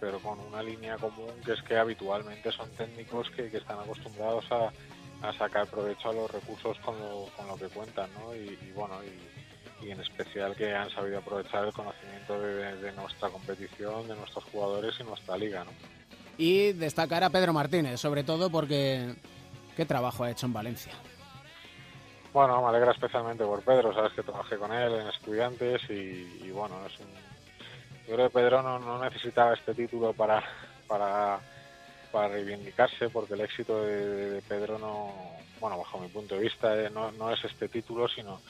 pero 0.01 0.19
con 0.19 0.41
una 0.41 0.61
línea 0.65 0.97
común 0.97 1.31
que 1.45 1.53
es 1.53 1.62
que 1.62 1.77
habitualmente 1.77 2.51
son 2.51 2.69
técnicos 2.71 3.31
que, 3.31 3.49
que 3.49 3.59
están 3.59 3.79
acostumbrados 3.79 4.45
a, 4.51 4.73
a 5.23 5.33
sacar 5.38 5.69
provecho 5.69 6.11
a 6.11 6.12
los 6.12 6.29
recursos 6.29 6.77
con 6.81 6.99
lo, 6.99 7.29
con 7.37 7.47
lo 7.47 7.57
que 7.57 7.69
cuentan, 7.69 8.11
¿no? 8.19 8.35
Y, 8.35 8.59
bueno, 8.75 8.97
y, 9.05 9.87
y 9.87 9.93
en 9.93 10.01
especial 10.01 10.57
que 10.57 10.75
han 10.75 10.91
sabido 10.91 11.19
aprovechar 11.19 11.67
el 11.67 11.73
conocimiento 11.73 12.41
de, 12.41 12.77
de 12.79 12.93
nuestra 12.95 13.29
competición, 13.29 14.09
de 14.09 14.17
nuestros 14.17 14.43
jugadores 14.47 14.95
y 14.99 15.05
nuestra 15.05 15.37
liga, 15.37 15.62
¿no? 15.62 15.71
Y 16.37 16.73
destacar 16.73 17.23
a 17.23 17.31
Pedro 17.31 17.53
Martínez, 17.53 18.01
sobre 18.01 18.25
todo 18.25 18.51
porque 18.51 19.15
qué 19.77 19.87
trabajo 19.87 20.25
ha 20.25 20.33
hecho 20.33 20.47
en 20.47 20.53
Valencia. 20.53 20.93
Bueno, 22.33 22.62
me 22.62 22.68
alegra 22.68 22.92
especialmente 22.92 23.45
por 23.45 23.62
Pedro, 23.62 23.92
sabes 23.92 24.14
que 24.14 24.23
trabajé 24.23 24.57
con 24.57 24.73
él 24.73 24.95
en 24.95 25.07
estudiantes 25.09 25.83
y, 25.90 26.51
bueno, 26.51 26.77
es 26.87 26.99
un, 26.99 27.09
yo 28.09 28.14
creo 28.14 28.29
que 28.29 28.35
Pedro 28.38 28.62
no, 28.62 28.79
no 28.79 29.05
necesitaba 29.05 29.53
este 29.53 29.75
título 29.75 30.14
para, 30.14 30.42
para, 30.87 31.38
para 32.11 32.29
reivindicarse 32.29 33.11
porque 33.11 33.35
el 33.35 33.42
éxito 33.42 33.85
de, 33.85 34.31
de 34.31 34.42
Pedro 34.42 34.79
no, 34.79 35.12
bueno, 35.61 35.77
bajo 35.77 35.99
mi 35.99 36.09
punto 36.09 36.35
de 36.37 36.40
vista, 36.40 36.75
eh, 36.75 36.88
no, 36.88 37.12
no 37.12 37.31
es 37.31 37.45
este 37.45 37.68
título, 37.68 38.09
sino 38.09 38.40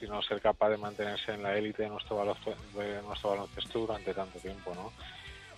sino 0.00 0.22
ser 0.22 0.40
capaz 0.40 0.70
de 0.70 0.76
mantenerse 0.76 1.32
en 1.32 1.42
la 1.42 1.56
élite 1.56 1.82
de 1.82 1.88
nuestro, 1.88 2.16
baloncesto, 2.16 2.78
de 2.78 3.02
nuestro 3.02 3.30
baloncesto 3.30 3.80
durante 3.80 4.14
tanto 4.14 4.38
tiempo, 4.38 4.72
¿no? 4.72 4.92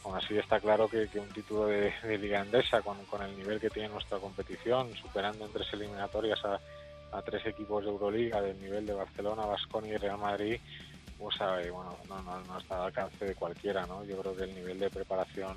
Aún 0.02 0.16
así 0.16 0.36
está 0.38 0.58
claro 0.60 0.88
que, 0.88 1.08
que 1.08 1.20
un 1.20 1.28
título 1.28 1.66
de, 1.66 1.92
de 2.02 2.16
Liga 2.16 2.40
Endesa, 2.40 2.80
con, 2.80 3.04
con 3.04 3.20
el 3.22 3.36
nivel 3.36 3.60
que 3.60 3.68
tiene 3.68 3.90
nuestra 3.90 4.18
competición, 4.18 4.94
superando 4.96 5.44
en 5.44 5.52
tres 5.52 5.70
eliminatorias 5.74 6.42
a, 6.46 6.58
a 7.12 7.22
tres 7.22 7.44
equipos 7.46 7.84
de 7.84 7.90
Euroliga 7.90 8.40
del 8.40 8.60
nivel 8.60 8.86
de 8.86 8.94
Barcelona, 8.94 9.46
Basconia 9.46 9.94
y 9.94 9.96
Real 9.96 10.18
Madrid, 10.18 10.60
pues 11.18 11.36
bueno, 11.38 11.96
no, 12.08 12.22
no, 12.22 12.40
no 12.40 12.58
está 12.58 12.76
al 12.76 12.86
alcance 12.86 13.24
de 13.24 13.34
cualquiera, 13.34 13.86
¿no? 13.86 14.04
Yo 14.04 14.16
creo 14.20 14.34
que 14.34 14.44
el 14.44 14.54
nivel 14.54 14.78
de 14.78 14.88
preparación 14.88 15.56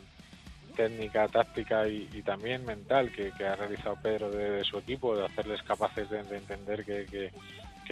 técnica, 0.75 1.27
táctica 1.27 1.87
y, 1.87 2.21
también 2.23 2.65
mental 2.65 3.11
que, 3.11 3.31
ha 3.45 3.55
realizado 3.55 3.95
Pedro 4.01 4.29
de, 4.31 4.63
su 4.63 4.77
equipo, 4.77 5.15
de 5.15 5.25
hacerles 5.25 5.61
capaces 5.63 6.09
de, 6.09 6.23
de 6.23 6.37
entender 6.37 6.83
que, 6.83 7.05
que, 7.05 7.31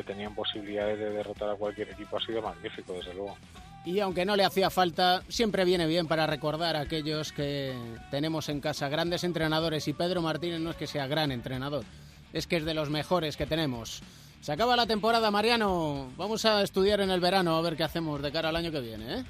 tenían 0.04 0.34
posibilidades 0.34 0.97
de 0.97 1.12
derrotar 1.12 1.50
a 1.50 1.56
cualquier 1.56 1.91
equipo, 1.91 2.17
ha 2.17 2.26
sido 2.26 2.41
magnífico, 2.41 2.93
desde 2.93 3.13
luego. 3.13 3.38
Y 3.86 4.00
aunque 4.00 4.26
no 4.26 4.36
le 4.36 4.43
hacía 4.43 4.71
falta, 4.71 5.21
siempre 5.28 5.63
viene 5.63 5.86
bien 5.86 6.08
para 6.08 6.26
recordar 6.26 6.76
a 6.76 6.82
aquellos 6.82 7.32
que 7.32 7.76
tenemos 8.10 8.50
en 8.50 8.62
casa 8.62 8.89
grandes 8.89 9.24
entrenadores 9.24 9.88
y 9.88 9.93
Pedro 9.93 10.24
Martínez 10.24 10.60
no 10.60 10.71
es 10.71 10.76
que 10.76 10.88
sea 10.88 11.06
gran 11.06 11.32
entrenador, 11.32 11.86
es 12.34 12.48
que 12.48 12.58
es 12.58 12.65
de 12.65 12.74
los 12.74 12.89
mejores 12.89 13.38
que 13.38 13.46
tenemos. 13.46 14.02
Se 14.41 14.52
acaba 14.52 14.76
la 14.76 14.88
temporada, 14.88 15.30
Mariano. 15.30 16.10
Vamos 16.17 16.46
a 16.46 16.63
estudiar 16.63 17.02
en 17.02 17.12
el 17.12 17.20
verano 17.20 17.56
a 17.56 17.62
ver 17.62 17.78
qué 17.78 17.84
hacemos 17.84 18.22
de 18.22 18.32
cara 18.32 18.50
al 18.50 18.56
año 18.56 18.72
que 18.72 18.80
viene, 18.80 19.20
¿eh? 19.20 19.24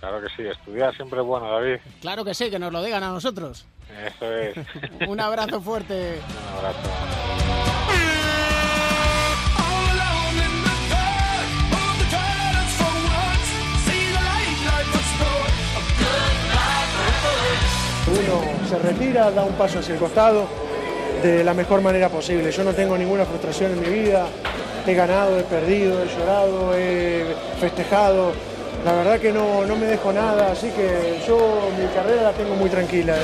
Claro 0.00 0.20
que 0.20 0.28
sí, 0.36 0.42
estudiar 0.42 0.94
siempre 0.94 1.20
es 1.20 1.26
bueno, 1.26 1.50
David. 1.50 1.76
Claro 2.00 2.24
que 2.24 2.34
sí, 2.34 2.50
que 2.50 2.58
nos 2.58 2.72
lo 2.72 2.82
digan 2.82 3.02
a 3.02 3.08
nosotros. 3.08 3.66
Eso 4.04 4.32
es. 4.32 4.56
Un 5.08 5.20
abrazo 5.20 5.60
fuerte. 5.60 6.20
Un 6.20 6.56
abrazo. 6.56 6.88
Uno 18.08 18.68
se 18.68 18.78
retira, 18.78 19.30
da 19.30 19.44
un 19.44 19.54
paso 19.54 19.80
hacia 19.80 19.94
el 19.94 20.00
costado 20.00 20.67
de 21.22 21.44
la 21.44 21.54
mejor 21.54 21.80
manera 21.80 22.08
posible. 22.08 22.50
Yo 22.50 22.64
no 22.64 22.72
tengo 22.72 22.96
ninguna 22.96 23.24
frustración 23.24 23.72
en 23.72 23.80
mi 23.80 23.88
vida. 23.88 24.26
He 24.86 24.94
ganado, 24.94 25.38
he 25.38 25.42
perdido, 25.42 26.02
he 26.02 26.08
llorado, 26.08 26.74
he 26.76 27.24
festejado. 27.60 28.32
La 28.84 28.92
verdad 28.92 29.18
que 29.18 29.32
no, 29.32 29.66
no 29.66 29.76
me 29.76 29.86
dejo 29.86 30.12
nada, 30.12 30.52
así 30.52 30.70
que 30.70 31.20
yo 31.26 31.68
mi 31.78 31.86
carrera 31.94 32.22
la 32.22 32.32
tengo 32.32 32.54
muy 32.54 32.70
tranquila. 32.70 33.16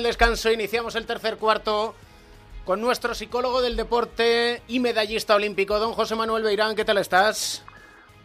Del 0.00 0.06
descanso 0.06 0.50
iniciamos 0.50 0.94
el 0.94 1.04
tercer 1.04 1.36
cuarto 1.36 1.94
con 2.64 2.80
nuestro 2.80 3.14
psicólogo 3.14 3.60
del 3.60 3.76
deporte 3.76 4.62
y 4.66 4.80
medallista 4.80 5.34
olímpico, 5.34 5.78
don 5.78 5.92
José 5.92 6.16
Manuel 6.16 6.42
Beirán. 6.42 6.74
¿Qué 6.74 6.86
tal 6.86 6.96
estás? 6.96 7.62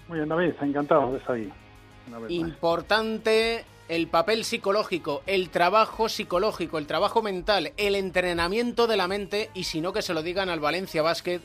Muy 0.08 0.20
bien, 0.20 0.30
David, 0.30 0.54
encantado 0.62 1.12
de 1.12 1.18
estar 1.18 1.36
ahí. 1.36 1.52
Importante 2.30 3.66
el 3.90 4.08
papel 4.08 4.46
psicológico, 4.46 5.22
el 5.26 5.50
trabajo 5.50 6.08
psicológico, 6.08 6.78
el 6.78 6.88
trabajo 6.88 7.22
mental, 7.22 7.74
el 7.76 7.96
entrenamiento 7.96 8.88
de 8.88 8.96
la 8.96 9.10
mente 9.10 9.50
y 9.54 9.66
si 9.66 9.82
no 9.82 9.92
que 9.92 10.02
se 10.02 10.14
lo 10.14 10.24
digan 10.24 10.50
al 10.50 10.62
Valencia 10.62 11.02
Basket 11.02 11.42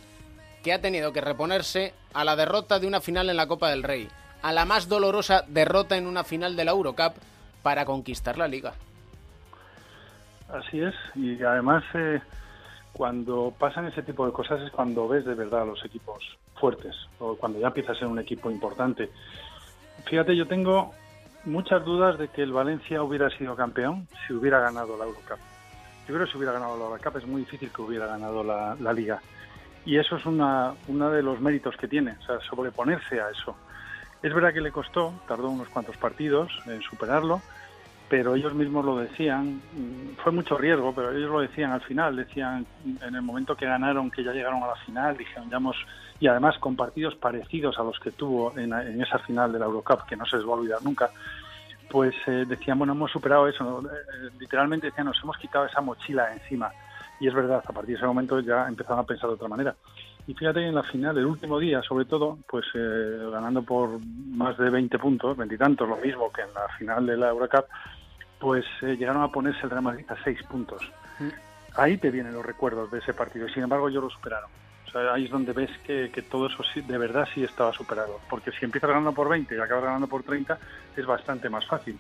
que 0.62 0.73
ha 0.73 0.81
tenido 0.81 1.12
que 1.12 1.21
reponerse 1.21 1.93
a 2.14 2.23
la 2.23 2.37
derrota 2.37 2.79
de 2.79 2.87
una 2.87 3.01
final 3.01 3.29
en 3.31 3.37
la 3.37 3.49
Copa 3.49 3.69
del 3.71 3.83
Rey, 3.83 4.07
a 4.43 4.53
la 4.53 4.64
más 4.64 4.88
dolorosa 4.88 5.45
derrota 5.49 5.97
en 5.97 6.07
una 6.07 6.23
final 6.23 6.55
de 6.55 6.64
la 6.64 6.71
Eurocup 6.71 7.14
para 7.64 7.85
conquistar 7.85 8.38
la 8.38 8.47
liga. 8.47 8.75
Así 10.53 10.81
es, 10.81 10.95
y 11.15 11.43
además 11.43 11.85
eh, 11.95 12.21
cuando 12.93 13.55
pasan 13.57 13.87
ese 13.87 14.03
tipo 14.03 14.27
de 14.27 14.33
cosas 14.33 14.61
es 14.63 14.71
cuando 14.71 15.07
ves 15.07 15.25
de 15.25 15.35
verdad 15.35 15.63
a 15.63 15.67
los 15.67 15.85
equipos 15.85 16.25
fuertes, 16.57 16.95
o 17.19 17.37
cuando 17.37 17.61
ya 17.61 17.69
empieza 17.69 17.93
a 17.93 17.95
ser 17.95 18.09
un 18.09 18.19
equipo 18.19 18.51
importante. 18.51 19.11
Fíjate, 20.07 20.37
yo 20.37 20.47
tengo 20.49 20.93
muchas 21.45 21.85
dudas 21.85 22.19
de 22.19 22.29
que 22.29 22.43
el 22.43 22.53
Valencia 22.53 23.03
hubiera 23.03 23.31
sido 23.31 23.55
campeón 23.55 24.09
si 24.27 24.33
hubiera 24.33 24.59
ganado 24.61 24.97
la 24.97 25.05
Eurocup. 25.05 25.39
Yo 26.09 26.15
creo 26.15 26.27
que 26.27 26.33
si 26.33 26.39
hubiera 26.39 26.53
ganado 26.53 26.77
la 26.77 26.85
Eurocup 26.85 27.17
es 27.17 27.27
muy 27.27 27.43
difícil 27.43 27.71
que 27.71 27.83
hubiera 27.83 28.07
ganado 28.07 28.43
la, 28.43 28.93
Liga. 28.93 29.21
Y 29.87 29.97
eso 29.97 30.17
es 30.17 30.27
una, 30.27 30.75
uno 30.89 31.11
de 31.11 31.23
los 31.23 31.41
méritos 31.41 31.77
que 31.77 31.89
tiene, 31.89 32.17
o 32.21 32.23
sea, 32.23 32.41
sobreponerse 32.41 33.21
a 33.21 33.31
eso. 33.31 33.57
Es 34.23 34.35
verdad 34.35 34.53
que 34.53 34.61
le 34.61 34.73
costó, 34.73 35.15
tardó 35.27 35.49
unos 35.49 35.69
cuantos 35.69 35.97
partidos 35.97 36.51
en 36.67 36.83
superarlo, 36.83 37.41
pero 38.11 38.35
ellos 38.35 38.53
mismos 38.55 38.85
lo 38.85 38.99
decían, 38.99 39.62
fue 40.23 40.33
mucho 40.33 40.59
riesgo, 40.59 40.92
pero 40.92 41.12
ellos 41.12 41.31
lo 41.31 41.40
decían 41.40 41.70
al 41.70 41.81
final, 41.83 42.16
decían 42.16 42.66
en 42.85 43.14
el 43.14 43.23
momento 43.23 43.55
que 43.55 43.66
ganaron, 43.66 44.11
que 44.11 44.25
ya 44.25 44.33
llegaron 44.33 44.61
a 44.64 44.66
la 44.66 44.75
final, 44.85 45.16
dijeron, 45.16 45.49
ya 45.49 45.59
hemos, 45.59 45.77
y 46.18 46.27
además 46.27 46.59
con 46.59 46.75
partidos 46.75 47.14
parecidos 47.14 47.79
a 47.79 47.85
los 47.85 48.01
que 48.01 48.11
tuvo 48.11 48.53
en, 48.59 48.73
en 48.73 49.01
esa 49.01 49.20
final 49.20 49.53
de 49.53 49.61
la 49.61 49.66
Eurocup, 49.66 50.07
que 50.07 50.16
no 50.16 50.27
se 50.27 50.38
les 50.38 50.44
va 50.44 50.51
a 50.51 50.55
olvidar 50.55 50.83
nunca, 50.83 51.09
pues 51.88 52.12
eh, 52.27 52.44
decían, 52.49 52.79
bueno, 52.79 52.94
hemos 52.94 53.12
superado 53.12 53.46
eso, 53.46 53.81
eh, 53.81 54.31
literalmente 54.40 54.88
decían, 54.88 55.07
nos 55.07 55.23
hemos 55.23 55.37
quitado 55.38 55.66
esa 55.66 55.81
mochila 55.81 56.33
encima, 56.33 56.68
y 57.20 57.29
es 57.29 57.35
verdad, 57.35 57.62
a 57.64 57.73
partir 57.73 57.90
de 57.90 57.99
ese 57.99 58.07
momento 58.07 58.40
ya 58.40 58.66
empezaron 58.66 58.99
a 58.99 59.07
pensar 59.07 59.29
de 59.29 59.35
otra 59.35 59.46
manera. 59.46 59.77
Y 60.27 60.35
fíjate 60.35 60.66
en 60.66 60.75
la 60.75 60.83
final, 60.83 61.16
el 61.16 61.27
último 61.27 61.59
día, 61.59 61.81
sobre 61.83 62.07
todo, 62.07 62.38
pues 62.49 62.64
eh, 62.75 63.29
ganando 63.31 63.62
por 63.62 64.01
más 64.05 64.59
de 64.59 64.68
20 64.68 64.99
puntos, 64.99 65.37
veintitantos, 65.37 65.88
lo 65.88 65.96
mismo 65.96 66.31
que 66.33 66.42
en 66.42 66.53
la 66.55 66.68
final 66.77 67.07
de 67.07 67.16
la 67.16 67.29
Eurocup, 67.29 67.66
pues 68.40 68.64
eh, 68.83 68.96
llegaron 68.96 69.22
a 69.22 69.29
ponerse 69.29 69.61
el 69.62 69.70
Real 69.70 69.83
Madrid 69.83 70.07
a 70.09 70.16
seis 70.24 70.42
puntos. 70.44 70.83
Mm. 71.18 71.29
Ahí 71.76 71.98
te 71.98 72.11
vienen 72.11 72.33
los 72.33 72.44
recuerdos 72.44 72.90
de 72.90 72.98
ese 72.98 73.12
partido. 73.12 73.48
Sin 73.48 73.62
embargo, 73.62 73.88
ellos 73.88 74.03
lo 74.03 74.11
superaron. 74.11 74.50
O 74.88 74.90
sea, 74.90 75.12
ahí 75.12 75.26
es 75.26 75.31
donde 75.31 75.53
ves 75.53 75.70
que, 75.85 76.11
que, 76.12 76.22
todo 76.22 76.48
eso 76.48 76.64
sí, 76.74 76.81
de 76.81 76.98
verdad 76.98 77.29
sí 77.33 77.44
estaba 77.44 77.72
superado. 77.72 78.18
Porque 78.29 78.50
si 78.50 78.64
empiezas 78.64 78.88
ganando 78.88 79.12
por 79.12 79.29
20 79.29 79.55
y 79.55 79.61
acabas 79.61 79.85
ganando 79.85 80.09
por 80.09 80.24
30, 80.24 80.59
es 80.96 81.07
bastante 81.07 81.48
más 81.48 81.64
fácil. 81.66 81.96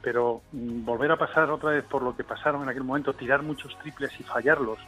Pero 0.00 0.42
mmm, 0.50 0.84
volver 0.84 1.12
a 1.12 1.16
pasar 1.16 1.50
otra 1.50 1.70
vez 1.70 1.84
por 1.84 2.02
lo 2.02 2.16
que 2.16 2.24
pasaron 2.24 2.62
en 2.62 2.70
aquel 2.70 2.82
momento, 2.82 3.12
tirar 3.12 3.42
muchos 3.42 3.78
triples 3.78 4.10
y 4.18 4.24
fallarlos, 4.24 4.78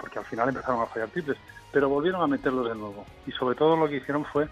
porque 0.00 0.18
al 0.18 0.24
final 0.24 0.48
empezaron 0.48 0.82
a 0.82 0.86
fallar 0.86 1.08
triples, 1.10 1.38
pero 1.70 1.88
volvieron 1.88 2.22
a 2.22 2.26
meterlos 2.26 2.68
de 2.68 2.74
nuevo. 2.74 3.04
Y 3.26 3.32
sobre 3.32 3.54
todo 3.54 3.76
lo 3.76 3.86
que 3.88 3.96
hicieron 3.96 4.24
fue 4.24 4.48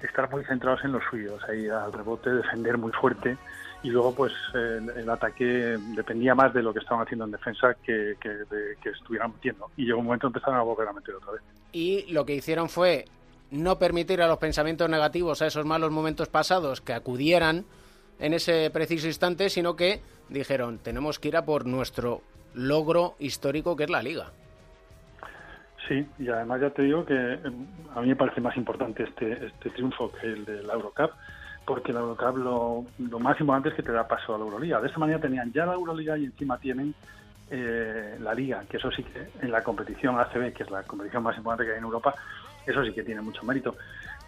estar 0.00 0.30
muy 0.30 0.44
centrados 0.44 0.82
en 0.84 0.92
los 0.92 1.02
suyos, 1.10 1.42
ahí 1.48 1.68
al 1.68 1.92
rebote, 1.92 2.30
defender 2.30 2.78
muy 2.78 2.92
fuerte 2.92 3.36
y 3.82 3.90
luego 3.90 4.14
pues 4.14 4.32
el, 4.54 4.90
el, 4.90 5.08
ataque 5.10 5.78
dependía 5.94 6.34
más 6.34 6.52
de 6.52 6.62
lo 6.62 6.72
que 6.72 6.80
estaban 6.80 7.04
haciendo 7.04 7.24
en 7.24 7.32
defensa 7.32 7.74
que, 7.82 8.16
que, 8.20 8.28
de, 8.28 8.76
que 8.82 8.90
estuvieran 8.90 9.32
metiendo 9.32 9.70
y 9.76 9.84
llegó 9.84 9.98
un 9.98 10.06
momento 10.06 10.26
empezaron 10.26 10.58
a 10.58 10.62
volver 10.62 10.88
a 10.88 10.92
meter 10.92 11.14
otra 11.14 11.32
vez 11.32 11.42
y 11.72 12.10
lo 12.12 12.24
que 12.24 12.34
hicieron 12.34 12.68
fue 12.68 13.04
no 13.50 13.78
permitir 13.78 14.22
a 14.22 14.28
los 14.28 14.38
pensamientos 14.38 14.88
negativos 14.88 15.42
a 15.42 15.46
esos 15.46 15.64
malos 15.64 15.90
momentos 15.90 16.28
pasados 16.28 16.80
que 16.80 16.92
acudieran 16.92 17.64
en 18.18 18.34
ese 18.34 18.70
preciso 18.70 19.06
instante, 19.06 19.50
sino 19.50 19.76
que 19.76 20.00
dijeron, 20.28 20.78
tenemos 20.78 21.18
que 21.18 21.28
ir 21.28 21.36
a 21.36 21.44
por 21.44 21.66
nuestro 21.66 22.22
logro 22.54 23.14
histórico 23.18 23.76
que 23.76 23.84
es 23.84 23.90
la 23.90 24.02
liga. 24.02 24.32
Sí, 25.86 26.04
y 26.18 26.28
además 26.28 26.60
ya 26.60 26.70
te 26.70 26.82
digo 26.82 27.04
que 27.04 27.14
eh, 27.14 27.40
a 27.94 28.00
mí 28.00 28.08
me 28.08 28.16
parece 28.16 28.40
más 28.40 28.56
importante 28.56 29.04
este, 29.04 29.46
este 29.46 29.70
triunfo 29.70 30.10
que 30.10 30.26
el 30.26 30.44
de 30.44 30.62
la 30.64 30.74
Eurocup, 30.74 31.12
porque 31.66 31.92
la 31.92 32.00
Eurocup 32.00 32.36
lo, 32.38 32.84
lo 32.98 33.18
más 33.18 33.38
importante 33.40 33.70
es 33.70 33.74
que 33.74 33.82
te 33.82 33.92
da 33.92 34.06
paso 34.06 34.34
a 34.34 34.38
la 34.38 34.44
Euroliga. 34.44 34.80
De 34.80 34.86
esta 34.86 35.00
manera 35.00 35.20
tenían 35.20 35.52
ya 35.52 35.66
la 35.66 35.74
Euroliga 35.74 36.16
y 36.16 36.24
encima 36.24 36.58
tienen 36.58 36.94
eh, 37.50 38.16
la 38.20 38.34
Liga, 38.34 38.64
que 38.68 38.76
eso 38.76 38.90
sí 38.90 39.02
que 39.02 39.30
en 39.42 39.50
la 39.50 39.62
competición 39.62 40.18
ACB, 40.18 40.52
que 40.52 40.62
es 40.62 40.70
la 40.70 40.84
competición 40.84 41.22
más 41.22 41.36
importante 41.36 41.64
que 41.66 41.72
hay 41.72 41.78
en 41.78 41.84
Europa, 41.84 42.14
eso 42.64 42.84
sí 42.84 42.92
que 42.92 43.02
tiene 43.02 43.20
mucho 43.20 43.44
mérito. 43.44 43.76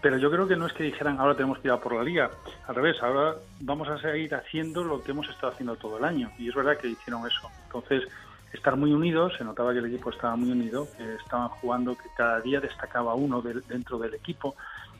Pero 0.00 0.16
yo 0.18 0.30
creo 0.30 0.46
que 0.46 0.56
no 0.56 0.66
es 0.66 0.72
que 0.72 0.84
dijeran 0.84 1.18
ahora 1.18 1.34
tenemos 1.34 1.58
que 1.58 1.68
ir 1.68 1.72
a 1.72 1.80
por 1.80 1.94
la 1.94 2.04
liga, 2.04 2.30
al 2.66 2.74
revés, 2.74 2.96
ahora 3.02 3.34
vamos 3.60 3.88
a 3.88 3.98
seguir 3.98 4.34
haciendo 4.34 4.84
lo 4.84 5.02
que 5.02 5.10
hemos 5.12 5.28
estado 5.28 5.52
haciendo 5.52 5.76
todo 5.76 5.98
el 5.98 6.04
año. 6.04 6.30
Y 6.38 6.48
es 6.48 6.54
verdad 6.54 6.76
que 6.78 6.88
hicieron 6.88 7.26
eso. 7.26 7.50
Entonces, 7.64 8.04
estar 8.52 8.76
muy 8.76 8.92
unidos, 8.92 9.32
se 9.36 9.44
notaba 9.44 9.72
que 9.72 9.80
el 9.80 9.86
equipo 9.86 10.10
estaba 10.10 10.36
muy 10.36 10.50
unido, 10.50 10.88
que 10.96 11.14
estaban 11.16 11.48
jugando, 11.48 11.96
que 11.96 12.08
cada 12.10 12.40
día 12.40 12.60
destacaba 12.60 13.14
uno 13.14 13.42
del- 13.42 13.64
dentro 13.66 13.98
del 13.98 14.14
equipo, 14.14 14.54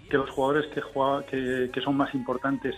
que 0.08 0.16
los 0.16 0.30
jugadores 0.30 0.66
que, 0.72 0.80
jugaba- 0.80 1.24
que, 1.24 1.70
que 1.72 1.80
son 1.80 1.96
más 1.96 2.14
importantes 2.14 2.74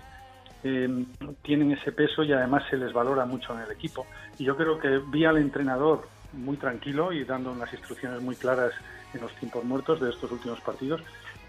eh, 0.65 1.05
tienen 1.43 1.73
ese 1.73 1.93
peso 1.93 2.23
y 2.23 2.33
además 2.33 2.65
se 2.69 2.77
les 2.77 2.93
valora 2.93 3.25
mucho 3.25 3.53
en 3.55 3.61
el 3.61 3.71
equipo. 3.71 4.07
Y 4.39 4.45
yo 4.45 4.57
creo 4.57 4.79
que 4.79 4.99
vi 4.99 5.25
al 5.25 5.39
entrenador 5.39 6.09
muy 6.33 6.57
tranquilo 6.57 7.13
y 7.13 7.25
dando 7.25 7.51
unas 7.53 7.73
instrucciones 7.73 8.21
muy 8.21 8.37
claras 8.37 8.73
en 9.15 9.21
los 9.21 9.33
tiempos 9.37 9.65
muertos 9.65 10.01
de 10.01 10.11
estos 10.11 10.31
últimos 10.31 10.61
partidos. 10.61 11.01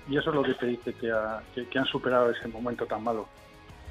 Y 0.09 0.17
eso 0.17 0.29
es 0.29 0.35
lo 0.35 0.43
que 0.43 0.53
te 0.55 0.65
dice 0.65 0.93
que, 0.93 1.11
ha- 1.11 1.41
que- 1.53 1.67
que 1.67 1.79
han 1.79 1.85
superado 1.85 2.29
ese 2.31 2.47
momento 2.47 2.85
tan 2.85 3.03
malo. 3.03 3.27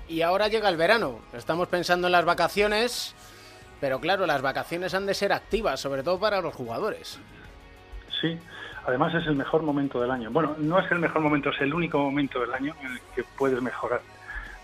Y 0.08 0.22
ahora 0.22 0.48
llega 0.48 0.68
el 0.68 0.76
verano. 0.76 1.20
Estamos 1.32 1.68
pensando 1.68 2.08
en 2.08 2.12
las 2.12 2.24
vacaciones, 2.24 3.14
pero 3.80 4.00
claro, 4.00 4.26
las 4.26 4.42
vacaciones 4.42 4.92
han 4.94 5.06
de 5.06 5.14
ser 5.14 5.32
activas, 5.32 5.78
sobre 5.80 6.02
todo 6.02 6.18
para 6.18 6.40
los 6.40 6.54
jugadores. 6.54 7.20
Sí, 8.20 8.36
además 8.86 9.14
es 9.14 9.26
el 9.26 9.36
mejor 9.36 9.62
momento 9.62 10.00
del 10.00 10.10
año. 10.10 10.30
Bueno, 10.30 10.54
no 10.58 10.78
es 10.78 10.90
el 10.90 10.98
mejor 10.98 11.22
momento, 11.22 11.50
es 11.50 11.60
el 11.60 11.74
único 11.74 11.98
momento 11.98 12.40
del 12.40 12.52
año 12.52 12.74
en 12.80 12.92
el 12.92 13.00
que 13.14 13.24
puedes 13.36 13.60
mejorar. 13.60 14.00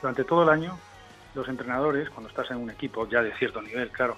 Durante 0.01 0.25
todo 0.25 0.43
el 0.43 0.49
año, 0.49 0.79
los 1.35 1.49
entrenadores, 1.49 2.11
cuando 2.11 2.29
estás 2.29 2.51
en 2.51 2.59
un 2.59 2.71
equipo 2.71 3.09
ya 3.09 3.23
de 3.23 3.33
cierto 3.35 3.61
nivel, 3.63 3.91
claro, 3.91 4.17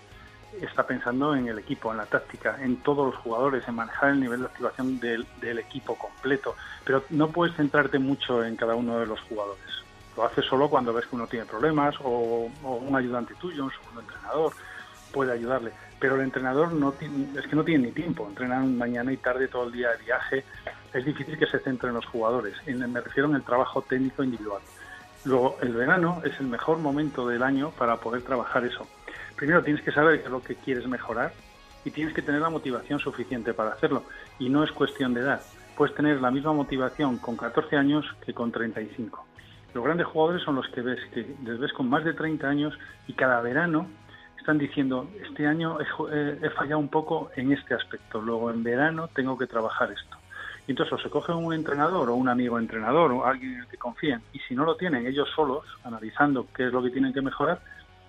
está 0.61 0.87
pensando 0.87 1.35
en 1.35 1.49
el 1.49 1.59
equipo, 1.59 1.91
en 1.91 1.99
la 1.99 2.07
táctica, 2.07 2.57
en 2.61 2.77
todos 2.79 3.07
los 3.13 3.17
jugadores, 3.17 3.67
en 3.69 3.75
manejar 3.75 4.11
el 4.11 4.21
nivel 4.21 4.41
de 4.41 4.47
activación 4.47 4.99
del, 5.01 5.27
del 5.41 5.59
equipo 5.59 5.97
completo. 5.97 6.55
Pero 6.85 7.05
no 7.11 7.29
puedes 7.29 7.55
centrarte 7.57 7.99
mucho 7.99 8.45
en 8.45 8.57
cada 8.57 8.75
uno 8.75 8.99
de 8.99 9.07
los 9.07 9.21
jugadores. 9.23 9.65
Lo 10.17 10.25
haces 10.25 10.45
solo 10.47 10.69
cuando 10.69 10.93
ves 10.93 11.07
que 11.07 11.17
uno 11.17 11.27
tiene 11.27 11.47
problemas 11.47 11.95
o, 12.03 12.51
o 12.65 12.75
un 12.77 12.97
ayudante 12.97 13.35
tuyo, 13.35 13.65
un 13.65 13.71
segundo 13.71 14.01
entrenador, 14.01 14.53
puede 15.13 15.33
ayudarle. 15.33 15.73
Pero 16.01 16.15
el 16.15 16.23
entrenador 16.23 16.73
no 16.73 16.95
es 17.01 17.47
que 17.47 17.57
no 17.57 17.65
tiene 17.65 17.87
ni 17.87 17.93
tiempo. 17.93 18.27
Entrenan 18.29 18.77
mañana 18.79 19.13
y 19.13 19.17
tarde 19.17 19.49
todo 19.49 19.65
el 19.67 19.73
día 19.73 19.91
de 19.91 20.05
viaje. 20.05 20.45
Es 20.93 21.05
difícil 21.05 21.37
que 21.39 21.47
se 21.47 21.59
centre 21.59 21.89
en 21.89 21.95
los 21.97 22.07
jugadores. 22.07 22.55
En- 22.67 22.91
me 22.93 23.01
refiero 23.01 23.29
en 23.29 23.35
el 23.35 23.43
trabajo 23.43 23.83
técnico 23.83 24.23
individual. 24.23 24.63
Luego, 25.25 25.59
el 25.61 25.73
verano 25.75 26.23
es 26.25 26.39
el 26.41 26.47
mejor 26.47 26.79
momento 26.79 27.27
del 27.27 27.43
año 27.43 27.71
para 27.73 27.97
poder 27.97 28.23
trabajar 28.23 28.65
eso. 28.65 28.87
Primero 29.37 29.63
tienes 29.63 29.83
que 29.83 29.91
saber 29.93 30.29
lo 30.31 30.41
que 30.43 30.55
quieres 30.55 30.87
mejorar 30.87 31.33
y 31.85 31.91
tienes 31.91 32.15
que 32.15 32.23
tener 32.23 32.41
la 32.41 32.51
motivación 32.51 32.99
suficiente 33.01 33.53
para 33.53 33.71
hacerlo. 33.71 34.05
Y 34.39 34.49
no 34.49 34.63
es 34.63 34.71
cuestión 34.73 35.15
de 35.15 35.21
edad. 35.21 35.43
Puedes 35.77 35.95
tener 35.97 36.21
la 36.21 36.31
misma 36.31 36.53
motivación 36.53 37.19
con 37.19 37.37
14 37.37 37.77
años 37.77 38.05
que 38.25 38.33
con 38.35 38.51
35. 38.53 39.27
Los 39.75 39.85
grandes 39.85 40.07
jugadores 40.07 40.43
son 40.43 40.55
los 40.57 40.67
que 40.69 40.81
ves 40.81 40.99
que 41.13 41.35
les 41.45 41.59
ves 41.59 41.73
con 41.73 41.89
más 41.89 42.05
de 42.05 42.15
30 42.15 42.49
años 42.49 42.77
y 43.07 43.13
cada 43.13 43.41
verano 43.41 43.87
están 44.49 44.57
diciendo, 44.57 45.07
este 45.23 45.47
año 45.47 45.79
he, 45.79 45.85
eh, 46.11 46.39
he 46.43 46.49
fallado 46.49 46.79
un 46.79 46.89
poco 46.89 47.31
en 47.37 47.53
este 47.53 47.75
aspecto, 47.75 48.19
luego 48.23 48.51
en 48.51 48.63
verano 48.63 49.09
tengo 49.09 49.37
que 49.37 49.47
trabajar 49.47 49.93
esto. 49.93 50.17
Y 50.67 50.71
entonces 50.71 50.95
o 50.95 50.99
se 50.99 51.11
cogen 51.11 51.37
un 51.37 51.53
entrenador 51.53 52.09
o 52.09 52.15
un 52.15 52.31
amigo 52.31 52.59
entrenador 52.59 53.13
o 53.13 53.27
alguien 53.27 53.53
en 53.53 53.61
el 53.61 53.67
que 53.67 53.77
confían 53.77 54.23
y 54.33 54.39
si 54.39 54.55
no 54.55 54.65
lo 54.65 54.75
tienen 54.77 55.07
ellos 55.07 55.29
solos, 55.37 55.67
analizando 55.85 56.47
qué 56.55 56.69
es 56.69 56.73
lo 56.73 56.83
que 56.83 56.89
tienen 56.89 57.13
que 57.13 57.21
mejorar 57.21 57.61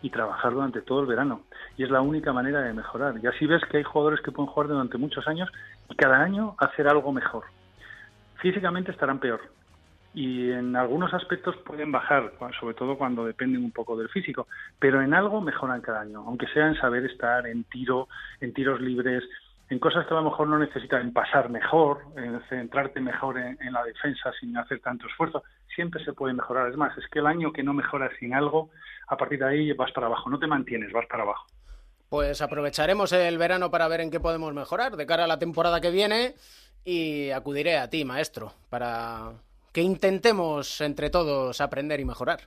y 0.02 0.12
trabajar 0.12 0.54
durante 0.54 0.82
todo 0.82 1.02
el 1.02 1.08
verano. 1.08 1.42
Y 1.76 1.84
es 1.84 1.90
la 1.90 2.00
única 2.00 2.32
manera 2.32 2.62
de 2.62 2.72
mejorar. 2.72 3.16
Y 3.22 3.28
así 3.28 3.46
ves 3.46 3.62
que 3.70 3.76
hay 3.76 3.84
jugadores 3.84 4.22
que 4.22 4.32
pueden 4.32 4.50
jugar 4.50 4.70
durante 4.70 4.98
muchos 4.98 5.28
años 5.28 5.50
y 5.90 5.96
cada 5.96 6.22
año 6.22 6.56
hacer 6.58 6.88
algo 6.88 7.12
mejor. 7.12 7.44
Físicamente 8.36 8.92
estarán 8.92 9.20
peor, 9.20 9.42
y 10.14 10.52
en 10.52 10.76
algunos 10.76 11.14
aspectos 11.14 11.56
pueden 11.58 11.92
bajar, 11.92 12.34
sobre 12.60 12.74
todo 12.74 12.98
cuando 12.98 13.26
dependen 13.26 13.64
un 13.64 13.72
poco 13.72 13.96
del 13.96 14.10
físico, 14.10 14.48
pero 14.80 15.02
en 15.02 15.14
algo 15.14 15.42
mejoran 15.42 15.82
cada 15.82 16.02
año, 16.02 16.24
aunque 16.26 16.48
sea 16.48 16.68
en 16.68 16.76
saber 16.76 17.06
estar, 17.06 17.46
en 17.46 17.64
tiro, 17.66 18.08
en 18.42 18.54
tiros 18.54 18.82
libres, 18.82 19.24
en 19.70 19.78
cosas 19.78 20.08
que 20.08 20.14
a 20.14 20.18
lo 20.18 20.24
mejor 20.24 20.48
no 20.48 20.58
necesitan, 20.58 21.02
en 21.02 21.14
pasar 21.14 21.50
mejor, 21.50 22.00
en 22.18 22.42
centrarte 22.50 23.00
mejor 23.00 23.38
en, 23.38 23.58
en 23.62 23.72
la 23.72 23.84
defensa 23.84 24.32
sin 24.40 24.58
hacer 24.58 24.80
tanto 24.80 25.08
esfuerzo, 25.08 25.44
siempre 25.76 26.04
se 26.04 26.14
puede 26.14 26.34
mejorar. 26.34 26.70
Es 26.70 26.76
más, 26.76 26.98
es 26.98 27.08
que 27.08 27.20
el 27.20 27.28
año 27.28 27.54
que 27.54 27.62
no 27.62 27.74
mejoras 27.74 28.12
sin 28.20 28.34
algo, 28.34 28.72
a 29.08 29.16
partir 29.16 29.40
de 29.40 29.46
ahí 29.46 29.72
vas 29.74 29.92
para 29.92 30.08
abajo, 30.08 30.30
no 30.30 30.40
te 30.40 30.48
mantienes, 30.48 30.92
vas 30.92 31.06
para 31.06 31.24
abajo. 31.24 31.46
Pues 32.10 32.42
aprovecharemos 32.42 33.14
el 33.14 33.38
verano 33.38 33.70
para 33.70 33.88
ver 33.88 34.02
en 34.02 34.10
qué 34.10 34.20
podemos 34.20 34.52
mejorar 34.56 34.98
de 34.98 35.06
cara 35.06 35.26
a 35.26 35.28
la 35.28 35.38
temporada 35.38 35.80
que 35.80 35.92
viene 35.92 36.34
y 36.84 37.30
acudiré 37.30 37.78
a 37.78 37.92
ti, 37.92 38.04
maestro, 38.04 38.54
para 38.72 39.34
que 39.74 39.82
intentemos 39.82 40.82
entre 40.82 41.10
todos 41.10 41.62
aprender 41.62 42.00
y 42.00 42.06
mejorar. 42.06 42.42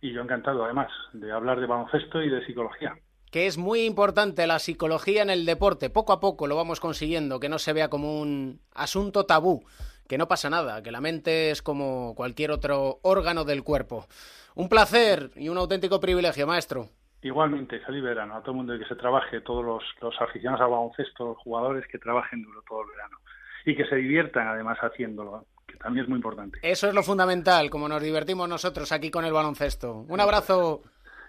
Y 0.00 0.12
yo 0.12 0.22
encantado, 0.22 0.64
además, 0.64 0.90
de 1.12 1.30
hablar 1.30 1.60
de 1.60 1.66
baloncesto 1.66 2.22
y 2.22 2.28
de 2.28 2.44
psicología. 2.44 2.94
Que 3.30 3.46
es 3.46 3.56
muy 3.56 3.84
importante 3.84 4.46
la 4.46 4.58
psicología 4.58 5.22
en 5.22 5.30
el 5.30 5.46
deporte. 5.46 5.90
Poco 5.90 6.12
a 6.12 6.20
poco 6.20 6.46
lo 6.46 6.56
vamos 6.56 6.80
consiguiendo, 6.80 7.40
que 7.40 7.48
no 7.48 7.58
se 7.58 7.72
vea 7.72 7.88
como 7.88 8.20
un 8.20 8.60
asunto 8.74 9.24
tabú, 9.24 9.64
que 10.08 10.18
no 10.18 10.28
pasa 10.28 10.50
nada, 10.50 10.82
que 10.82 10.90
la 10.90 11.00
mente 11.00 11.50
es 11.50 11.62
como 11.62 12.14
cualquier 12.14 12.50
otro 12.50 12.98
órgano 13.02 13.44
del 13.44 13.62
cuerpo. 13.62 14.06
Un 14.54 14.68
placer 14.68 15.30
y 15.36 15.48
un 15.48 15.56
auténtico 15.56 16.00
privilegio, 16.00 16.46
maestro. 16.46 16.88
Igualmente, 17.22 17.78
feliz 17.80 18.02
verano 18.02 18.36
a 18.36 18.40
todo 18.40 18.50
el 18.50 18.56
mundo 18.56 18.78
que 18.78 18.84
se 18.84 18.96
trabaje, 18.96 19.40
todos 19.40 19.64
los, 19.64 19.84
los 20.00 20.20
aficionados 20.20 20.60
al 20.60 20.72
baloncesto, 20.72 21.26
los 21.26 21.38
jugadores 21.38 21.86
que 21.86 21.98
trabajen 21.98 22.42
duro 22.42 22.62
todo 22.68 22.82
el 22.82 22.90
verano 22.90 23.18
y 23.64 23.76
que 23.76 23.86
se 23.86 23.96
diviertan 23.96 24.48
además 24.48 24.78
haciéndolo, 24.78 25.46
también 25.82 26.04
es 26.04 26.08
muy 26.08 26.16
importante. 26.16 26.58
Eso 26.62 26.88
es 26.88 26.94
lo 26.94 27.02
fundamental, 27.02 27.68
como 27.70 27.88
nos 27.88 28.00
divertimos 28.02 28.48
nosotros 28.48 28.92
aquí 28.92 29.10
con 29.10 29.24
el 29.24 29.32
baloncesto. 29.32 30.04
Un 30.08 30.20
abrazo. 30.20 30.82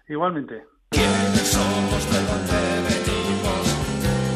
Igualmente. 0.08 0.66
Somos 0.92 2.12
de 2.12 2.22
donde 2.26 2.82
venimos, 2.88 3.66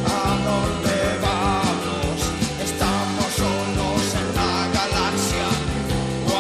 a 0.06 0.38
dónde 0.48 0.98
vamos. 1.22 2.18
Estamos 2.62 3.32
solos 3.34 4.16
en 4.16 4.28
la 4.36 4.68
galaxia 4.74 5.48
o 6.28 6.32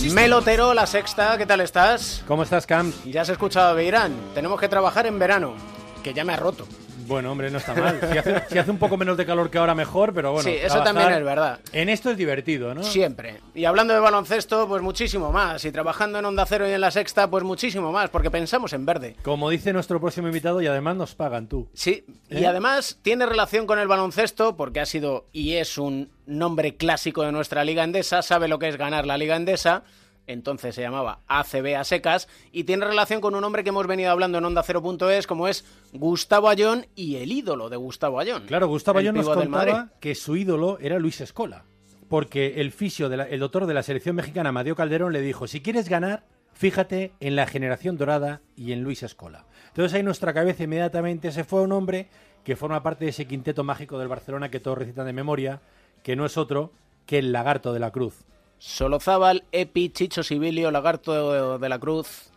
acompañados. 0.00 0.12
Melotero, 0.14 0.74
la 0.74 0.86
sexta, 0.86 1.36
¿qué 1.38 1.46
tal 1.46 1.60
estás? 1.60 2.24
¿Cómo 2.26 2.42
estás, 2.42 2.66
Cam? 2.66 2.92
Ya 3.04 3.22
has 3.22 3.28
escuchado 3.28 3.74
de 3.74 3.84
Irán. 3.84 4.14
Tenemos 4.34 4.58
que 4.58 4.68
trabajar 4.68 5.06
en 5.06 5.18
verano, 5.18 5.54
que 6.02 6.14
ya 6.14 6.24
me 6.24 6.32
ha 6.32 6.36
roto. 6.36 6.66
Bueno, 7.10 7.32
hombre, 7.32 7.50
no 7.50 7.58
está 7.58 7.74
mal. 7.74 7.98
Si 8.00 8.18
hace, 8.18 8.42
si 8.48 8.56
hace 8.56 8.70
un 8.70 8.78
poco 8.78 8.96
menos 8.96 9.16
de 9.16 9.26
calor 9.26 9.50
que 9.50 9.58
ahora, 9.58 9.74
mejor, 9.74 10.14
pero 10.14 10.30
bueno. 10.30 10.48
Sí, 10.48 10.56
eso 10.56 10.80
también 10.84 11.10
es 11.10 11.24
verdad. 11.24 11.58
En 11.72 11.88
esto 11.88 12.08
es 12.12 12.16
divertido, 12.16 12.72
¿no? 12.72 12.84
Siempre. 12.84 13.40
Y 13.52 13.64
hablando 13.64 13.92
de 13.92 13.98
baloncesto, 13.98 14.68
pues 14.68 14.80
muchísimo 14.80 15.32
más. 15.32 15.64
Y 15.64 15.72
trabajando 15.72 16.20
en 16.20 16.24
Onda 16.24 16.46
Cero 16.46 16.68
y 16.68 16.72
en 16.72 16.80
la 16.80 16.92
Sexta, 16.92 17.28
pues 17.28 17.42
muchísimo 17.42 17.90
más, 17.90 18.10
porque 18.10 18.30
pensamos 18.30 18.72
en 18.74 18.86
verde. 18.86 19.16
Como 19.24 19.50
dice 19.50 19.72
nuestro 19.72 19.98
próximo 19.98 20.28
invitado, 20.28 20.62
y 20.62 20.68
además 20.68 20.94
nos 20.94 21.16
pagan 21.16 21.48
tú. 21.48 21.68
Sí, 21.74 22.04
y 22.28 22.44
¿Eh? 22.44 22.46
además 22.46 23.00
tiene 23.02 23.26
relación 23.26 23.66
con 23.66 23.80
el 23.80 23.88
baloncesto, 23.88 24.56
porque 24.56 24.78
ha 24.78 24.86
sido 24.86 25.26
y 25.32 25.54
es 25.54 25.78
un 25.78 26.12
nombre 26.26 26.76
clásico 26.76 27.24
de 27.24 27.32
nuestra 27.32 27.64
Liga 27.64 27.82
Endesa, 27.82 28.22
sabe 28.22 28.46
lo 28.46 28.60
que 28.60 28.68
es 28.68 28.76
ganar 28.76 29.04
la 29.04 29.18
Liga 29.18 29.34
Endesa, 29.34 29.82
entonces 30.26 30.74
se 30.74 30.82
llamaba 30.82 31.20
ACB 31.26 31.76
a 31.76 31.84
secas, 31.84 32.28
y 32.52 32.64
tiene 32.64 32.84
relación 32.86 33.20
con 33.20 33.34
un 33.34 33.42
hombre 33.44 33.62
que 33.64 33.70
hemos 33.70 33.86
venido 33.86 34.10
hablando 34.10 34.38
en 34.38 34.44
Onda 34.44 34.62
Cero.es, 34.62 35.26
como 35.26 35.48
es 35.48 35.64
Gustavo 35.92 36.48
Ayón 36.48 36.86
y 36.94 37.16
el 37.16 37.32
ídolo 37.32 37.68
de 37.68 37.76
Gustavo 37.76 38.20
Ayón. 38.20 38.44
Claro, 38.46 38.68
Gustavo 38.68 38.98
Ayón 39.00 39.16
nos 39.16 39.28
contaba 39.28 39.90
que 40.00 40.14
su 40.14 40.36
ídolo 40.36 40.78
era 40.80 40.98
Luis 40.98 41.20
Escola. 41.20 41.64
Porque 42.08 42.60
el 42.60 42.72
fisio, 42.72 43.08
de 43.08 43.16
la- 43.18 43.24
el 43.28 43.38
doctor 43.38 43.66
de 43.66 43.74
la 43.74 43.82
selección 43.84 44.16
mexicana, 44.16 44.48
Amadeo 44.48 44.74
Calderón, 44.74 45.12
le 45.12 45.20
dijo, 45.20 45.46
si 45.46 45.60
quieres 45.60 45.88
ganar, 45.88 46.24
fíjate 46.54 47.12
en 47.20 47.36
la 47.36 47.46
generación 47.46 47.96
dorada 47.96 48.40
y 48.56 48.72
en 48.72 48.82
Luis 48.82 49.02
Escola. 49.04 49.46
Entonces 49.68 49.94
ahí 49.94 50.02
nuestra 50.02 50.34
cabeza 50.34 50.64
inmediatamente 50.64 51.30
se 51.30 51.44
fue 51.44 51.60
a 51.60 51.62
un 51.62 51.70
hombre 51.72 52.08
que 52.44 52.56
forma 52.56 52.82
parte 52.82 53.04
de 53.04 53.10
ese 53.10 53.26
quinteto 53.26 53.62
mágico 53.62 53.98
del 53.98 54.08
Barcelona 54.08 54.50
que 54.50 54.58
todos 54.58 54.78
recitan 54.78 55.06
de 55.06 55.12
memoria, 55.12 55.60
que 56.02 56.16
no 56.16 56.26
es 56.26 56.36
otro 56.36 56.72
que 57.06 57.18
el 57.18 57.30
lagarto 57.32 57.72
de 57.72 57.78
la 57.80 57.92
cruz. 57.92 58.24
Solozábal, 58.60 59.44
Epi, 59.52 59.88
Chicho 59.88 60.22
Sibilio, 60.22 60.70
Lagarto 60.70 61.58
de 61.58 61.68
la 61.68 61.78
Cruz. 61.78 62.30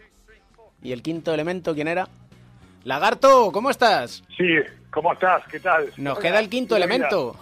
¿Y 0.81 0.93
el 0.93 1.01
quinto 1.01 1.33
elemento 1.33 1.75
quién 1.75 1.89
era? 1.89 2.07
Lagarto, 2.85 3.51
¿cómo 3.51 3.69
estás? 3.69 4.23
Sí, 4.37 4.47
¿cómo 4.89 5.11
estás? 5.13 5.43
¿Qué 5.51 5.59
tal? 5.59 5.89
Nos 5.97 6.17
Hola, 6.17 6.21
queda 6.29 6.39
el 6.39 6.49
quinto 6.49 6.77
elemento. 6.77 7.35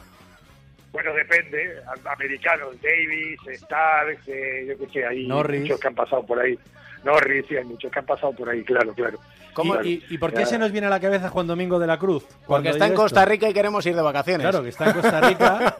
Bueno, 0.91 1.13
depende. 1.13 1.75
Americanos, 2.05 2.69
Davis, 2.81 3.39
Starks, 3.61 4.27
eh, 4.27 4.65
yo 4.69 4.77
qué 4.85 4.91
sé, 4.91 5.05
hay 5.05 5.27
Norris. 5.27 5.61
muchos 5.61 5.79
que 5.79 5.87
han 5.87 5.95
pasado 5.95 6.23
por 6.25 6.39
ahí. 6.39 6.57
Norris, 7.03 7.45
sí, 7.47 7.55
hay 7.55 7.63
muchos 7.63 7.91
que 7.91 7.99
han 7.99 8.05
pasado 8.05 8.33
por 8.33 8.49
ahí, 8.49 8.63
claro, 8.63 8.93
claro. 8.95 9.19
Claro. 9.53 9.85
¿Y, 9.85 10.03
y 10.09 10.17
por 10.17 10.31
qué 10.33 10.39
Ya. 10.41 10.45
se 10.47 10.57
nos 10.57 10.71
viene 10.71 10.87
a 10.87 10.89
la 10.89 10.99
cabeza 10.99 11.29
Juan 11.29 11.45
Domingo 11.45 11.77
de 11.77 11.85
la 11.87 11.99
Cruz? 11.99 12.25
Porque 12.47 12.69
está 12.69 12.87
en 12.87 12.95
Costa? 12.95 13.25
Rica 13.25 13.47
y 13.47 13.53
queremos 13.53 13.85
ir 13.85 13.95
de 13.95 14.01
vacaciones. 14.01 14.41
Claro, 14.47 14.63
que 14.63 14.69
está 14.69 14.87
en 14.87 14.93
Costa 14.93 15.21
Rica. 15.21 15.75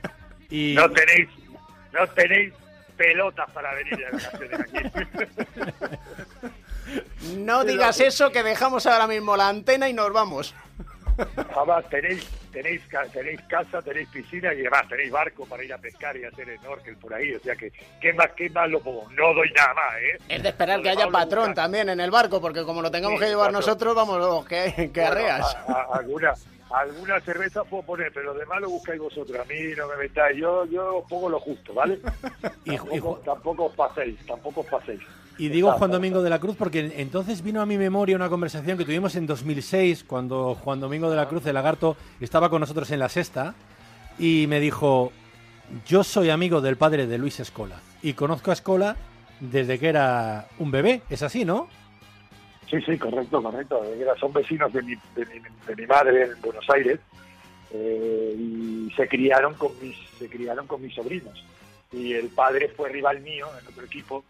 y 0.50 0.74
No 0.74 0.88
tenéis, 0.90 1.28
no 1.98 2.06
tenéis 2.08 2.52
pelotas 2.96 3.50
para 3.50 3.74
venir 3.74 3.96
de 3.96 4.04
vacaciones 4.04 4.60
aquí. 4.60 4.78
No 7.36 7.64
digas 7.64 8.00
eso, 8.00 8.30
que 8.30 8.42
dejamos 8.42 8.86
ahora 8.86 9.06
mismo 9.06 9.36
la 9.36 9.48
antena 9.48 9.88
y 9.88 9.92
nos 9.92 10.12
vamos. 10.12 10.54
Además, 11.56 11.84
tenéis, 11.88 12.28
tenéis, 12.52 12.82
tenéis 13.12 13.40
casa, 13.48 13.80
tenéis 13.82 14.08
piscina 14.10 14.52
y 14.54 14.60
además 14.60 14.86
tenéis 14.88 15.10
barco 15.10 15.46
para 15.46 15.64
ir 15.64 15.72
a 15.72 15.78
pescar 15.78 16.16
y 16.16 16.24
hacer 16.24 16.56
snorkel 16.58 16.96
por 16.96 17.14
ahí. 17.14 17.32
O 17.34 17.40
sea 17.40 17.56
que, 17.56 17.72
¿qué 18.00 18.12
más, 18.12 18.28
qué 18.36 18.50
más 18.50 18.68
lo 18.68 18.80
pongo? 18.80 19.10
No 19.12 19.32
doy 19.34 19.50
nada 19.56 19.74
más, 19.74 19.94
¿eh? 20.00 20.18
Es 20.28 20.42
de 20.42 20.48
esperar 20.50 20.82
que 20.82 20.90
haya 20.90 21.08
patrón 21.08 21.54
también 21.54 21.88
en 21.88 22.00
el 22.00 22.10
barco, 22.10 22.40
porque 22.40 22.64
como 22.64 22.82
lo 22.82 22.90
tengamos 22.90 23.18
Sí, 23.18 23.24
que 23.24 23.30
llevar 23.30 23.46
patrón. 23.46 23.60
nosotros, 23.60 23.94
vamos, 23.94 24.46
que, 24.46 24.90
que 24.92 25.00
Bueno, 25.00 25.06
arreas. 25.10 25.54
a- 25.66 25.72
a- 25.72 25.96
alguna, 25.98 26.34
alguna 26.70 27.20
cerveza 27.20 27.64
puedo 27.64 27.82
poner, 27.82 28.12
pero 28.12 28.32
lo 28.32 28.38
demás 28.38 28.60
lo 28.60 28.70
buscáis 28.70 29.00
vosotros. 29.00 29.38
A 29.38 29.44
mí 29.44 29.54
no 29.76 29.86
me 29.88 29.96
metáis. 29.96 30.36
Yo, 30.38 30.64
yo 30.66 30.98
os 30.98 31.08
pongo 31.08 31.28
lo 31.28 31.40
justo, 31.40 31.74
¿vale? 31.74 32.00
tampoco, 32.64 33.20
tampoco 33.24 33.64
os 33.66 33.74
paséis, 33.74 34.18
tampoco 34.26 34.60
os 34.60 34.66
paséis. 34.66 35.00
Y 35.38 35.48
digo 35.50 35.70
Juan 35.72 35.90
Domingo 35.90 36.22
de 36.22 36.30
la 36.30 36.38
Cruz 36.38 36.56
porque 36.56 36.94
entonces 36.96 37.42
vino 37.42 37.60
a 37.60 37.66
mi 37.66 37.76
memoria 37.76 38.16
una 38.16 38.30
conversación 38.30 38.78
que 38.78 38.86
tuvimos 38.86 39.16
en 39.16 39.26
2006 39.26 40.04
cuando 40.04 40.54
Juan 40.54 40.80
Domingo 40.80 41.10
de 41.10 41.16
la 41.16 41.28
Cruz 41.28 41.44
de 41.44 41.52
Lagarto 41.52 41.96
estaba 42.20 42.48
con 42.48 42.60
nosotros 42.60 42.90
en 42.90 43.00
la 43.00 43.10
sexta 43.10 43.54
y 44.18 44.46
me 44.48 44.60
dijo, 44.60 45.12
yo 45.86 46.04
soy 46.04 46.30
amigo 46.30 46.62
del 46.62 46.76
padre 46.76 47.06
de 47.06 47.18
Luis 47.18 47.38
Escola 47.38 47.80
y 48.02 48.14
conozco 48.14 48.50
a 48.50 48.54
Escola 48.54 48.96
desde 49.40 49.78
que 49.78 49.88
era 49.88 50.48
un 50.58 50.70
bebé, 50.70 51.02
es 51.10 51.22
así, 51.22 51.44
¿no? 51.44 51.68
Sí, 52.68 52.80
sí, 52.82 52.98
correcto, 52.98 53.42
correcto. 53.42 53.82
Son 54.18 54.32
vecinos 54.32 54.72
de 54.72 54.82
mi, 54.82 54.94
de 55.14 55.26
mi, 55.26 55.40
de 55.66 55.76
mi 55.76 55.86
madre 55.86 56.24
en 56.24 56.40
Buenos 56.40 56.68
Aires 56.70 56.98
eh, 57.70 58.34
y 58.36 58.90
se 58.96 59.08
criaron 59.08 59.54
con 59.54 59.72
mis 59.80 59.96
se 60.18 60.28
criaron 60.28 60.66
con 60.66 60.82
mis 60.82 60.94
sobrinos. 60.94 61.44
Y 61.92 62.14
el 62.14 62.28
padre 62.28 62.68
fue 62.68 62.88
rival 62.88 63.20
mío 63.20 63.46
en 63.60 63.66
otro 63.68 63.84
equipo, 63.84 64.24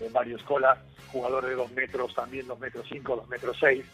en 0.00 0.12
varios 0.12 0.42
colas, 0.42 0.78
jugador 1.10 1.46
de 1.46 1.54
dos 1.54 1.70
metros 1.72 2.14
también, 2.14 2.46
dos 2.46 2.58
metros 2.60 2.86
cinco, 2.88 3.16
dos 3.16 3.28
metros 3.28 3.56
seis, 3.58 3.84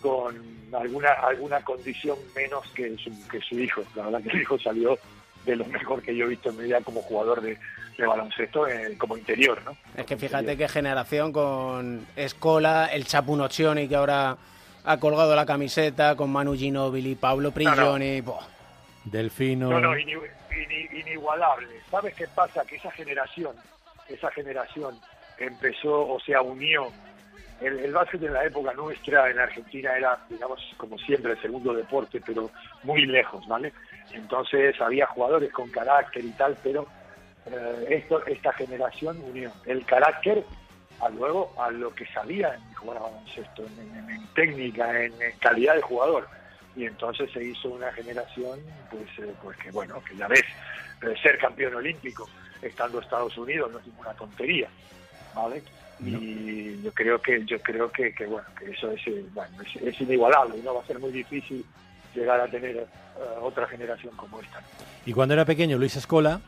con 0.00 0.36
alguna 0.72 1.10
alguna 1.12 1.60
condición 1.62 2.16
menos 2.36 2.66
que 2.72 2.96
su, 2.98 3.10
que 3.28 3.40
su 3.40 3.58
hijo. 3.58 3.82
La 3.96 4.04
verdad 4.04 4.22
que 4.22 4.30
el 4.30 4.42
hijo 4.42 4.58
salió 4.58 4.96
de 5.44 5.56
lo 5.56 5.64
mejor 5.66 6.02
que 6.02 6.14
yo 6.14 6.26
he 6.26 6.28
visto 6.28 6.50
en 6.50 6.58
mi 6.58 6.64
vida 6.64 6.80
como 6.82 7.02
jugador 7.02 7.40
de, 7.40 7.58
de 7.96 8.06
baloncesto 8.06 8.66
eh, 8.66 8.96
como 8.98 9.16
interior, 9.16 9.60
¿no? 9.64 9.76
Es 9.96 10.06
que 10.06 10.16
fíjate 10.16 10.56
qué 10.56 10.68
generación 10.68 11.32
con 11.32 12.06
Escola, 12.16 12.86
el 12.92 13.04
Chapu 13.06 13.36
que 13.88 13.96
ahora 13.96 14.36
ha 14.84 14.96
colgado 14.98 15.34
la 15.36 15.46
camiseta, 15.46 16.16
con 16.16 16.30
Manu 16.30 16.54
Ginóbili, 16.54 17.14
Pablo 17.14 17.52
Prigioni. 17.52 18.22
Delfino. 19.04 19.68
No, 19.70 19.80
no, 19.80 19.96
ini- 19.96 20.14
ini- 20.14 21.00
inigualable. 21.00 21.68
¿Sabes 21.90 22.14
qué 22.14 22.26
pasa? 22.28 22.64
Que 22.64 22.76
esa 22.76 22.90
generación, 22.92 23.54
esa 24.08 24.30
generación 24.30 24.96
empezó, 25.38 26.08
o 26.08 26.20
sea, 26.20 26.40
unió. 26.42 26.90
El, 27.60 27.78
el 27.78 27.92
básquet 27.92 28.20
en 28.24 28.32
la 28.32 28.44
época 28.44 28.72
nuestra 28.74 29.30
en 29.30 29.38
Argentina 29.38 29.96
era, 29.96 30.18
digamos, 30.28 30.60
como 30.76 30.98
siempre, 30.98 31.32
el 31.32 31.40
segundo 31.40 31.72
deporte, 31.72 32.20
pero 32.24 32.50
muy 32.82 33.06
lejos, 33.06 33.46
¿vale? 33.46 33.72
Entonces 34.12 34.80
había 34.80 35.06
jugadores 35.06 35.52
con 35.52 35.70
carácter 35.70 36.24
y 36.24 36.30
tal, 36.32 36.56
pero 36.60 36.88
eh, 37.46 37.86
esto, 37.90 38.24
esta 38.26 38.52
generación 38.52 39.20
unió 39.28 39.50
el 39.66 39.84
carácter 39.84 40.44
a 41.00 41.08
luego 41.08 41.52
a 41.58 41.70
lo 41.70 41.92
que 41.94 42.06
sabía 42.06 42.54
en 42.54 42.74
jugar 42.74 42.98
a 42.98 43.00
baloncesto, 43.00 43.64
en, 43.66 43.98
en- 43.98 44.10
en 44.10 44.26
técnica, 44.34 45.02
en, 45.04 45.12
en 45.20 45.32
calidad 45.40 45.74
de 45.74 45.82
jugador. 45.82 46.28
Y 46.76 46.86
entonces 46.86 47.30
se 47.32 47.44
hizo 47.44 47.68
una 47.70 47.92
generación, 47.92 48.60
pues, 48.90 49.02
eh, 49.18 49.32
pues 49.42 49.56
que 49.58 49.70
bueno, 49.72 50.02
que 50.04 50.16
ya 50.16 50.26
ves, 50.28 50.42
eh, 51.02 51.14
ser 51.22 51.36
campeón 51.38 51.74
olímpico 51.74 52.28
estando 52.62 53.00
Estados 53.00 53.36
Unidos 53.36 53.70
no 53.72 53.78
es 53.80 53.86
ninguna 53.86 54.14
tontería, 54.14 54.68
¿vale? 55.34 55.62
Y 56.04 56.80
yo 56.82 56.92
creo 56.92 57.20
que 57.20 57.44
yo 57.44 57.60
creo 57.60 57.90
que, 57.92 58.12
que, 58.14 58.26
bueno 58.26 58.46
que 58.58 58.70
eso 58.70 58.90
es, 58.90 59.06
eh, 59.06 59.24
bueno, 59.34 59.56
es, 59.62 59.82
es 59.82 60.00
inigualable 60.00 60.56
y 60.58 60.62
no 60.62 60.74
va 60.74 60.82
a 60.82 60.86
ser 60.86 60.98
muy 60.98 61.12
difícil 61.12 61.64
llegar 62.14 62.40
a 62.40 62.48
tener 62.48 62.76
eh, 62.76 62.86
otra 63.40 63.66
generación 63.68 64.16
como 64.16 64.40
esta. 64.40 64.60
Y 65.06 65.12
cuando 65.12 65.34
era 65.34 65.44
pequeño 65.44 65.78
Luis 65.78 65.96
Escola 65.96 66.40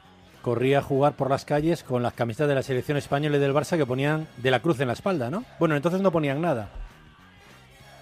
corría 0.45 0.81
a 0.81 0.83
jugar 0.83 1.15
por 1.15 1.31
las 1.31 1.47
calles 1.47 1.83
con 1.83 2.03
las 2.03 2.13
camisetas 2.13 2.49
de 2.49 2.55
la 2.55 2.63
selección 2.63 2.99
española 2.99 3.39
y 3.39 3.41
del 3.41 3.55
Barça 3.55 3.79
que 3.79 3.87
ponían 3.87 4.29
de 4.37 4.51
la 4.51 4.61
cruz 4.61 4.79
en 4.79 4.89
la 4.89 4.93
espalda, 4.93 5.31
¿no? 5.31 5.43
Bueno, 5.59 5.75
entonces 5.75 6.03
no 6.03 6.13
ponían 6.13 6.43
nada. 6.43 6.69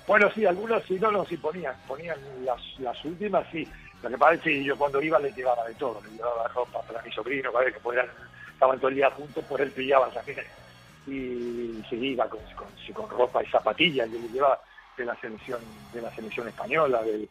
Bueno, 0.08 0.28
sí, 0.34 0.44
algunos 0.44 0.82
sí, 0.82 0.98
no, 1.00 1.12
no, 1.12 1.24
sí 1.24 1.36
ponían, 1.36 1.72
ponían 1.86 2.18
las, 2.44 2.60
las 2.80 3.02
últimas, 3.04 3.46
sí. 3.52 3.66
Lo 4.02 4.08
que 4.08 4.18
pasa 4.18 4.34
es 4.34 4.40
que 4.40 4.64
yo 4.64 4.76
cuando 4.76 5.00
iba 5.00 5.20
les 5.20 5.36
llevaba 5.36 5.64
de 5.68 5.74
todo, 5.74 6.00
les 6.02 6.14
llevaba 6.14 6.48
ropa 6.48 6.82
para 6.82 7.00
mi 7.02 7.12
sobrino, 7.12 7.52
¿vale? 7.52 7.72
que 7.72 7.78
podían, 7.78 8.06
estaban 8.52 8.76
todo 8.78 8.88
el 8.88 8.96
día 8.96 9.10
juntos, 9.12 9.44
por 9.44 9.60
él 9.60 9.70
pillaba 9.70 10.08
también. 10.08 10.40
Y 11.06 11.80
sí, 11.88 11.94
iba 11.96 12.28
con, 12.28 12.40
con, 12.56 12.66
con 12.92 13.08
ropa 13.08 13.40
y 13.44 13.46
zapatillas, 13.46 14.10
yo 14.10 14.18
les 14.18 14.32
llevaba 14.32 14.60
de 14.98 15.04
la 15.04 15.14
selección, 15.20 15.60
de 15.92 16.02
la 16.02 16.10
selección 16.10 16.48
española, 16.48 17.02
del, 17.04 17.28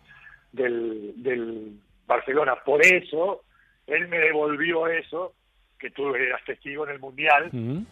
del, 0.54 1.14
del 1.18 1.78
Barcelona. 2.08 2.56
Por 2.64 2.82
eso, 2.86 3.42
él 3.88 4.08
me 4.08 4.20
devolvió 4.20 4.88
eso, 4.88 5.34
que 5.80 5.90
tú 5.92 6.14
eras 6.16 6.44
testigo 6.46 6.86
en 6.86 6.94
el 6.94 7.00
Mundial, 7.00 7.50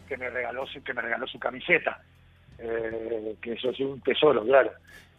que 0.08 0.18
me 0.18 0.30
regaló 0.30 0.66
su, 0.68 0.84
que 0.84 0.94
me 0.94 1.02
regaló 1.02 1.26
su 1.28 1.40
camiseta. 1.40 2.02
Eh, 2.62 3.36
que 3.42 3.54
eso 3.54 3.70
es 3.70 3.80
un 3.80 4.02
tesoro 4.02 4.44
claro. 4.44 4.72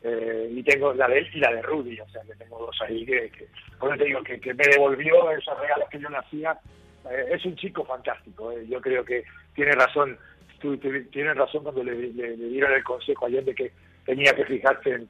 Eh, 0.02 0.48
y 0.52 0.62
tengo 0.62 0.92
la 0.94 1.08
de 1.08 1.18
él 1.18 1.28
y 1.34 1.40
la 1.40 1.52
de 1.52 1.60
Rudy 1.62 1.98
o 2.00 2.08
sea 2.08 2.22
que 2.22 2.34
tengo 2.34 2.58
dos 2.58 2.78
ahí 2.82 3.04
que, 3.04 3.30
te 3.98 4.04
digo 4.04 4.22
que, 4.22 4.40
que 4.40 4.54
me 4.54 4.64
devolvió 4.64 5.30
esos 5.30 5.58
regalos 5.58 5.88
que 5.90 5.98
yo 6.00 6.08
le 6.10 6.16
hacía. 6.18 6.58
Eh, 7.10 7.26
es 7.32 7.44
un 7.46 7.56
chico 7.56 7.84
fantástico 7.84 8.52
eh. 8.52 8.66
yo 8.68 8.80
creo 8.80 9.04
que 9.04 9.24
tiene 9.54 9.72
razón 9.72 10.18
tú, 10.60 10.76
tú- 10.78 10.90
tienes 11.10 11.34
razón 11.36 11.62
cuando 11.62 11.82
le, 11.82 11.94
le- 11.94 12.36
le 12.36 12.48
dieron 12.48 12.72
el 12.72 12.84
consejo 12.84 13.24
ayer 13.26 13.42
de 13.44 13.54
que 13.54 13.72
tenía 14.04 14.34
que 14.34 14.44
fijarse 14.44 14.90
en, 14.90 15.08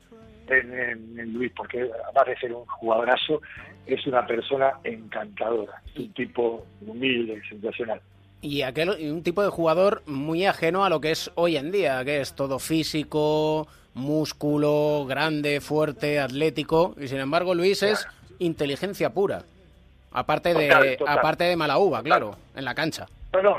en, 0.53 0.73
en- 0.79 1.19
en 1.19 1.33
Luis 1.33 1.53
porque 1.57 1.81
además 2.05 2.27
de 2.27 2.37
ser 2.39 2.53
un 2.53 2.65
jugadorazo 2.67 3.41
es 3.87 4.07
una 4.07 4.27
persona 4.27 4.73
encantadora 4.85 5.83
es 5.95 6.01
un 6.01 6.13
tipo 6.13 6.67
humilde 6.87 7.41
sensacional 7.49 8.01
Y 8.43 8.63
aquel 8.63 8.91
un 9.11 9.23
tipo 9.23 9.43
de 9.43 9.49
jugador 9.51 10.03
muy 10.07 10.47
ajeno 10.47 10.85
a 10.85 10.89
lo 10.89 11.01
que 11.01 11.11
es 11.13 11.31
hoy 11.35 11.57
en 11.57 11.71
día, 11.73 12.03
que 12.05 12.21
es 12.21 12.35
todo 12.35 12.59
físico, 12.59 13.67
músculo, 13.95 15.05
grande, 15.07 15.61
fuerte, 15.61 16.19
atlético. 16.21 16.95
Y 16.99 17.09
sin 17.09 17.19
embargo, 17.19 17.55
Luis 17.55 17.83
es 17.83 18.07
inteligencia 18.39 19.11
pura. 19.11 19.43
Aparte 20.13 20.55
de, 20.55 20.69
Total, 20.69 20.97
total. 20.97 21.19
aparte 21.19 21.45
de 21.45 21.57
mala 21.57 21.79
uva, 21.79 22.03
claro, 22.03 22.35
en 22.57 22.65
la 22.65 22.75
cancha. 22.75 23.07
Bueno, 23.33 23.59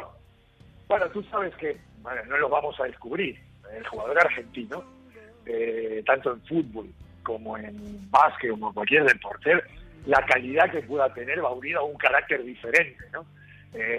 bueno, 0.87 1.05
tú 1.13 1.23
sabes 1.31 1.53
que 1.55 1.77
bueno, 2.01 2.21
no 2.27 2.37
lo 2.37 2.49
vamos 2.49 2.79
a 2.79 2.83
descubrir. 2.85 3.37
El 3.77 3.85
jugador 3.87 4.19
argentino, 4.19 4.83
eh, 5.45 6.03
tanto 6.05 6.33
en 6.33 6.41
fútbol 6.41 6.87
como 7.23 7.57
en 7.57 8.09
básquet 8.09 8.51
como 8.51 8.69
en 8.69 8.73
cualquier 8.73 9.05
deporte, 9.05 9.61
la 10.05 10.25
calidad 10.25 10.71
que 10.71 10.81
pueda 10.81 11.13
tener 11.13 11.43
va 11.43 11.51
unida 11.51 11.79
a 11.79 11.83
un 11.83 11.97
carácter 11.97 12.43
diferente, 12.43 13.03
¿no? 13.13 13.25
Eh, 13.73 13.97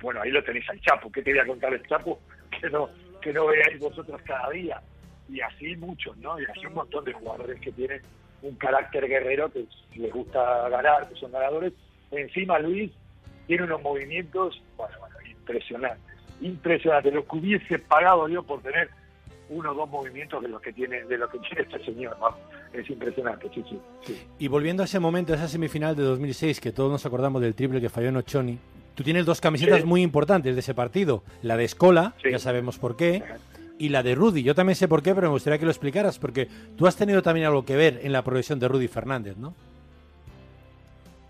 bueno, 0.00 0.20
ahí 0.22 0.30
lo 0.30 0.42
tenéis 0.42 0.68
al 0.68 0.80
Chapo. 0.80 1.10
¿Qué 1.12 1.22
te 1.22 1.30
voy 1.30 1.40
a 1.40 1.46
contar 1.46 1.72
el 1.72 1.86
Chapo? 1.86 2.20
Que 2.60 2.68
no, 2.68 2.90
que 3.22 3.32
no 3.32 3.46
veáis 3.46 3.78
vosotros 3.78 4.20
cada 4.22 4.50
día. 4.50 4.82
Y 5.30 5.40
así 5.40 5.76
muchos, 5.76 6.16
¿no? 6.18 6.38
Y 6.38 6.44
así 6.44 6.66
un 6.66 6.74
montón 6.74 7.04
de 7.04 7.12
jugadores 7.12 7.58
que 7.60 7.70
tienen 7.72 8.02
un 8.42 8.56
carácter 8.56 9.06
guerrero 9.08 9.50
que 9.50 9.64
les 9.94 10.12
gusta 10.12 10.68
ganar, 10.68 11.08
que 11.08 11.14
son 11.14 11.32
ganadores. 11.32 11.72
Encima 12.10 12.58
Luis 12.58 12.90
tiene 13.46 13.64
unos 13.64 13.80
movimientos, 13.82 14.60
bueno, 14.76 14.94
bueno, 14.98 15.14
impresionantes, 15.26 16.16
impresionantes. 16.40 17.14
Lo 17.14 17.24
que 17.24 17.36
hubiese 17.36 17.78
pagado 17.78 18.28
yo 18.28 18.42
por 18.42 18.60
tener 18.62 18.90
uno 19.50 19.72
o 19.72 19.74
dos 19.74 19.88
movimientos 19.90 20.42
de 20.42 20.48
los 20.48 20.60
que 20.62 20.72
tiene, 20.72 21.02
de 21.04 21.18
lo 21.18 21.28
que 21.28 21.38
tiene 21.40 21.62
este 21.62 21.84
señor, 21.84 22.16
vamos. 22.20 22.38
es 22.72 22.88
impresionante, 22.88 23.48
sí, 23.54 23.62
sí, 23.68 23.78
sí. 24.06 24.20
Y 24.38 24.48
volviendo 24.48 24.82
a 24.82 24.86
ese 24.86 24.98
momento, 25.00 25.32
a 25.32 25.36
esa 25.36 25.48
semifinal 25.48 25.94
de 25.96 26.02
2006, 26.04 26.60
que 26.60 26.72
todos 26.72 26.90
nos 26.90 27.04
acordamos 27.04 27.42
del 27.42 27.54
triple 27.54 27.80
que 27.80 27.88
falló 27.88 28.10
Noccioni, 28.12 28.58
tú 28.94 29.02
tienes 29.02 29.26
dos 29.26 29.40
camisetas 29.40 29.80
Sí. 29.80 29.86
muy 29.86 30.02
importantes 30.02 30.54
de 30.54 30.60
ese 30.60 30.74
partido. 30.74 31.22
La 31.42 31.56
de 31.56 31.64
Escola, 31.64 32.14
Sí. 32.22 32.30
ya 32.30 32.38
sabemos 32.38 32.78
por 32.78 32.96
qué, 32.96 33.22
y 33.78 33.88
la 33.88 34.02
de 34.02 34.14
Rudy. 34.14 34.42
Yo 34.42 34.54
también 34.54 34.76
sé 34.76 34.86
por 34.88 35.02
qué, 35.02 35.14
pero 35.14 35.28
me 35.28 35.32
gustaría 35.32 35.58
que 35.58 35.64
lo 35.64 35.70
explicaras, 35.70 36.18
porque 36.18 36.48
tú 36.76 36.86
has 36.86 36.96
tenido 36.96 37.22
también 37.22 37.46
algo 37.46 37.64
que 37.64 37.76
ver 37.76 38.00
en 38.02 38.12
la 38.12 38.22
progresión 38.22 38.58
de 38.60 38.68
Rudy 38.68 38.88
Fernández, 38.88 39.36
¿no? 39.36 39.54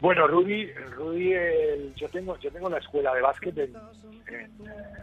Bueno, 0.01 0.27
Rudy, 0.27 0.67
Rudy 0.97 1.33
el- 1.33 1.95
yo 1.95 2.09
tengo 2.09 2.39
yo 2.39 2.51
tengo 2.51 2.69
la 2.71 2.79
escuela 2.79 3.15
de 3.15 3.21
básquet 3.21 3.57
en, 3.59 3.77
en, 4.29 4.51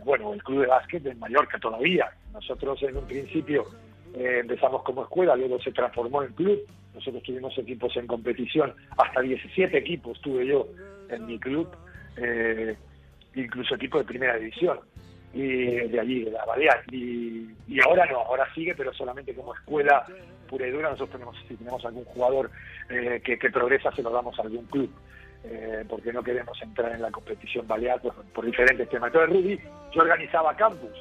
bueno, 0.04 0.34
el 0.34 0.42
club 0.44 0.62
de 0.62 0.68
básquet 0.68 1.06
en 1.06 1.20
Mallorca 1.20 1.60
todavía. 1.60 2.10
Nosotros 2.34 2.82
en 2.84 2.98
un 2.98 3.06
principio 3.06 3.66
eh, 4.14 4.40
empezamos 4.42 4.84
como 4.84 5.04
escuela, 5.04 5.36
luego 5.36 5.60
se 5.62 5.72
transformó 5.72 6.24
en 6.24 6.34
club 6.34 6.60
nosotros 6.96 7.22
tuvimos 7.22 7.56
equipos 7.60 7.96
en 7.96 8.08
competición, 8.08 8.74
hasta 8.98 9.22
17 9.22 9.78
equipos 9.78 10.20
tuve 10.20 10.48
yo 10.48 10.68
en 11.10 11.28
mi 11.28 11.38
club, 11.38 11.70
eh, 12.16 12.76
incluso 13.36 13.76
equipos 13.76 14.02
de 14.02 14.06
primera 14.08 14.36
división, 14.36 14.80
y 15.38 15.88
de 15.88 16.00
allí, 16.00 16.24
de 16.24 16.32
la 16.32 16.46
Balear. 16.46 16.84
Y, 16.92 17.50
y 17.68 17.80
ahora 17.82 18.06
no, 18.06 18.20
ahora 18.20 18.46
sigue, 18.54 18.74
pero 18.76 18.94
solamente 18.94 19.34
como 19.36 19.54
escuela 19.54 20.06
pura 20.50 20.68
y 20.68 20.72
dura. 20.72 20.90
Nosotros 20.90 21.12
tenemos, 21.12 21.36
si 21.48 21.56
tenemos 21.56 21.84
algún 21.86 22.06
jugador 22.06 22.50
eh, 22.90 23.22
que, 23.24 23.38
que 23.38 23.50
progresa, 23.50 23.92
se 23.92 24.02
lo 24.04 24.10
damos 24.10 24.38
a 24.40 24.44
algún 24.44 24.66
club. 24.66 24.90
eh, 25.44 25.86
porque 25.88 26.12
no 26.12 26.24
queremos 26.24 26.60
entrar 26.62 26.92
en 26.92 27.02
la 27.02 27.12
competición 27.12 27.68
balear 27.68 28.02
por 28.02 28.46
diferentes 28.46 28.90
temas. 28.90 29.08
Entonces, 29.14 29.36
Rudy, 29.36 29.60
yo 29.94 30.02
organizaba 30.02 30.56
campus 30.56 30.92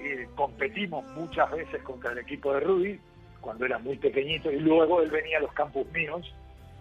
y 0.00 0.24
competimos 0.34 1.04
muchas 1.16 1.50
veces 1.50 1.82
contra 1.82 2.12
el 2.12 2.18
equipo 2.18 2.52
de 2.54 2.60
Rudy 2.60 3.00
cuando 3.40 3.66
era 3.66 3.78
muy 3.78 3.96
pequeñito 3.96 4.50
y 4.50 4.58
luego 4.58 5.02
él 5.02 5.10
venía 5.10 5.38
a 5.38 5.42
los 5.42 5.52
campus 5.52 5.86
míos 5.92 6.34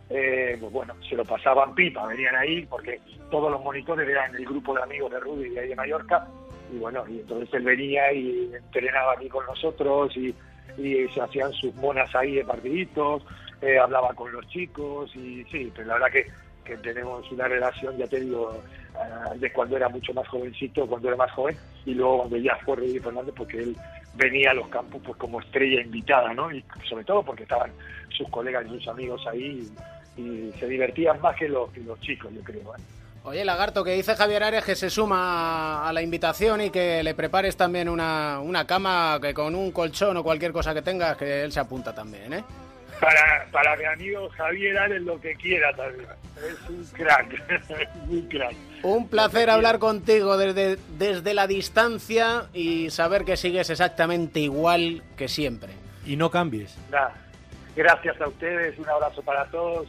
eh, 0.10 0.58
pues 0.60 0.72
bueno, 0.72 0.94
se 1.10 1.16
lo 1.16 1.24
pasaban 1.26 1.74
pipa, 1.74 2.06
venían 2.08 2.36
ahí 2.36 2.66
porque 2.66 3.00
todos 3.32 3.50
los 3.52 3.64
monitores 3.64 4.08
eran 4.08 4.36
el 4.36 4.46
grupo 4.46 4.76
de 4.76 4.84
amigos 4.84 5.12
de 5.12 5.20
Rudy 5.20 5.50
de 5.50 5.60
ahí 5.62 5.70
de 5.70 5.76
Mallorca 5.76 6.28
y 6.72 6.78
bueno, 6.78 7.04
y 7.08 7.20
entonces 7.20 7.54
él 7.54 7.64
venía 7.64 8.12
y 8.14 8.52
entrenaba 8.54 9.14
aquí 9.14 9.30
con 9.30 9.46
nosotros 9.46 10.16
y, 10.18 10.34
y 10.78 11.08
se 11.10 11.22
hacían 11.22 11.52
sus 11.54 11.74
monas 11.76 12.14
ahí 12.16 12.36
de 12.36 12.46
partiditos, 12.46 13.24
eh, 13.62 13.78
hablaba 13.78 14.14
con 14.14 14.32
los 14.32 14.48
chicos 14.48 15.16
y 15.16 15.44
sí, 15.46 15.72
pero 15.76 15.88
la 15.88 15.94
verdad 15.96 16.12
que, 16.12 16.28
que 16.64 16.78
tenemos 16.78 17.30
una 17.32 17.48
relación, 17.48 17.98
ya 17.98 18.08
te 18.08 18.20
digo, 18.20 18.62
eh, 18.96 19.38
de 19.40 19.52
cuando 19.52 19.78
era 19.78 19.90
mucho 19.90 20.14
más 20.14 20.28
jovencito, 20.28 20.88
cuando 20.88 21.08
era 21.08 21.18
más 21.18 21.32
joven 21.32 21.58
y 21.86 21.94
luego 21.94 22.20
cuando 22.20 22.38
ya 22.38 22.56
fue 22.66 22.76
Rudy 22.78 23.00
Fernández 23.00 23.34
porque 23.36 23.60
él 23.60 23.76
venía 24.16 24.52
a 24.52 24.54
los 24.54 24.68
campos 24.68 25.02
pues 25.04 25.18
como 25.18 25.40
estrella 25.40 25.82
invitada, 25.82 26.34
¿no? 26.34 26.52
Y 26.52 26.64
sobre 26.88 27.04
todo 27.04 27.24
porque 27.24 27.44
estaban 27.44 27.72
sus 28.10 28.30
colegas 28.30 28.66
y 28.66 28.70
sus 28.70 28.88
amigos 28.88 29.26
ahí 29.28 29.72
y, 30.18 30.22
y 30.22 30.52
se 30.60 30.68
divertían 30.68 31.20
más 31.22 31.36
que 31.36 31.50
los, 31.50 31.72
que 31.72 31.82
los 31.82 32.00
chicos, 32.02 32.32
yo 32.34 32.42
creo. 32.44 32.76
¿eh? 32.76 33.03
Oye, 33.26 33.46
Lagarto, 33.46 33.86
que 33.86 33.92
dice 33.92 34.16
Javier 34.16 34.44
Ares 34.44 34.66
que 34.66 34.76
se 34.76 34.90
suma 34.90 35.88
a 35.88 35.94
la 35.94 36.02
invitación 36.02 36.60
y 36.60 36.70
que 36.72 37.02
le 37.04 37.16
prepares 37.16 37.56
también 37.56 37.88
una, 37.88 38.42
una 38.42 38.68
cama 38.68 39.18
que 39.22 39.34
con 39.34 39.56
un 39.56 39.72
colchón 39.72 40.18
o 40.18 40.24
cualquier 40.24 40.52
cosa 40.52 40.74
que 40.74 40.82
tengas, 40.82 41.16
que 41.16 41.44
él 41.44 41.52
se 41.54 41.62
apunta 41.62 41.96
también, 41.96 42.34
¿eh? 42.34 42.44
Para, 43.00 43.48
para 43.52 43.76
mi 43.78 43.86
amigo 43.86 44.30
Javier 44.30 44.78
Ares 44.78 45.02
lo 45.04 45.20
que 45.22 45.36
quiera 45.36 45.74
también. 45.74 46.08
Es 46.38 46.70
un 46.70 46.84
crack, 46.86 47.90
un 48.10 48.22
crack. 48.28 48.56
Un 48.84 49.08
placer 49.08 49.50
hablar 49.50 49.80
contigo 49.80 50.36
desde, 50.36 50.78
desde 50.98 51.34
la 51.34 51.48
distancia 51.48 52.48
y 52.54 52.90
saber 52.90 53.24
que 53.24 53.38
sigues 53.38 53.70
exactamente 53.70 54.42
igual 54.42 55.02
que 55.16 55.30
siempre. 55.30 55.72
Y 56.06 56.18
no 56.18 56.30
cambies. 56.30 56.78
Gracias 57.76 58.20
a 58.20 58.28
ustedes, 58.28 58.78
un 58.78 58.90
abrazo 58.90 59.22
para 59.22 59.46
todos. 59.46 59.88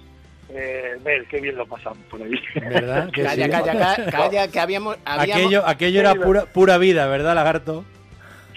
Eh, 0.50 0.96
Mel, 1.04 1.26
qué 1.28 1.40
bien 1.40 1.56
lo 1.56 1.66
pasamos 1.66 1.98
por 2.10 2.22
ahí. 2.22 2.34
¿Verdad? 2.54 3.10
que 3.14 3.22
Calla, 3.22 3.44
sí? 3.46 3.50
calla, 3.50 3.72
ca- 3.96 4.10
calla, 4.10 4.48
que 4.48 4.60
habíamos... 4.60 4.96
habíamos- 5.04 5.44
Aquello, 5.44 5.66
aquello 5.66 6.00
era 6.00 6.14
pura, 6.14 6.44
pura 6.46 6.78
vida, 6.78 7.06
¿verdad, 7.06 7.34
lagarto? 7.34 7.84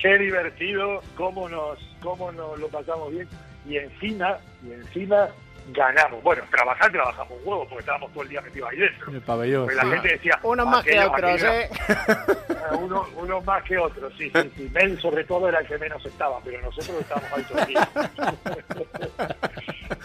Qué 0.01 0.17
divertido, 0.17 1.01
cómo 1.15 1.49
nos, 1.49 1.79
cómo 2.01 2.31
nos 2.31 2.59
lo 2.59 2.67
pasamos 2.67 3.11
bien. 3.11 3.27
Y 3.67 3.77
encima, 3.77 4.37
y 4.67 4.73
encima 4.73 5.27
ganamos. 5.67 6.23
Bueno, 6.23 6.43
trabajar 6.49 6.91
trabajamos 6.91 7.31
un 7.39 7.47
huevo 7.47 7.63
porque 7.67 7.79
estábamos 7.81 8.11
todo 8.13 8.23
el 8.23 8.29
día 8.29 8.41
metidos 8.41 8.69
ahí 8.71 8.77
dentro. 8.77 9.11
El 9.11 9.21
pabellón. 9.21 9.63
Porque 9.63 9.75
la 9.75 9.81
sí. 9.83 9.89
gente 9.89 10.07
decía... 10.09 10.39
Unos 10.43 10.67
más 10.67 10.83
que 10.83 10.99
otros, 10.99 11.43
¿eh? 11.43 11.69
Ah, 11.89 12.75
Uno, 12.79 13.05
unos 13.15 13.45
más 13.45 13.63
que 13.63 13.77
otros, 13.77 14.13
sí, 14.17 14.31
sí, 14.33 14.51
sí. 14.55 14.69
Mel 14.73 14.99
sobre 15.01 15.23
todo 15.23 15.49
era 15.49 15.59
el 15.59 15.67
que 15.67 15.77
menos 15.77 16.05
estaba, 16.05 16.39
pero 16.43 16.61
nosotros 16.61 17.01
estábamos 17.01 17.31
ahí 17.33 17.43
todo 17.43 17.59
el 17.59 17.65
día. 17.67 17.89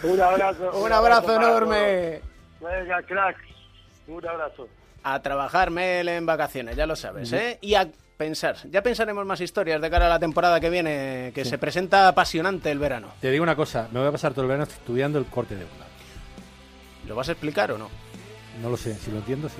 un 0.03 0.21
abrazo. 0.21 0.71
Un 0.79 0.91
abrazo 0.91 1.35
enorme. 1.35 2.21
Venga, 2.59 3.01
cracks. 3.03 3.41
Un 4.07 4.27
abrazo. 4.27 4.67
A 5.03 5.21
trabajar, 5.21 5.69
Mel, 5.69 6.07
en 6.07 6.25
vacaciones, 6.25 6.75
ya 6.75 6.85
lo 6.85 6.95
sabes, 6.95 7.31
¿eh? 7.33 7.57
Y 7.61 7.75
a 7.75 7.87
pensar. 8.17 8.57
Ya 8.71 8.81
pensaremos 8.81 9.25
más 9.25 9.41
historias 9.41 9.81
de 9.81 9.89
cara 9.89 10.07
a 10.07 10.09
la 10.09 10.19
temporada 10.19 10.59
que 10.59 10.69
viene, 10.69 11.31
que 11.33 11.45
se 11.45 11.57
presenta 11.57 12.07
apasionante 12.07 12.71
el 12.71 12.79
verano. 12.79 13.09
Te 13.21 13.31
digo 13.31 13.43
una 13.43 13.55
cosa, 13.55 13.87
me 13.91 13.99
voy 13.99 14.09
a 14.09 14.11
pasar 14.11 14.33
todo 14.33 14.41
el 14.41 14.47
verano 14.47 14.63
estudiando 14.63 15.19
el 15.19 15.25
corte 15.25 15.55
de 15.55 15.65
bola. 15.65 15.85
¿Lo 17.07 17.15
vas 17.15 17.29
a 17.29 17.33
explicar 17.33 17.71
o 17.71 17.77
no? 17.77 17.89
No 18.61 18.69
lo 18.69 18.77
sé, 18.77 18.95
si 18.95 19.11
lo 19.11 19.17
entiendo, 19.17 19.49
sí. 19.49 19.57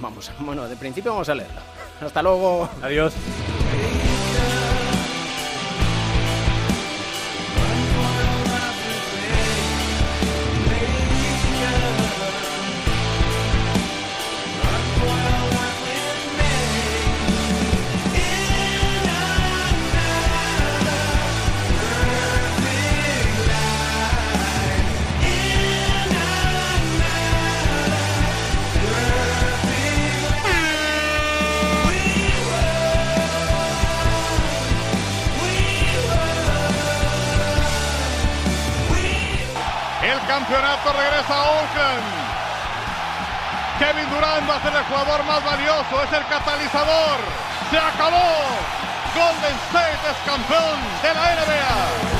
Vamos, 0.00 0.30
bueno, 0.40 0.68
de 0.68 0.76
principio 0.76 1.12
vamos 1.12 1.28
a 1.28 1.34
leerla. 1.34 1.62
Hasta 2.00 2.22
luego. 2.22 2.68
Adiós. 2.82 3.14
El 44.66 44.84
jugador 44.84 45.24
más 45.24 45.44
valioso, 45.44 46.02
es 46.02 46.12
el 46.12 46.26
catalizador. 46.26 47.18
Se 47.70 47.78
acabó. 47.78 48.18
Golden 49.14 49.56
State 49.68 50.10
es 50.10 50.16
campeón 50.26 50.80
de 51.02 51.14
la 51.14 51.34
NBA. 51.36 52.15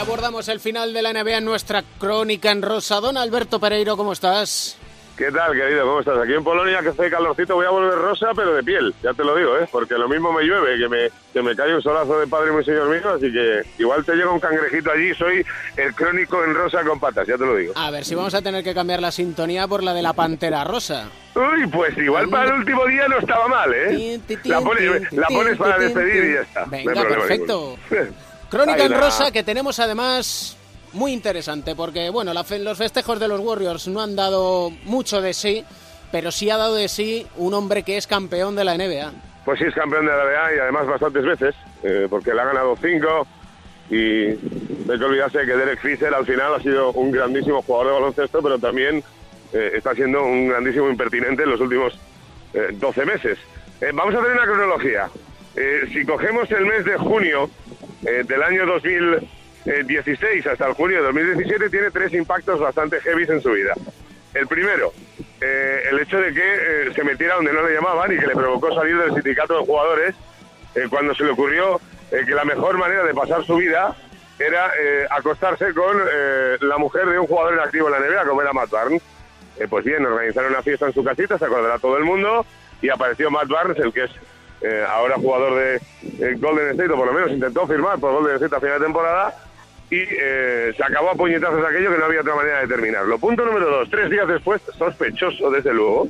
Abordamos 0.00 0.48
el 0.48 0.60
final 0.60 0.94
de 0.94 1.02
la 1.02 1.12
NBA 1.12 1.38
en 1.38 1.44
nuestra 1.44 1.84
crónica 1.98 2.50
en 2.50 2.62
rosa. 2.62 3.00
Don 3.00 3.16
Alberto 3.18 3.60
Pereiro, 3.60 3.96
¿cómo 3.98 4.12
estás? 4.12 4.78
¿Qué 5.14 5.30
tal, 5.30 5.52
querido? 5.52 5.84
¿Cómo 5.84 6.00
estás? 6.00 6.16
Aquí 6.16 6.32
en 6.32 6.42
Polonia, 6.42 6.80
que 6.80 6.88
hace 6.88 7.10
calorcito, 7.10 7.54
voy 7.54 7.66
a 7.66 7.70
volver 7.70 7.92
rosa, 7.98 8.28
pero 8.34 8.54
de 8.54 8.62
piel, 8.62 8.94
ya 9.02 9.12
te 9.12 9.22
lo 9.22 9.36
digo, 9.36 9.58
¿eh? 9.58 9.68
Porque 9.70 9.94
lo 9.98 10.08
mismo 10.08 10.32
me 10.32 10.42
llueve, 10.44 10.78
que 10.78 10.88
me, 10.88 11.10
que 11.34 11.42
me 11.42 11.54
cae 11.54 11.74
un 11.74 11.82
solazo 11.82 12.18
de 12.18 12.26
padre 12.26 12.50
muy 12.52 12.64
señor 12.64 12.88
mío, 12.88 13.10
así 13.10 13.30
que 13.30 13.60
igual 13.78 14.02
te 14.02 14.14
llega 14.14 14.30
un 14.30 14.40
cangrejito 14.40 14.90
allí, 14.90 15.12
soy 15.14 15.44
el 15.76 15.94
crónico 15.94 16.42
en 16.42 16.54
rosa 16.54 16.82
con 16.82 16.98
patas, 16.98 17.26
ya 17.28 17.36
te 17.36 17.44
lo 17.44 17.54
digo. 17.54 17.74
A 17.76 17.90
ver 17.90 18.06
si 18.06 18.14
vamos 18.14 18.32
a 18.32 18.40
tener 18.40 18.64
que 18.64 18.72
cambiar 18.72 19.02
la 19.02 19.12
sintonía 19.12 19.68
por 19.68 19.82
la 19.82 19.92
de 19.92 20.00
la 20.00 20.14
Pantera 20.14 20.64
Rosa. 20.64 21.10
Uy, 21.34 21.66
pues 21.66 21.98
igual 21.98 22.30
para 22.30 22.46
el 22.54 22.60
último 22.60 22.86
día 22.86 23.06
no 23.06 23.18
estaba 23.18 23.46
mal, 23.46 23.70
¿eh? 23.74 24.18
La 24.44 24.62
pones, 24.62 25.12
la 25.12 25.26
pones 25.26 25.58
para 25.58 25.78
despedir 25.78 26.24
y 26.24 26.34
ya 26.34 26.40
está. 26.40 26.64
no 26.64 26.70
Venga, 26.70 26.92
problema 26.94 27.16
perfecto. 27.26 27.76
ninguno. 27.90 28.29
Crónica 28.50 28.84
en 28.84 28.92
rosa 28.94 29.30
que 29.30 29.42
tenemos 29.42 29.78
además 29.78 30.56
muy 30.92 31.12
interesante 31.12 31.74
porque 31.76 32.10
bueno, 32.10 32.34
la 32.34 32.42
fe- 32.44 32.58
los 32.58 32.76
festejos 32.76 33.20
de 33.20 33.28
los 33.28 33.40
Warriors 33.40 33.86
no 33.88 34.00
han 34.00 34.16
dado 34.16 34.70
mucho 34.84 35.20
de 35.20 35.32
sí, 35.34 35.64
pero 36.10 36.32
sí 36.32 36.50
ha 36.50 36.56
dado 36.56 36.74
de 36.74 36.88
sí 36.88 37.26
un 37.36 37.54
hombre 37.54 37.82
que 37.84 37.96
es 37.96 38.06
campeón 38.06 38.56
de 38.56 38.64
la 38.64 38.74
NBA. 38.76 39.12
Pues 39.44 39.58
sí, 39.58 39.66
es 39.66 39.74
campeón 39.74 40.04
de 40.06 40.12
la 40.12 40.24
NBA 40.24 40.54
y 40.54 40.58
además 40.58 40.86
bastantes 40.86 41.24
veces, 41.24 41.54
eh, 41.82 42.06
porque 42.10 42.34
le 42.34 42.40
ha 42.40 42.44
ganado 42.44 42.76
cinco. 42.76 43.26
Y 43.88 44.28
no 44.86 44.92
hay 44.92 44.98
que 44.98 45.04
olvidarse 45.04 45.38
que 45.38 45.56
Derek 45.56 45.80
Fisher 45.80 46.14
al 46.14 46.24
final 46.26 46.54
ha 46.54 46.60
sido 46.60 46.92
un 46.92 47.10
grandísimo 47.10 47.62
jugador 47.62 47.88
de 47.88 47.92
baloncesto, 47.94 48.40
pero 48.42 48.58
también 48.58 49.02
eh, 49.52 49.72
está 49.74 49.94
siendo 49.94 50.22
un 50.24 50.48
grandísimo 50.48 50.88
impertinente 50.88 51.42
en 51.44 51.50
los 51.50 51.60
últimos 51.60 51.94
eh, 52.54 52.68
12 52.72 53.04
meses. 53.06 53.38
Eh, 53.80 53.90
vamos 53.94 54.14
a 54.14 54.18
hacer 54.18 54.32
una 54.32 54.42
cronología. 54.44 55.08
Si 55.92 56.04
cogemos 56.06 56.48
el 56.52 56.64
mes 56.66 56.84
de 56.84 56.96
junio 56.96 57.50
eh, 58.06 58.24
del 58.26 58.42
año 58.42 58.66
2016 58.66 60.46
hasta 60.46 60.66
el 60.66 60.74
junio 60.74 60.98
de 60.98 61.04
2017, 61.04 61.70
tiene 61.70 61.90
tres 61.90 62.12
impactos 62.14 62.60
bastante 62.60 63.00
heavy 63.00 63.24
en 63.28 63.40
su 63.40 63.52
vida. 63.52 63.74
El 64.34 64.46
primero, 64.46 64.92
eh, 65.40 65.82
el 65.90 65.98
hecho 66.00 66.20
de 66.20 66.32
que 66.32 66.40
eh, 66.42 66.92
se 66.94 67.02
metiera 67.02 67.36
donde 67.36 67.52
no 67.52 67.66
le 67.66 67.74
llamaban 67.74 68.12
y 68.12 68.18
que 68.18 68.26
le 68.26 68.34
provocó 68.34 68.74
salir 68.74 68.96
del 68.96 69.14
sindicato 69.14 69.58
de 69.58 69.66
jugadores 69.66 70.14
eh, 70.74 70.86
cuando 70.88 71.14
se 71.14 71.24
le 71.24 71.30
ocurrió 71.30 71.80
que 72.10 72.34
la 72.34 72.44
mejor 72.44 72.76
manera 72.76 73.04
de 73.04 73.14
pasar 73.14 73.44
su 73.44 73.56
vida 73.56 73.96
era 74.38 74.72
acostarse 75.10 75.72
con 75.74 75.96
la 76.60 76.76
mujer 76.76 77.06
de 77.06 77.20
un 77.20 77.26
jugador 77.28 77.52
en 77.54 77.60
activo 77.60 77.86
en 77.86 77.92
la 77.92 78.00
NBA, 78.00 78.26
como 78.26 78.42
era 78.42 78.52
Matt 78.52 78.70
Barnes. 78.70 79.02
Pues 79.68 79.84
bien, 79.84 80.04
organizaron 80.04 80.50
una 80.50 80.62
fiesta 80.62 80.86
en 80.86 80.92
su 80.92 81.04
casita, 81.04 81.38
se 81.38 81.44
acordará 81.44 81.78
todo 81.78 81.98
el 81.98 82.04
mundo, 82.04 82.44
y 82.82 82.88
apareció 82.88 83.30
Matt 83.30 83.46
Barnes, 83.46 83.78
el 83.78 83.92
que 83.92 84.04
es 84.04 84.10
eh, 84.62 84.84
ahora 84.88 85.16
jugador 85.16 85.54
de 85.54 86.34
Golden 86.36 86.70
State, 86.70 86.92
o 86.92 86.96
por 86.96 87.06
lo 87.06 87.12
menos 87.12 87.30
intentó 87.30 87.66
firmar 87.66 87.98
por 87.98 88.12
Golden 88.12 88.36
State 88.36 88.56
a 88.56 88.60
final 88.60 88.78
de 88.78 88.84
temporada, 88.86 89.34
y 89.90 90.02
eh, 90.08 90.72
se 90.76 90.84
acabó 90.84 91.10
a 91.10 91.14
puñetazos 91.14 91.64
aquello 91.64 91.90
que 91.90 91.98
no 91.98 92.04
había 92.04 92.20
otra 92.20 92.36
manera 92.36 92.60
de 92.60 92.68
terminarlo. 92.68 93.18
Punto 93.18 93.44
número 93.44 93.66
dos, 93.66 93.90
tres 93.90 94.08
días 94.08 94.28
después, 94.28 94.62
sospechoso 94.78 95.50
desde 95.50 95.74
luego, 95.74 96.08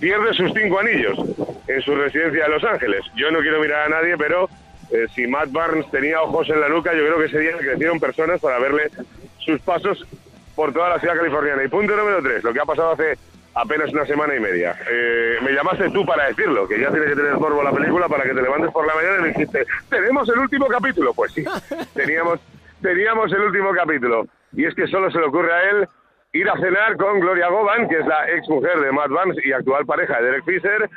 pierde 0.00 0.34
sus 0.34 0.52
cinco 0.52 0.80
anillos 0.80 1.18
en 1.66 1.80
su 1.82 1.94
residencia 1.94 2.44
de 2.44 2.50
Los 2.50 2.64
Ángeles. 2.64 3.02
Yo 3.14 3.30
no 3.30 3.40
quiero 3.40 3.60
mirar 3.60 3.86
a 3.86 3.88
nadie, 3.88 4.18
pero 4.18 4.50
eh, 4.90 5.06
si 5.14 5.26
Matt 5.26 5.50
Barnes 5.50 5.90
tenía 5.90 6.20
ojos 6.20 6.48
en 6.50 6.60
la 6.60 6.68
nuca, 6.68 6.92
yo 6.92 7.06
creo 7.06 7.18
que 7.18 7.26
ese 7.26 7.38
día 7.38 7.56
crecieron 7.56 7.98
personas 7.98 8.40
para 8.40 8.58
verle 8.58 8.90
sus 9.38 9.60
pasos 9.60 10.06
por 10.54 10.72
toda 10.72 10.90
la 10.90 10.98
ciudad 10.98 11.16
californiana. 11.16 11.64
Y 11.64 11.68
punto 11.68 11.96
número 11.96 12.22
tres, 12.22 12.44
lo 12.44 12.52
que 12.52 12.60
ha 12.60 12.64
pasado 12.64 12.92
hace 12.92 13.16
apenas 13.56 13.92
una 13.92 14.06
semana 14.06 14.34
y 14.34 14.40
media. 14.40 14.78
Eh, 14.88 15.38
me 15.42 15.52
llamaste 15.52 15.90
tú 15.90 16.04
para 16.04 16.26
decirlo, 16.28 16.68
que 16.68 16.78
ya 16.78 16.90
tiene 16.90 17.06
que 17.06 17.16
tener 17.16 17.34
morbo 17.38 17.62
la 17.62 17.72
película 17.72 18.06
para 18.08 18.24
que 18.24 18.34
te 18.34 18.42
levantes 18.42 18.70
por 18.70 18.86
la 18.86 18.94
mañana 18.94 19.16
y 19.18 19.22
me 19.22 19.28
dijiste, 19.28 19.66
tenemos 19.88 20.28
el 20.28 20.38
último 20.38 20.66
capítulo. 20.66 21.14
Pues 21.14 21.32
sí, 21.32 21.44
teníamos, 21.94 22.38
teníamos 22.82 23.32
el 23.32 23.40
último 23.40 23.72
capítulo. 23.72 24.26
Y 24.52 24.66
es 24.66 24.74
que 24.74 24.86
solo 24.86 25.10
se 25.10 25.18
le 25.18 25.26
ocurre 25.26 25.52
a 25.52 25.70
él 25.70 25.88
ir 26.32 26.48
a 26.50 26.56
cenar 26.56 26.96
con 26.98 27.18
Gloria 27.18 27.48
Govan, 27.48 27.88
que 27.88 27.98
es 27.98 28.06
la 28.06 28.30
ex 28.30 28.46
mujer 28.48 28.78
de 28.78 28.92
Matt 28.92 29.08
Barnes 29.08 29.38
y 29.42 29.52
actual 29.52 29.86
pareja 29.86 30.18
de 30.18 30.24
Derek 30.26 30.44
Fisher, 30.44 30.90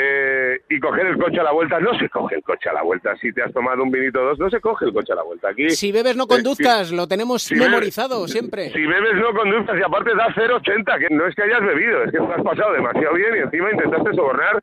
eh, 0.00 0.60
y 0.68 0.78
coger 0.78 1.06
el 1.06 1.18
coche 1.18 1.40
a 1.40 1.42
la 1.42 1.52
vuelta. 1.52 1.80
No 1.80 1.98
se 1.98 2.08
coge 2.08 2.36
el 2.36 2.42
coche 2.42 2.68
a 2.68 2.72
la 2.72 2.82
vuelta. 2.82 3.16
Si 3.16 3.32
te 3.32 3.42
has 3.42 3.52
tomado 3.52 3.82
un 3.82 3.90
vinito 3.90 4.20
o 4.20 4.24
dos, 4.26 4.38
no 4.38 4.48
se 4.48 4.60
coge 4.60 4.84
el 4.84 4.92
coche 4.92 5.12
a 5.12 5.16
la 5.16 5.22
vuelta. 5.24 5.48
Aquí, 5.48 5.70
Si 5.70 5.90
bebes 5.90 6.16
no 6.16 6.24
eh, 6.24 6.28
conduzcas, 6.28 6.92
lo 6.92 7.08
tenemos 7.08 7.42
si 7.42 7.54
bebes- 7.56 7.68
memorizado 7.68 8.28
siempre. 8.28 8.70
si 8.70 8.86
bebes 8.86 9.14
no 9.16 9.32
conduzcas 9.34 9.76
y 9.78 9.82
aparte 9.82 10.14
da 10.14 10.28
0,80, 10.34 10.98
que 11.00 11.14
no 11.14 11.26
es 11.26 11.34
que 11.34 11.42
hayas 11.42 11.62
bebido, 11.62 12.04
es 12.04 12.12
que 12.12 12.18
te 12.18 12.32
has 12.32 12.42
pasado 12.42 12.72
demasiado 12.74 13.14
bien 13.14 13.34
y 13.36 13.38
encima 13.40 13.70
intentaste 13.72 14.14
sobornar 14.14 14.62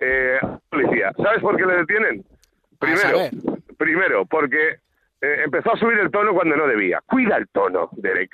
eh, 0.00 0.38
a 0.42 0.46
la 0.46 0.60
policía. 0.70 1.12
¿Sabes 1.16 1.40
por 1.40 1.56
qué 1.56 1.66
le 1.66 1.76
detienen? 1.78 2.24
Primero, 2.78 3.18
primero 3.78 4.26
porque 4.26 4.76
eh, 5.22 5.40
empezó 5.44 5.72
a 5.72 5.78
subir 5.78 5.98
el 5.98 6.10
tono 6.10 6.34
cuando 6.34 6.56
no 6.56 6.66
debía. 6.66 7.00
Cuida 7.06 7.36
el 7.38 7.48
tono, 7.48 7.88
Derek. 7.92 8.30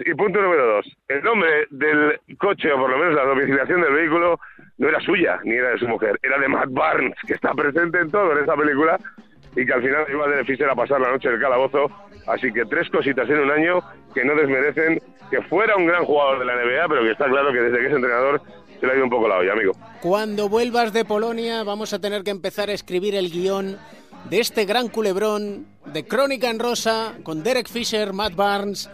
Y 0.00 0.14
punto 0.14 0.42
número 0.42 0.66
dos, 0.66 0.96
el 1.08 1.22
nombre 1.22 1.66
del 1.70 2.18
coche, 2.38 2.72
o 2.72 2.76
por 2.78 2.90
lo 2.90 2.98
menos 2.98 3.14
la 3.14 3.24
domiciliación 3.24 3.80
del 3.80 3.92
vehículo, 3.94 4.40
no 4.78 4.88
era 4.88 5.00
suya, 5.00 5.38
ni 5.44 5.54
era 5.54 5.70
de 5.70 5.78
su 5.78 5.88
mujer, 5.88 6.18
era 6.22 6.38
de 6.38 6.48
Matt 6.48 6.70
Barnes, 6.70 7.14
que 7.26 7.34
está 7.34 7.52
presente 7.52 7.98
en 8.00 8.10
todo 8.10 8.32
en 8.32 8.44
esa 8.44 8.54
película 8.54 8.98
y 9.56 9.64
que 9.64 9.72
al 9.72 9.82
final 9.82 10.04
iba 10.10 10.28
de 10.28 10.44
Fisher 10.44 10.68
a 10.68 10.74
pasar 10.74 11.00
la 11.00 11.10
noche 11.10 11.30
del 11.30 11.40
calabozo. 11.40 11.90
Así 12.26 12.52
que 12.52 12.64
tres 12.66 12.90
cositas 12.90 13.28
en 13.28 13.38
un 13.38 13.50
año 13.50 13.80
que 14.14 14.24
no 14.24 14.34
desmerecen 14.34 15.00
que 15.30 15.40
fuera 15.42 15.76
un 15.76 15.86
gran 15.86 16.04
jugador 16.04 16.40
de 16.40 16.44
la 16.44 16.54
NBA, 16.56 16.88
pero 16.88 17.02
que 17.02 17.10
está 17.12 17.26
claro 17.26 17.52
que 17.52 17.60
desde 17.60 17.78
que 17.78 17.86
es 17.86 17.92
entrenador 17.92 18.42
se 18.78 18.86
le 18.86 18.92
ha 18.92 18.96
ido 18.96 19.04
un 19.04 19.10
poco 19.10 19.28
la 19.28 19.38
olla, 19.38 19.52
amigo. 19.52 19.72
Cuando 20.02 20.48
vuelvas 20.48 20.92
de 20.92 21.04
Polonia 21.04 21.64
vamos 21.64 21.92
a 21.94 21.98
tener 21.98 22.22
que 22.22 22.30
empezar 22.30 22.68
a 22.68 22.72
escribir 22.72 23.14
el 23.14 23.30
guion 23.30 23.78
de 24.28 24.40
este 24.40 24.64
gran 24.66 24.88
culebrón 24.88 25.66
de 25.86 26.06
Crónica 26.06 26.50
en 26.50 26.58
Rosa 26.58 27.14
con 27.22 27.42
Derek 27.42 27.68
Fisher, 27.68 28.12
Matt 28.12 28.34
Barnes 28.34 28.90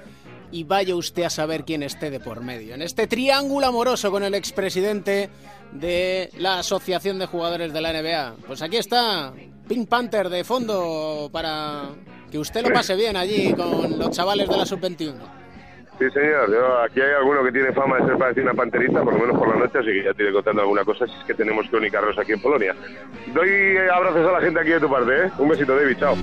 y 0.52 0.64
vaya 0.64 0.94
usted 0.94 1.24
a 1.24 1.30
saber 1.30 1.64
quién 1.64 1.82
esté 1.82 2.10
de 2.10 2.20
por 2.20 2.42
medio. 2.42 2.74
En 2.74 2.82
este 2.82 3.06
triángulo 3.06 3.66
amoroso 3.66 4.10
con 4.10 4.22
el 4.22 4.34
expresidente 4.34 5.30
de 5.72 6.30
la 6.38 6.58
Asociación 6.58 7.18
de 7.18 7.26
Jugadores 7.26 7.72
de 7.72 7.80
la 7.80 7.92
NBA. 7.92 8.34
Pues 8.46 8.62
aquí 8.62 8.76
está 8.76 9.32
Pink 9.68 9.88
Panther 9.88 10.28
de 10.28 10.44
fondo 10.44 11.28
para 11.32 11.90
que 12.30 12.38
usted 12.38 12.62
lo 12.62 12.72
pase 12.72 12.94
bien 12.96 13.16
allí 13.16 13.52
con 13.54 13.98
los 13.98 14.10
chavales 14.10 14.48
de 14.48 14.56
la 14.56 14.66
Sub-21. 14.66 15.14
Sí, 15.98 16.10
señor. 16.10 16.50
Aquí 16.84 17.00
hay 17.00 17.12
alguno 17.12 17.44
que 17.44 17.52
tiene 17.52 17.72
fama 17.72 17.98
de 17.98 18.06
ser 18.06 18.18
parecido 18.18 18.46
una 18.46 18.54
panterita, 18.54 19.02
por 19.02 19.12
lo 19.12 19.20
menos 19.20 19.38
por 19.38 19.48
la 19.48 19.56
noche, 19.56 19.78
así 19.78 19.88
que 19.88 20.04
ya 20.04 20.14
te 20.14 20.22
iré 20.24 20.32
contando 20.32 20.62
alguna 20.62 20.84
cosa 20.84 21.06
si 21.06 21.12
es 21.12 21.24
que 21.24 21.34
tenemos 21.34 21.68
Crónica 21.68 22.00
Rosa 22.00 22.22
aquí 22.22 22.32
en 22.32 22.40
Polonia. 22.40 22.74
Doy 23.32 23.76
abrazos 23.92 24.26
a 24.28 24.32
la 24.32 24.40
gente 24.40 24.60
aquí 24.60 24.70
de 24.70 24.80
tu 24.80 24.90
parte, 24.90 25.26
¿eh? 25.26 25.30
Un 25.38 25.48
besito, 25.48 25.76
David. 25.76 25.96
Chao. 25.98 26.16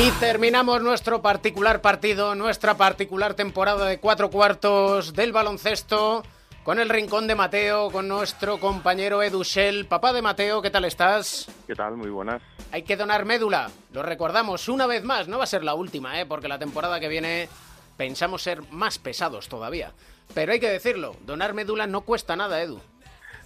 Y 0.00 0.10
terminamos 0.12 0.80
nuestro 0.80 1.20
particular 1.20 1.82
partido, 1.82 2.34
nuestra 2.34 2.74
particular 2.74 3.34
temporada 3.34 3.84
de 3.84 4.00
cuatro 4.00 4.30
cuartos 4.30 5.12
del 5.12 5.30
baloncesto 5.30 6.22
con 6.62 6.78
el 6.78 6.88
rincón 6.88 7.26
de 7.26 7.34
Mateo, 7.34 7.90
con 7.90 8.08
nuestro 8.08 8.58
compañero 8.58 9.22
Edu 9.22 9.42
Shell. 9.42 9.84
Papá 9.84 10.14
de 10.14 10.22
Mateo, 10.22 10.62
¿qué 10.62 10.70
tal 10.70 10.86
estás? 10.86 11.50
¿Qué 11.66 11.74
tal? 11.74 11.98
Muy 11.98 12.08
buenas. 12.08 12.40
Hay 12.72 12.82
que 12.82 12.96
donar 12.96 13.26
médula. 13.26 13.70
Lo 13.92 14.02
recordamos 14.02 14.70
una 14.70 14.86
vez 14.86 15.04
más. 15.04 15.28
No 15.28 15.36
va 15.36 15.44
a 15.44 15.46
ser 15.46 15.64
la 15.64 15.74
última, 15.74 16.18
¿eh? 16.18 16.24
porque 16.24 16.48
la 16.48 16.58
temporada 16.58 16.98
que 16.98 17.08
viene 17.08 17.50
pensamos 17.98 18.42
ser 18.42 18.62
más 18.70 18.98
pesados 18.98 19.48
todavía. 19.50 19.92
Pero 20.32 20.52
hay 20.52 20.60
que 20.60 20.70
decirlo, 20.70 21.14
donar 21.26 21.52
médula 21.52 21.86
no 21.86 22.00
cuesta 22.00 22.36
nada, 22.36 22.62
Edu. 22.62 22.80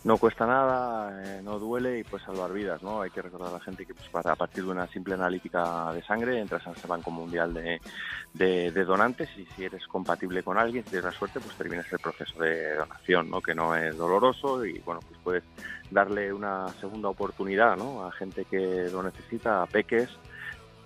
No 0.05 0.19
cuesta 0.19 0.45
nada, 0.47 1.19
eh, 1.25 1.41
no 1.43 1.59
duele 1.59 1.99
y 1.99 2.05
puede 2.05 2.23
salvar 2.27 2.53
vidas, 2.53 2.83
¿no? 2.83 3.01
Hay 3.01 3.09
que 3.11 3.23
recordar 3.23 3.49
a 3.49 3.53
la 3.55 3.61
gente 3.61 3.87
que 3.87 3.95
pues, 3.95 4.07
para, 4.11 4.33
a 4.33 4.37
partir 4.37 4.63
de 4.63 4.71
una 4.71 4.87
simple 4.89 5.15
analítica 5.15 5.91
de 5.95 6.03
sangre 6.03 6.39
entras 6.39 6.67
a 6.67 6.73
ese 6.73 6.87
Banco 6.87 7.11
Mundial 7.11 7.55
de, 7.55 7.81
de- 8.35 8.85
donantes 8.85 9.31
y 9.39 9.47
si 9.47 9.65
eres 9.65 9.87
compatible 9.87 10.43
con 10.43 10.59
alguien, 10.59 10.85
si 10.85 10.91
tienes 10.91 11.07
la 11.07 11.19
suerte, 11.19 11.41
pues 11.41 11.57
terminas 11.57 11.91
el 11.91 11.99
proceso 12.01 12.39
de 12.39 12.75
donación, 12.75 13.31
¿no? 13.31 13.41
Que 13.41 13.55
no 13.55 13.75
es 13.75 13.97
doloroso 13.97 14.67
y, 14.67 14.79
bueno, 14.81 15.01
pues 15.09 15.19
puedes 15.25 15.45
darle 15.91 16.35
una 16.35 16.69
segunda 16.81 17.09
oportunidad, 17.09 17.75
¿no? 17.79 18.05
A 18.07 18.13
gente 18.13 18.45
que 18.45 18.91
lo 18.93 19.03
necesita, 19.03 19.63
a 19.63 19.67
peques 19.67 20.11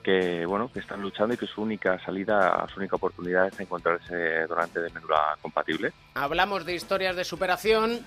que, 0.04 0.46
bueno, 0.46 0.70
que 0.72 0.78
están 0.78 1.02
luchando 1.02 1.34
y 1.34 1.36
que 1.36 1.46
su 1.48 1.60
única 1.60 1.98
salida, 2.04 2.64
su 2.72 2.78
única 2.78 2.94
oportunidad 2.94 3.48
es 3.48 3.58
encontrar 3.58 3.98
ese 4.00 4.46
donante 4.46 4.78
de 4.80 4.90
médula 4.90 5.36
compatible. 5.42 5.92
Hablamos 6.14 6.64
de 6.64 6.74
historias 6.76 7.16
de 7.16 7.24
superación, 7.24 7.98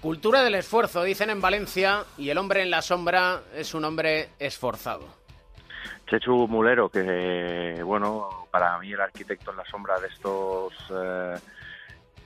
cultura 0.00 0.42
del 0.42 0.54
esfuerzo, 0.54 1.02
dicen 1.02 1.30
en 1.30 1.40
Valencia, 1.40 2.04
y 2.18 2.30
el 2.30 2.38
hombre 2.38 2.62
en 2.62 2.70
la 2.70 2.82
sombra 2.82 3.42
es 3.54 3.74
un 3.74 3.84
hombre 3.84 4.30
esforzado. 4.38 5.06
Chechu 6.08 6.46
Mulero, 6.46 6.88
que 6.88 7.80
bueno, 7.84 8.46
para 8.50 8.78
mí 8.78 8.92
el 8.92 9.00
arquitecto 9.00 9.50
en 9.50 9.56
la 9.56 9.64
sombra 9.64 9.98
de 9.98 10.06
estos 10.06 10.72
eh, 10.90 11.34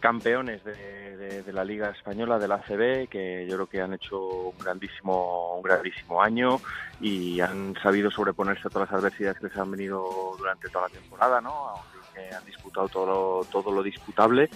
campeones 0.00 0.62
de, 0.64 1.52
la 1.52 1.64
Liga 1.64 1.90
Española, 1.90 2.38
de 2.38 2.48
la 2.48 2.56
ACB, 2.56 3.08
que 3.08 3.46
yo 3.48 3.56
creo 3.56 3.66
que 3.66 3.80
han 3.80 3.94
hecho 3.94 4.20
un 4.20 4.58
grandísimo, 4.58 5.56
un 5.56 5.62
grandísimo 5.62 6.22
año 6.22 6.60
y 7.00 7.40
han 7.40 7.74
sabido 7.82 8.10
sobreponerse 8.10 8.68
a 8.68 8.70
todas 8.70 8.90
las 8.90 9.00
adversidades 9.00 9.38
que 9.38 9.46
les 9.48 9.56
han 9.56 9.70
venido 9.70 10.34
durante 10.38 10.68
toda 10.68 10.88
la 10.88 10.94
temporada, 10.94 11.40
¿no? 11.40 11.50
Aunque 11.50 12.34
han 12.34 12.44
disputado 12.46 12.88
todo 12.88 13.06
lo, 13.06 13.44
todo 13.50 13.72
lo 13.72 13.82
disputable. 13.82 14.48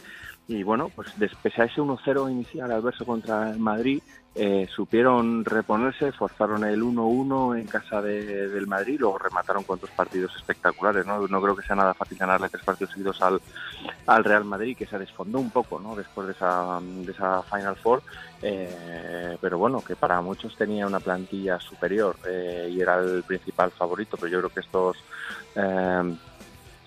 Y 0.47 0.62
bueno, 0.62 0.90
pues 0.95 1.09
pese 1.42 1.62
a 1.62 1.64
ese 1.64 1.80
1-0 1.80 2.30
inicial 2.30 2.70
adverso 2.70 3.07
contra 3.07 3.51
el 3.51 3.59
Madrid, 3.59 4.03
eh, 4.34 4.66
supieron 4.74 5.42
reponerse, 5.45 6.12
forzaron 6.12 6.64
el 6.64 6.82
1-1 6.82 7.57
en 7.59 7.66
casa 7.66 8.03
de- 8.03 8.49
del 8.49 8.66
Madrid, 8.66 8.97
luego 9.01 9.16
remataron 9.16 9.62
con 9.64 9.78
dos 9.78 9.90
partidos 9.92 10.34
espectaculares. 10.36 11.07
¿no? 11.07 11.26
no 11.28 11.40
creo 11.40 11.57
que 11.57 11.62
sea 11.62 11.76
nada 11.76 11.95
fácil 11.95 12.18
ganarle 12.18 12.51
tres 12.51 12.62
partidos 12.64 12.92
seguidos 12.92 13.22
al, 13.22 13.40
al 14.07 14.24
Real 14.24 14.45
Madrid, 14.45 14.76
que 14.76 14.86
se 14.86 14.99
desfondó 14.99 15.38
un 15.38 15.51
poco 15.51 15.80
¿no? 15.80 15.95
después 15.97 16.26
de 16.26 16.32
esa, 16.34 16.78
de 16.82 17.11
esa 17.12 17.42
Final 17.45 17.76
Four, 17.76 18.03
eh, 18.42 19.38
pero 19.40 19.57
bueno, 19.57 19.82
que 19.82 19.97
para 19.97 20.20
muchos 20.20 20.55
tenía 20.57 20.86
una 20.86 21.01
plantilla 21.01 21.59
superior 21.59 22.16
eh, 22.28 22.68
y 22.70 22.80
era 22.82 22.99
el 22.99 23.22
principal 23.22 23.70
favorito, 23.70 24.18
pero 24.20 24.30
yo 24.30 24.38
creo 24.40 24.51
que 24.51 24.61
estos... 24.61 24.97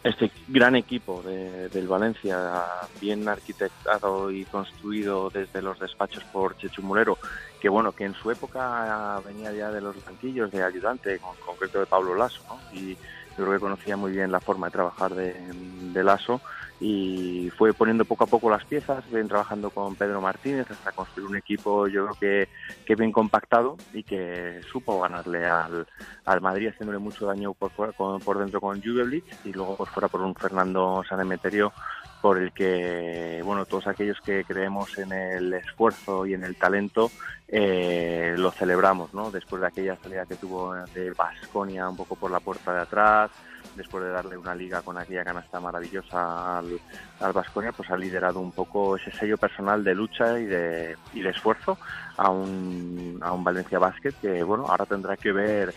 este 0.04 0.32
gran 0.48 0.76
equipo 0.76 1.22
de- 1.22 1.70
del 1.70 1.88
Valencia, 1.88 2.64
bien 3.00 3.28
arquitectado 3.28 4.32
y 4.32 4.46
construido 4.46 5.30
desde 5.30 5.62
los 5.62 5.78
despachos 5.80 6.24
por 6.32 6.56
Chechu 6.56 6.82
Mulero, 6.82 7.18
que 7.60 7.68
bueno, 7.70 7.92
que 7.92 8.06
en 8.06 8.14
su 8.14 8.32
época 8.32 9.20
venía 9.26 9.52
ya 9.52 9.70
de 9.72 9.82
los 9.82 10.02
banquillos 10.06 10.52
de 10.52 10.64
ayudante, 10.64 11.20
con 11.20 11.36
concreto 11.38 11.80
de 11.80 11.88
Pablo 11.88 12.16
Lasso, 12.16 12.42
¿no? 12.48 12.60
y 12.72 12.96
yo 12.96 13.44
creo 13.44 13.54
que 13.54 13.60
conocía 13.60 13.98
muy 13.98 14.12
bien 14.12 14.32
la 14.32 14.40
forma 14.40 14.68
de 14.68 14.72
trabajar 14.72 15.14
de, 15.14 15.34
de 15.54 16.04
Lasso 16.04 16.42
y 16.80 17.50
fue 17.58 17.74
poniendo 17.74 18.06
poco 18.06 18.26
a 18.26 18.28
poco 18.28 18.50
las 18.50 18.64
piezas, 18.66 19.10
ven 19.10 19.28
trabajando 19.28 19.70
con 19.72 19.96
Pedro 19.96 20.22
Martínez 20.22 20.70
hasta 20.70 20.92
construir 20.92 21.28
un 21.28 21.36
equipo 21.36 21.88
yo 21.88 22.06
creo 22.06 22.20
que, 22.20 22.50
que 22.86 22.96
bien 22.96 23.12
compactado 23.12 23.78
y 23.94 24.04
que 24.04 24.62
supo 24.72 25.02
ganarle 25.02 25.46
al, 25.46 25.88
al 26.26 26.42
Madrid 26.42 26.70
haciéndole 26.70 27.00
mucho 27.00 27.26
daño 27.26 27.54
por, 27.54 27.72
por 27.94 28.40
dentro 28.40 28.62
con 28.62 28.82
Juve 28.82 29.24
y 29.44 29.54
luego 29.54 29.76
por 29.76 29.88
fuera 29.88 30.08
por 30.08 30.22
un 30.22 30.36
Fernando 30.36 31.04
Sanemeterio 31.08 31.74
por 32.22 32.38
el 32.40 32.52
que, 32.52 33.42
bueno, 33.44 33.66
todos 33.66 33.88
aquellos 33.88 34.20
que 34.22 34.44
creemos 34.44 34.98
en 34.98 35.12
el 35.12 35.54
esfuerzo 35.54 36.26
y 36.26 36.34
en 36.34 36.44
el 36.44 36.56
talento 36.56 37.12
eh, 37.48 38.34
lo 38.38 38.52
celebramos, 38.52 39.14
¿no? 39.14 39.32
Después 39.32 39.62
de 39.62 39.68
aquella 39.68 39.96
salida 39.98 40.26
que 40.26 40.36
tuvo 40.36 40.74
de 40.94 41.12
Basconia 41.12 41.88
un 41.88 41.96
poco 41.96 42.16
por 42.16 42.32
la 42.32 42.40
puerta 42.40 42.74
de 42.74 42.82
atrás, 42.82 43.32
después 43.76 44.04
de 44.04 44.12
darle 44.12 44.38
una 44.38 44.56
liga 44.56 44.82
con 44.82 44.98
aquella 44.98 45.24
canasta 45.24 45.60
maravillosa 45.60 46.60
al, 46.60 46.80
al 47.20 47.34
Baskonia, 47.34 47.72
pues 47.72 47.90
ha 47.90 47.98
liderado 47.98 48.40
un 48.40 48.52
poco 48.52 48.96
ese 48.96 49.12
sello 49.12 49.38
personal 49.38 49.84
de 49.84 49.96
lucha 49.96 50.40
y 50.40 50.46
de, 50.46 50.96
y 51.14 51.22
de 51.22 51.30
esfuerzo 51.30 51.78
a 52.18 52.30
un, 52.30 53.20
a 53.22 53.32
un 53.32 53.44
Valencia 53.44 53.80
Basket 53.80 54.14
que, 54.22 54.44
bueno, 54.44 54.66
ahora 54.68 54.86
tendrá 54.86 55.18
que 55.18 55.32
ver 55.32 55.74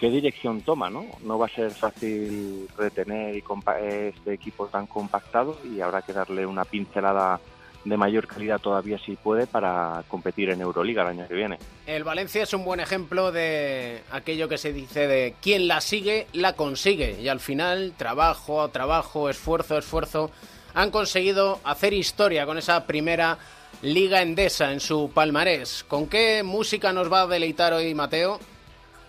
qué 0.00 0.08
dirección 0.08 0.62
toma, 0.62 0.88
¿no? 0.88 1.04
No 1.22 1.38
va 1.38 1.46
a 1.46 1.50
ser 1.50 1.70
fácil 1.70 2.66
retener 2.76 3.36
y 3.36 3.42
este 3.78 4.32
equipo 4.32 4.66
tan 4.66 4.86
compactado 4.86 5.58
y 5.62 5.80
habrá 5.82 6.00
que 6.00 6.14
darle 6.14 6.46
una 6.46 6.64
pincelada 6.64 7.38
de 7.84 7.96
mayor 7.96 8.26
calidad 8.26 8.60
todavía 8.60 8.98
si 8.98 9.16
puede 9.16 9.46
para 9.46 10.04
competir 10.08 10.50
en 10.50 10.60
Euroliga 10.60 11.02
el 11.02 11.08
año 11.08 11.28
que 11.28 11.34
viene. 11.34 11.58
El 11.86 12.04
Valencia 12.04 12.42
es 12.42 12.52
un 12.52 12.64
buen 12.64 12.80
ejemplo 12.80 13.32
de 13.32 14.02
aquello 14.10 14.48
que 14.48 14.58
se 14.58 14.72
dice 14.72 15.06
de 15.06 15.34
quien 15.40 15.66
la 15.66 15.80
sigue, 15.80 16.26
la 16.32 16.54
consigue. 16.54 17.20
Y 17.20 17.28
al 17.28 17.40
final, 17.40 17.94
trabajo, 17.96 18.68
trabajo, 18.68 19.30
esfuerzo, 19.30 19.78
esfuerzo, 19.78 20.30
han 20.74 20.90
conseguido 20.90 21.60
hacer 21.64 21.92
historia 21.92 22.46
con 22.46 22.58
esa 22.58 22.86
primera 22.86 23.38
Liga 23.82 24.20
Endesa 24.20 24.72
en 24.72 24.80
su 24.80 25.10
palmarés. 25.12 25.84
¿Con 25.84 26.06
qué 26.06 26.42
música 26.42 26.92
nos 26.92 27.10
va 27.10 27.22
a 27.22 27.26
deleitar 27.26 27.72
hoy 27.72 27.94
Mateo? 27.94 28.38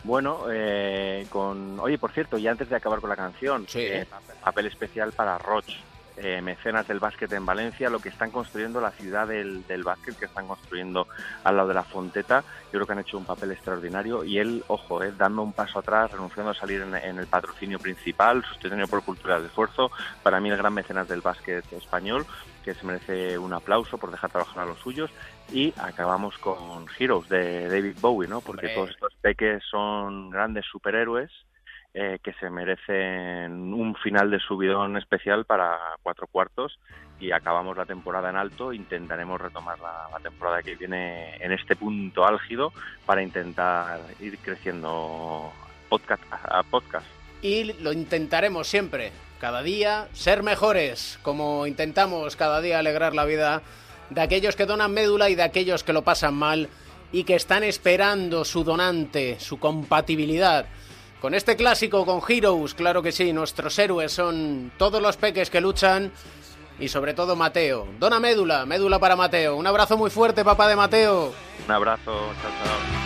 Bueno, 0.04 0.46
eh, 0.52 1.28
con 1.30 1.80
oye, 1.80 1.98
por 1.98 2.12
cierto, 2.12 2.38
y 2.38 2.48
antes 2.48 2.70
de 2.70 2.76
acabar 2.76 3.00
con 3.00 3.10
la 3.10 3.16
canción, 3.16 3.68
eh, 3.76 4.06
papel 4.44 4.66
especial 4.66 5.12
para 5.12 5.38
Roch, 5.38 5.68
eh, 6.24 6.42
mecenas 6.42 6.88
del 6.88 7.00
básquet 7.00 7.32
en 7.34 7.46
Valencia, 7.46 7.90
lo 7.90 8.00
que 8.00 8.10
están 8.10 8.32
construyendo, 8.32 8.80
la 8.80 8.92
ciudad 8.92 9.28
del, 9.28 9.66
del 9.66 9.84
básquet 9.84 10.18
que 10.18 10.26
están 10.26 10.48
construyendo 10.48 11.08
al 11.44 11.58
lado 11.58 11.70
de 11.70 11.74
la 11.74 11.84
Fonteta, 11.84 12.44
yo 12.66 12.72
creo 12.72 12.86
que 12.86 12.94
han 12.94 13.00
hecho 13.00 13.18
un 13.18 13.26
papel 13.26 13.52
extraordinario 13.52 14.24
y 14.24 14.38
él, 14.38 14.64
ojo, 14.68 15.04
eh, 15.04 15.12
dando 15.18 15.42
un 15.42 15.54
paso 15.54 15.80
atrás, 15.80 16.12
renunciando 16.12 16.52
a 16.52 16.56
salir 16.56 16.82
en, 16.82 16.96
en 16.96 17.18
el 17.18 17.28
patrocinio 17.28 17.80
principal, 17.80 18.44
sustituyendo 18.44 18.88
por 18.88 19.04
cultura 19.04 19.40
de 19.40 19.48
esfuerzo, 19.48 19.92
para 20.22 20.40
mí 20.40 20.50
el 20.50 20.58
gran 20.58 20.74
mecenas 20.74 21.08
del 21.08 21.22
básquet 21.22 21.66
español, 21.74 22.26
que 22.64 22.74
se 22.74 22.86
merece 22.86 23.38
un 23.38 23.54
aplauso 23.54 23.98
por 23.98 24.12
dejar 24.12 24.30
trabajar 24.30 24.64
a 24.64 24.68
los 24.68 24.80
suyos 24.80 25.10
y 25.52 25.74
acabamos 25.78 26.38
con 26.38 26.86
Heroes 27.00 27.28
de 27.30 27.68
David 27.68 27.98
Bowie, 28.00 28.30
¿no? 28.30 28.42
Porque 28.42 28.68
Hombre. 28.68 28.76
todos 28.76 28.90
estos 28.92 29.14
peques 29.22 29.64
son 29.70 30.30
grandes 30.30 30.66
superhéroes 30.66 31.32
eh, 31.94 32.20
que 32.24 32.34
se 32.34 32.50
merecen 32.50 33.74
un 33.74 33.96
final 33.96 34.32
de 34.32 34.40
subidón 34.40 34.98
especial 34.98 35.46
para 35.46 35.78
cuatro 36.02 36.28
cuartos 36.28 36.80
y 37.20 37.32
acabamos 37.32 37.76
la 37.76 37.86
temporada 37.86 38.30
en 38.30 38.38
alto. 38.38 38.74
Intentaremos 38.74 39.42
retomar 39.42 39.80
la, 39.80 40.08
la 40.12 40.20
temporada 40.20 40.64
que 40.64 40.76
viene 40.76 41.36
en 41.36 41.52
este 41.52 41.76
punto 41.76 42.26
álgido 42.26 42.72
para 43.06 43.22
intentar 43.22 44.00
ir 44.20 44.38
creciendo 44.38 45.52
podcast 45.90 46.24
a 46.32 46.64
podcast. 46.64 47.06
Y 47.42 47.74
lo 47.82 47.92
intentaremos 47.92 48.68
siempre, 48.68 49.12
cada 49.40 49.64
día, 49.64 50.08
ser 50.14 50.44
mejores, 50.44 51.20
como 51.24 51.66
intentamos 51.68 52.36
cada 52.36 52.62
día 52.62 52.80
alegrar 52.80 53.16
la 53.16 53.26
vida 53.26 53.62
de 54.12 54.22
aquellos 54.22 54.56
que 54.56 54.66
donan 54.66 54.94
médula 54.94 55.30
y 55.30 55.36
de 55.36 55.44
aquellos 55.44 55.84
que 55.84 55.94
lo 55.94 56.04
pasan 56.04 56.36
mal 56.36 56.70
y 57.12 57.24
que 57.24 57.36
están 57.36 57.64
esperando 57.64 58.46
su 58.46 58.64
donante, 58.64 59.40
su 59.40 59.60
compatibilidad. 59.60 60.66
Con 61.22 61.36
este 61.36 61.56
clásico, 61.56 62.04
con 62.04 62.20
Heroes, 62.28 62.74
claro 62.74 63.04
que 63.04 63.12
sí, 63.12 63.32
nuestros 63.32 63.78
héroes 63.78 64.12
son 64.12 64.72
todos 64.78 65.00
los 65.00 65.18
peques 65.18 65.52
que 65.52 65.62
luchan 65.62 66.12
y 66.80 66.88
sobre 66.88 67.14
todo 67.14 67.36
Mateo. 67.36 67.88
Dona 68.00 68.20
médula, 68.20 68.66
médula 68.66 68.98
para 68.98 69.16
Mateo. 69.16 69.56
Un 69.56 69.68
abrazo 69.68 69.98
muy 69.98 70.10
fuerte, 70.10 70.44
papá 70.44 70.68
de 70.68 70.76
Mateo. 70.76 71.32
Un 71.68 71.72
abrazo, 71.72 72.12
chao, 72.42 72.52
chao. 72.64 73.02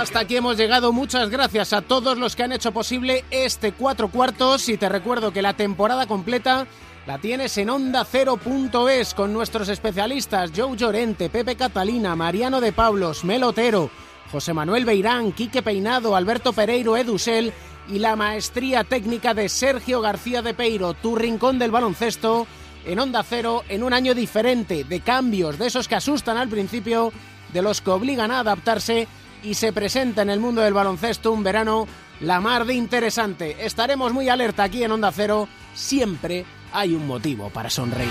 Hasta 0.00 0.20
aquí 0.20 0.36
hemos 0.36 0.56
llegado. 0.56 0.92
Muchas 0.92 1.30
gracias 1.30 1.72
a 1.72 1.82
todos 1.82 2.16
los 2.16 2.36
que 2.36 2.44
han 2.44 2.52
hecho 2.52 2.70
posible 2.70 3.24
este 3.32 3.72
cuatro 3.72 4.08
cuartos. 4.08 4.68
Y 4.68 4.76
te 4.76 4.88
recuerdo 4.88 5.32
que 5.32 5.42
la 5.42 5.54
temporada 5.54 6.06
completa 6.06 6.66
la 7.06 7.18
tienes 7.18 7.58
en 7.58 7.70
onda 7.70 8.04
cero.es 8.04 9.14
con 9.14 9.32
nuestros 9.32 9.68
especialistas 9.68 10.52
Joe 10.54 10.76
Llorente, 10.76 11.28
Pepe 11.28 11.56
Catalina, 11.56 12.14
Mariano 12.14 12.60
de 12.60 12.72
Pablos, 12.72 13.24
Melotero, 13.24 13.90
José 14.30 14.54
Manuel 14.54 14.84
Beirán, 14.84 15.32
Quique 15.32 15.62
Peinado, 15.62 16.14
Alberto 16.14 16.52
Pereiro, 16.52 16.96
Edusel 16.96 17.52
y 17.88 17.98
la 17.98 18.16
maestría 18.16 18.84
técnica 18.84 19.34
de 19.34 19.48
Sergio 19.48 20.00
García 20.00 20.42
de 20.42 20.54
Peiro, 20.54 20.94
tu 20.94 21.16
rincón 21.16 21.58
del 21.58 21.70
baloncesto, 21.70 22.46
en 22.84 22.98
Onda 22.98 23.22
Cero, 23.22 23.64
en 23.68 23.82
un 23.82 23.92
año 23.92 24.14
diferente, 24.14 24.84
de 24.84 25.00
cambios, 25.00 25.58
de 25.58 25.66
esos 25.66 25.88
que 25.88 25.96
asustan 25.96 26.36
al 26.36 26.48
principio, 26.48 27.12
de 27.52 27.62
los 27.62 27.80
que 27.80 27.90
obligan 27.90 28.30
a 28.30 28.40
adaptarse 28.40 29.08
y 29.42 29.54
se 29.54 29.72
presenta 29.72 30.22
en 30.22 30.30
el 30.30 30.40
mundo 30.40 30.60
del 30.60 30.74
baloncesto 30.74 31.32
un 31.32 31.42
verano 31.42 31.86
la 32.20 32.40
mar 32.40 32.66
de 32.66 32.74
interesante. 32.74 33.64
Estaremos 33.64 34.12
muy 34.12 34.28
alerta 34.28 34.64
aquí 34.64 34.84
en 34.84 34.92
Onda 34.92 35.10
Cero, 35.12 35.48
siempre 35.74 36.44
hay 36.72 36.94
un 36.94 37.06
motivo 37.06 37.50
para 37.50 37.70
sonreír. 37.70 38.10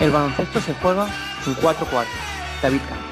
El 0.00 0.10
baloncesto 0.10 0.60
se 0.60 0.74
juega 0.74 1.08
en 1.46 1.54
cuatro 1.54 1.86
cuartos. 1.86 2.14
David 2.62 2.80
Camps. 2.88 3.07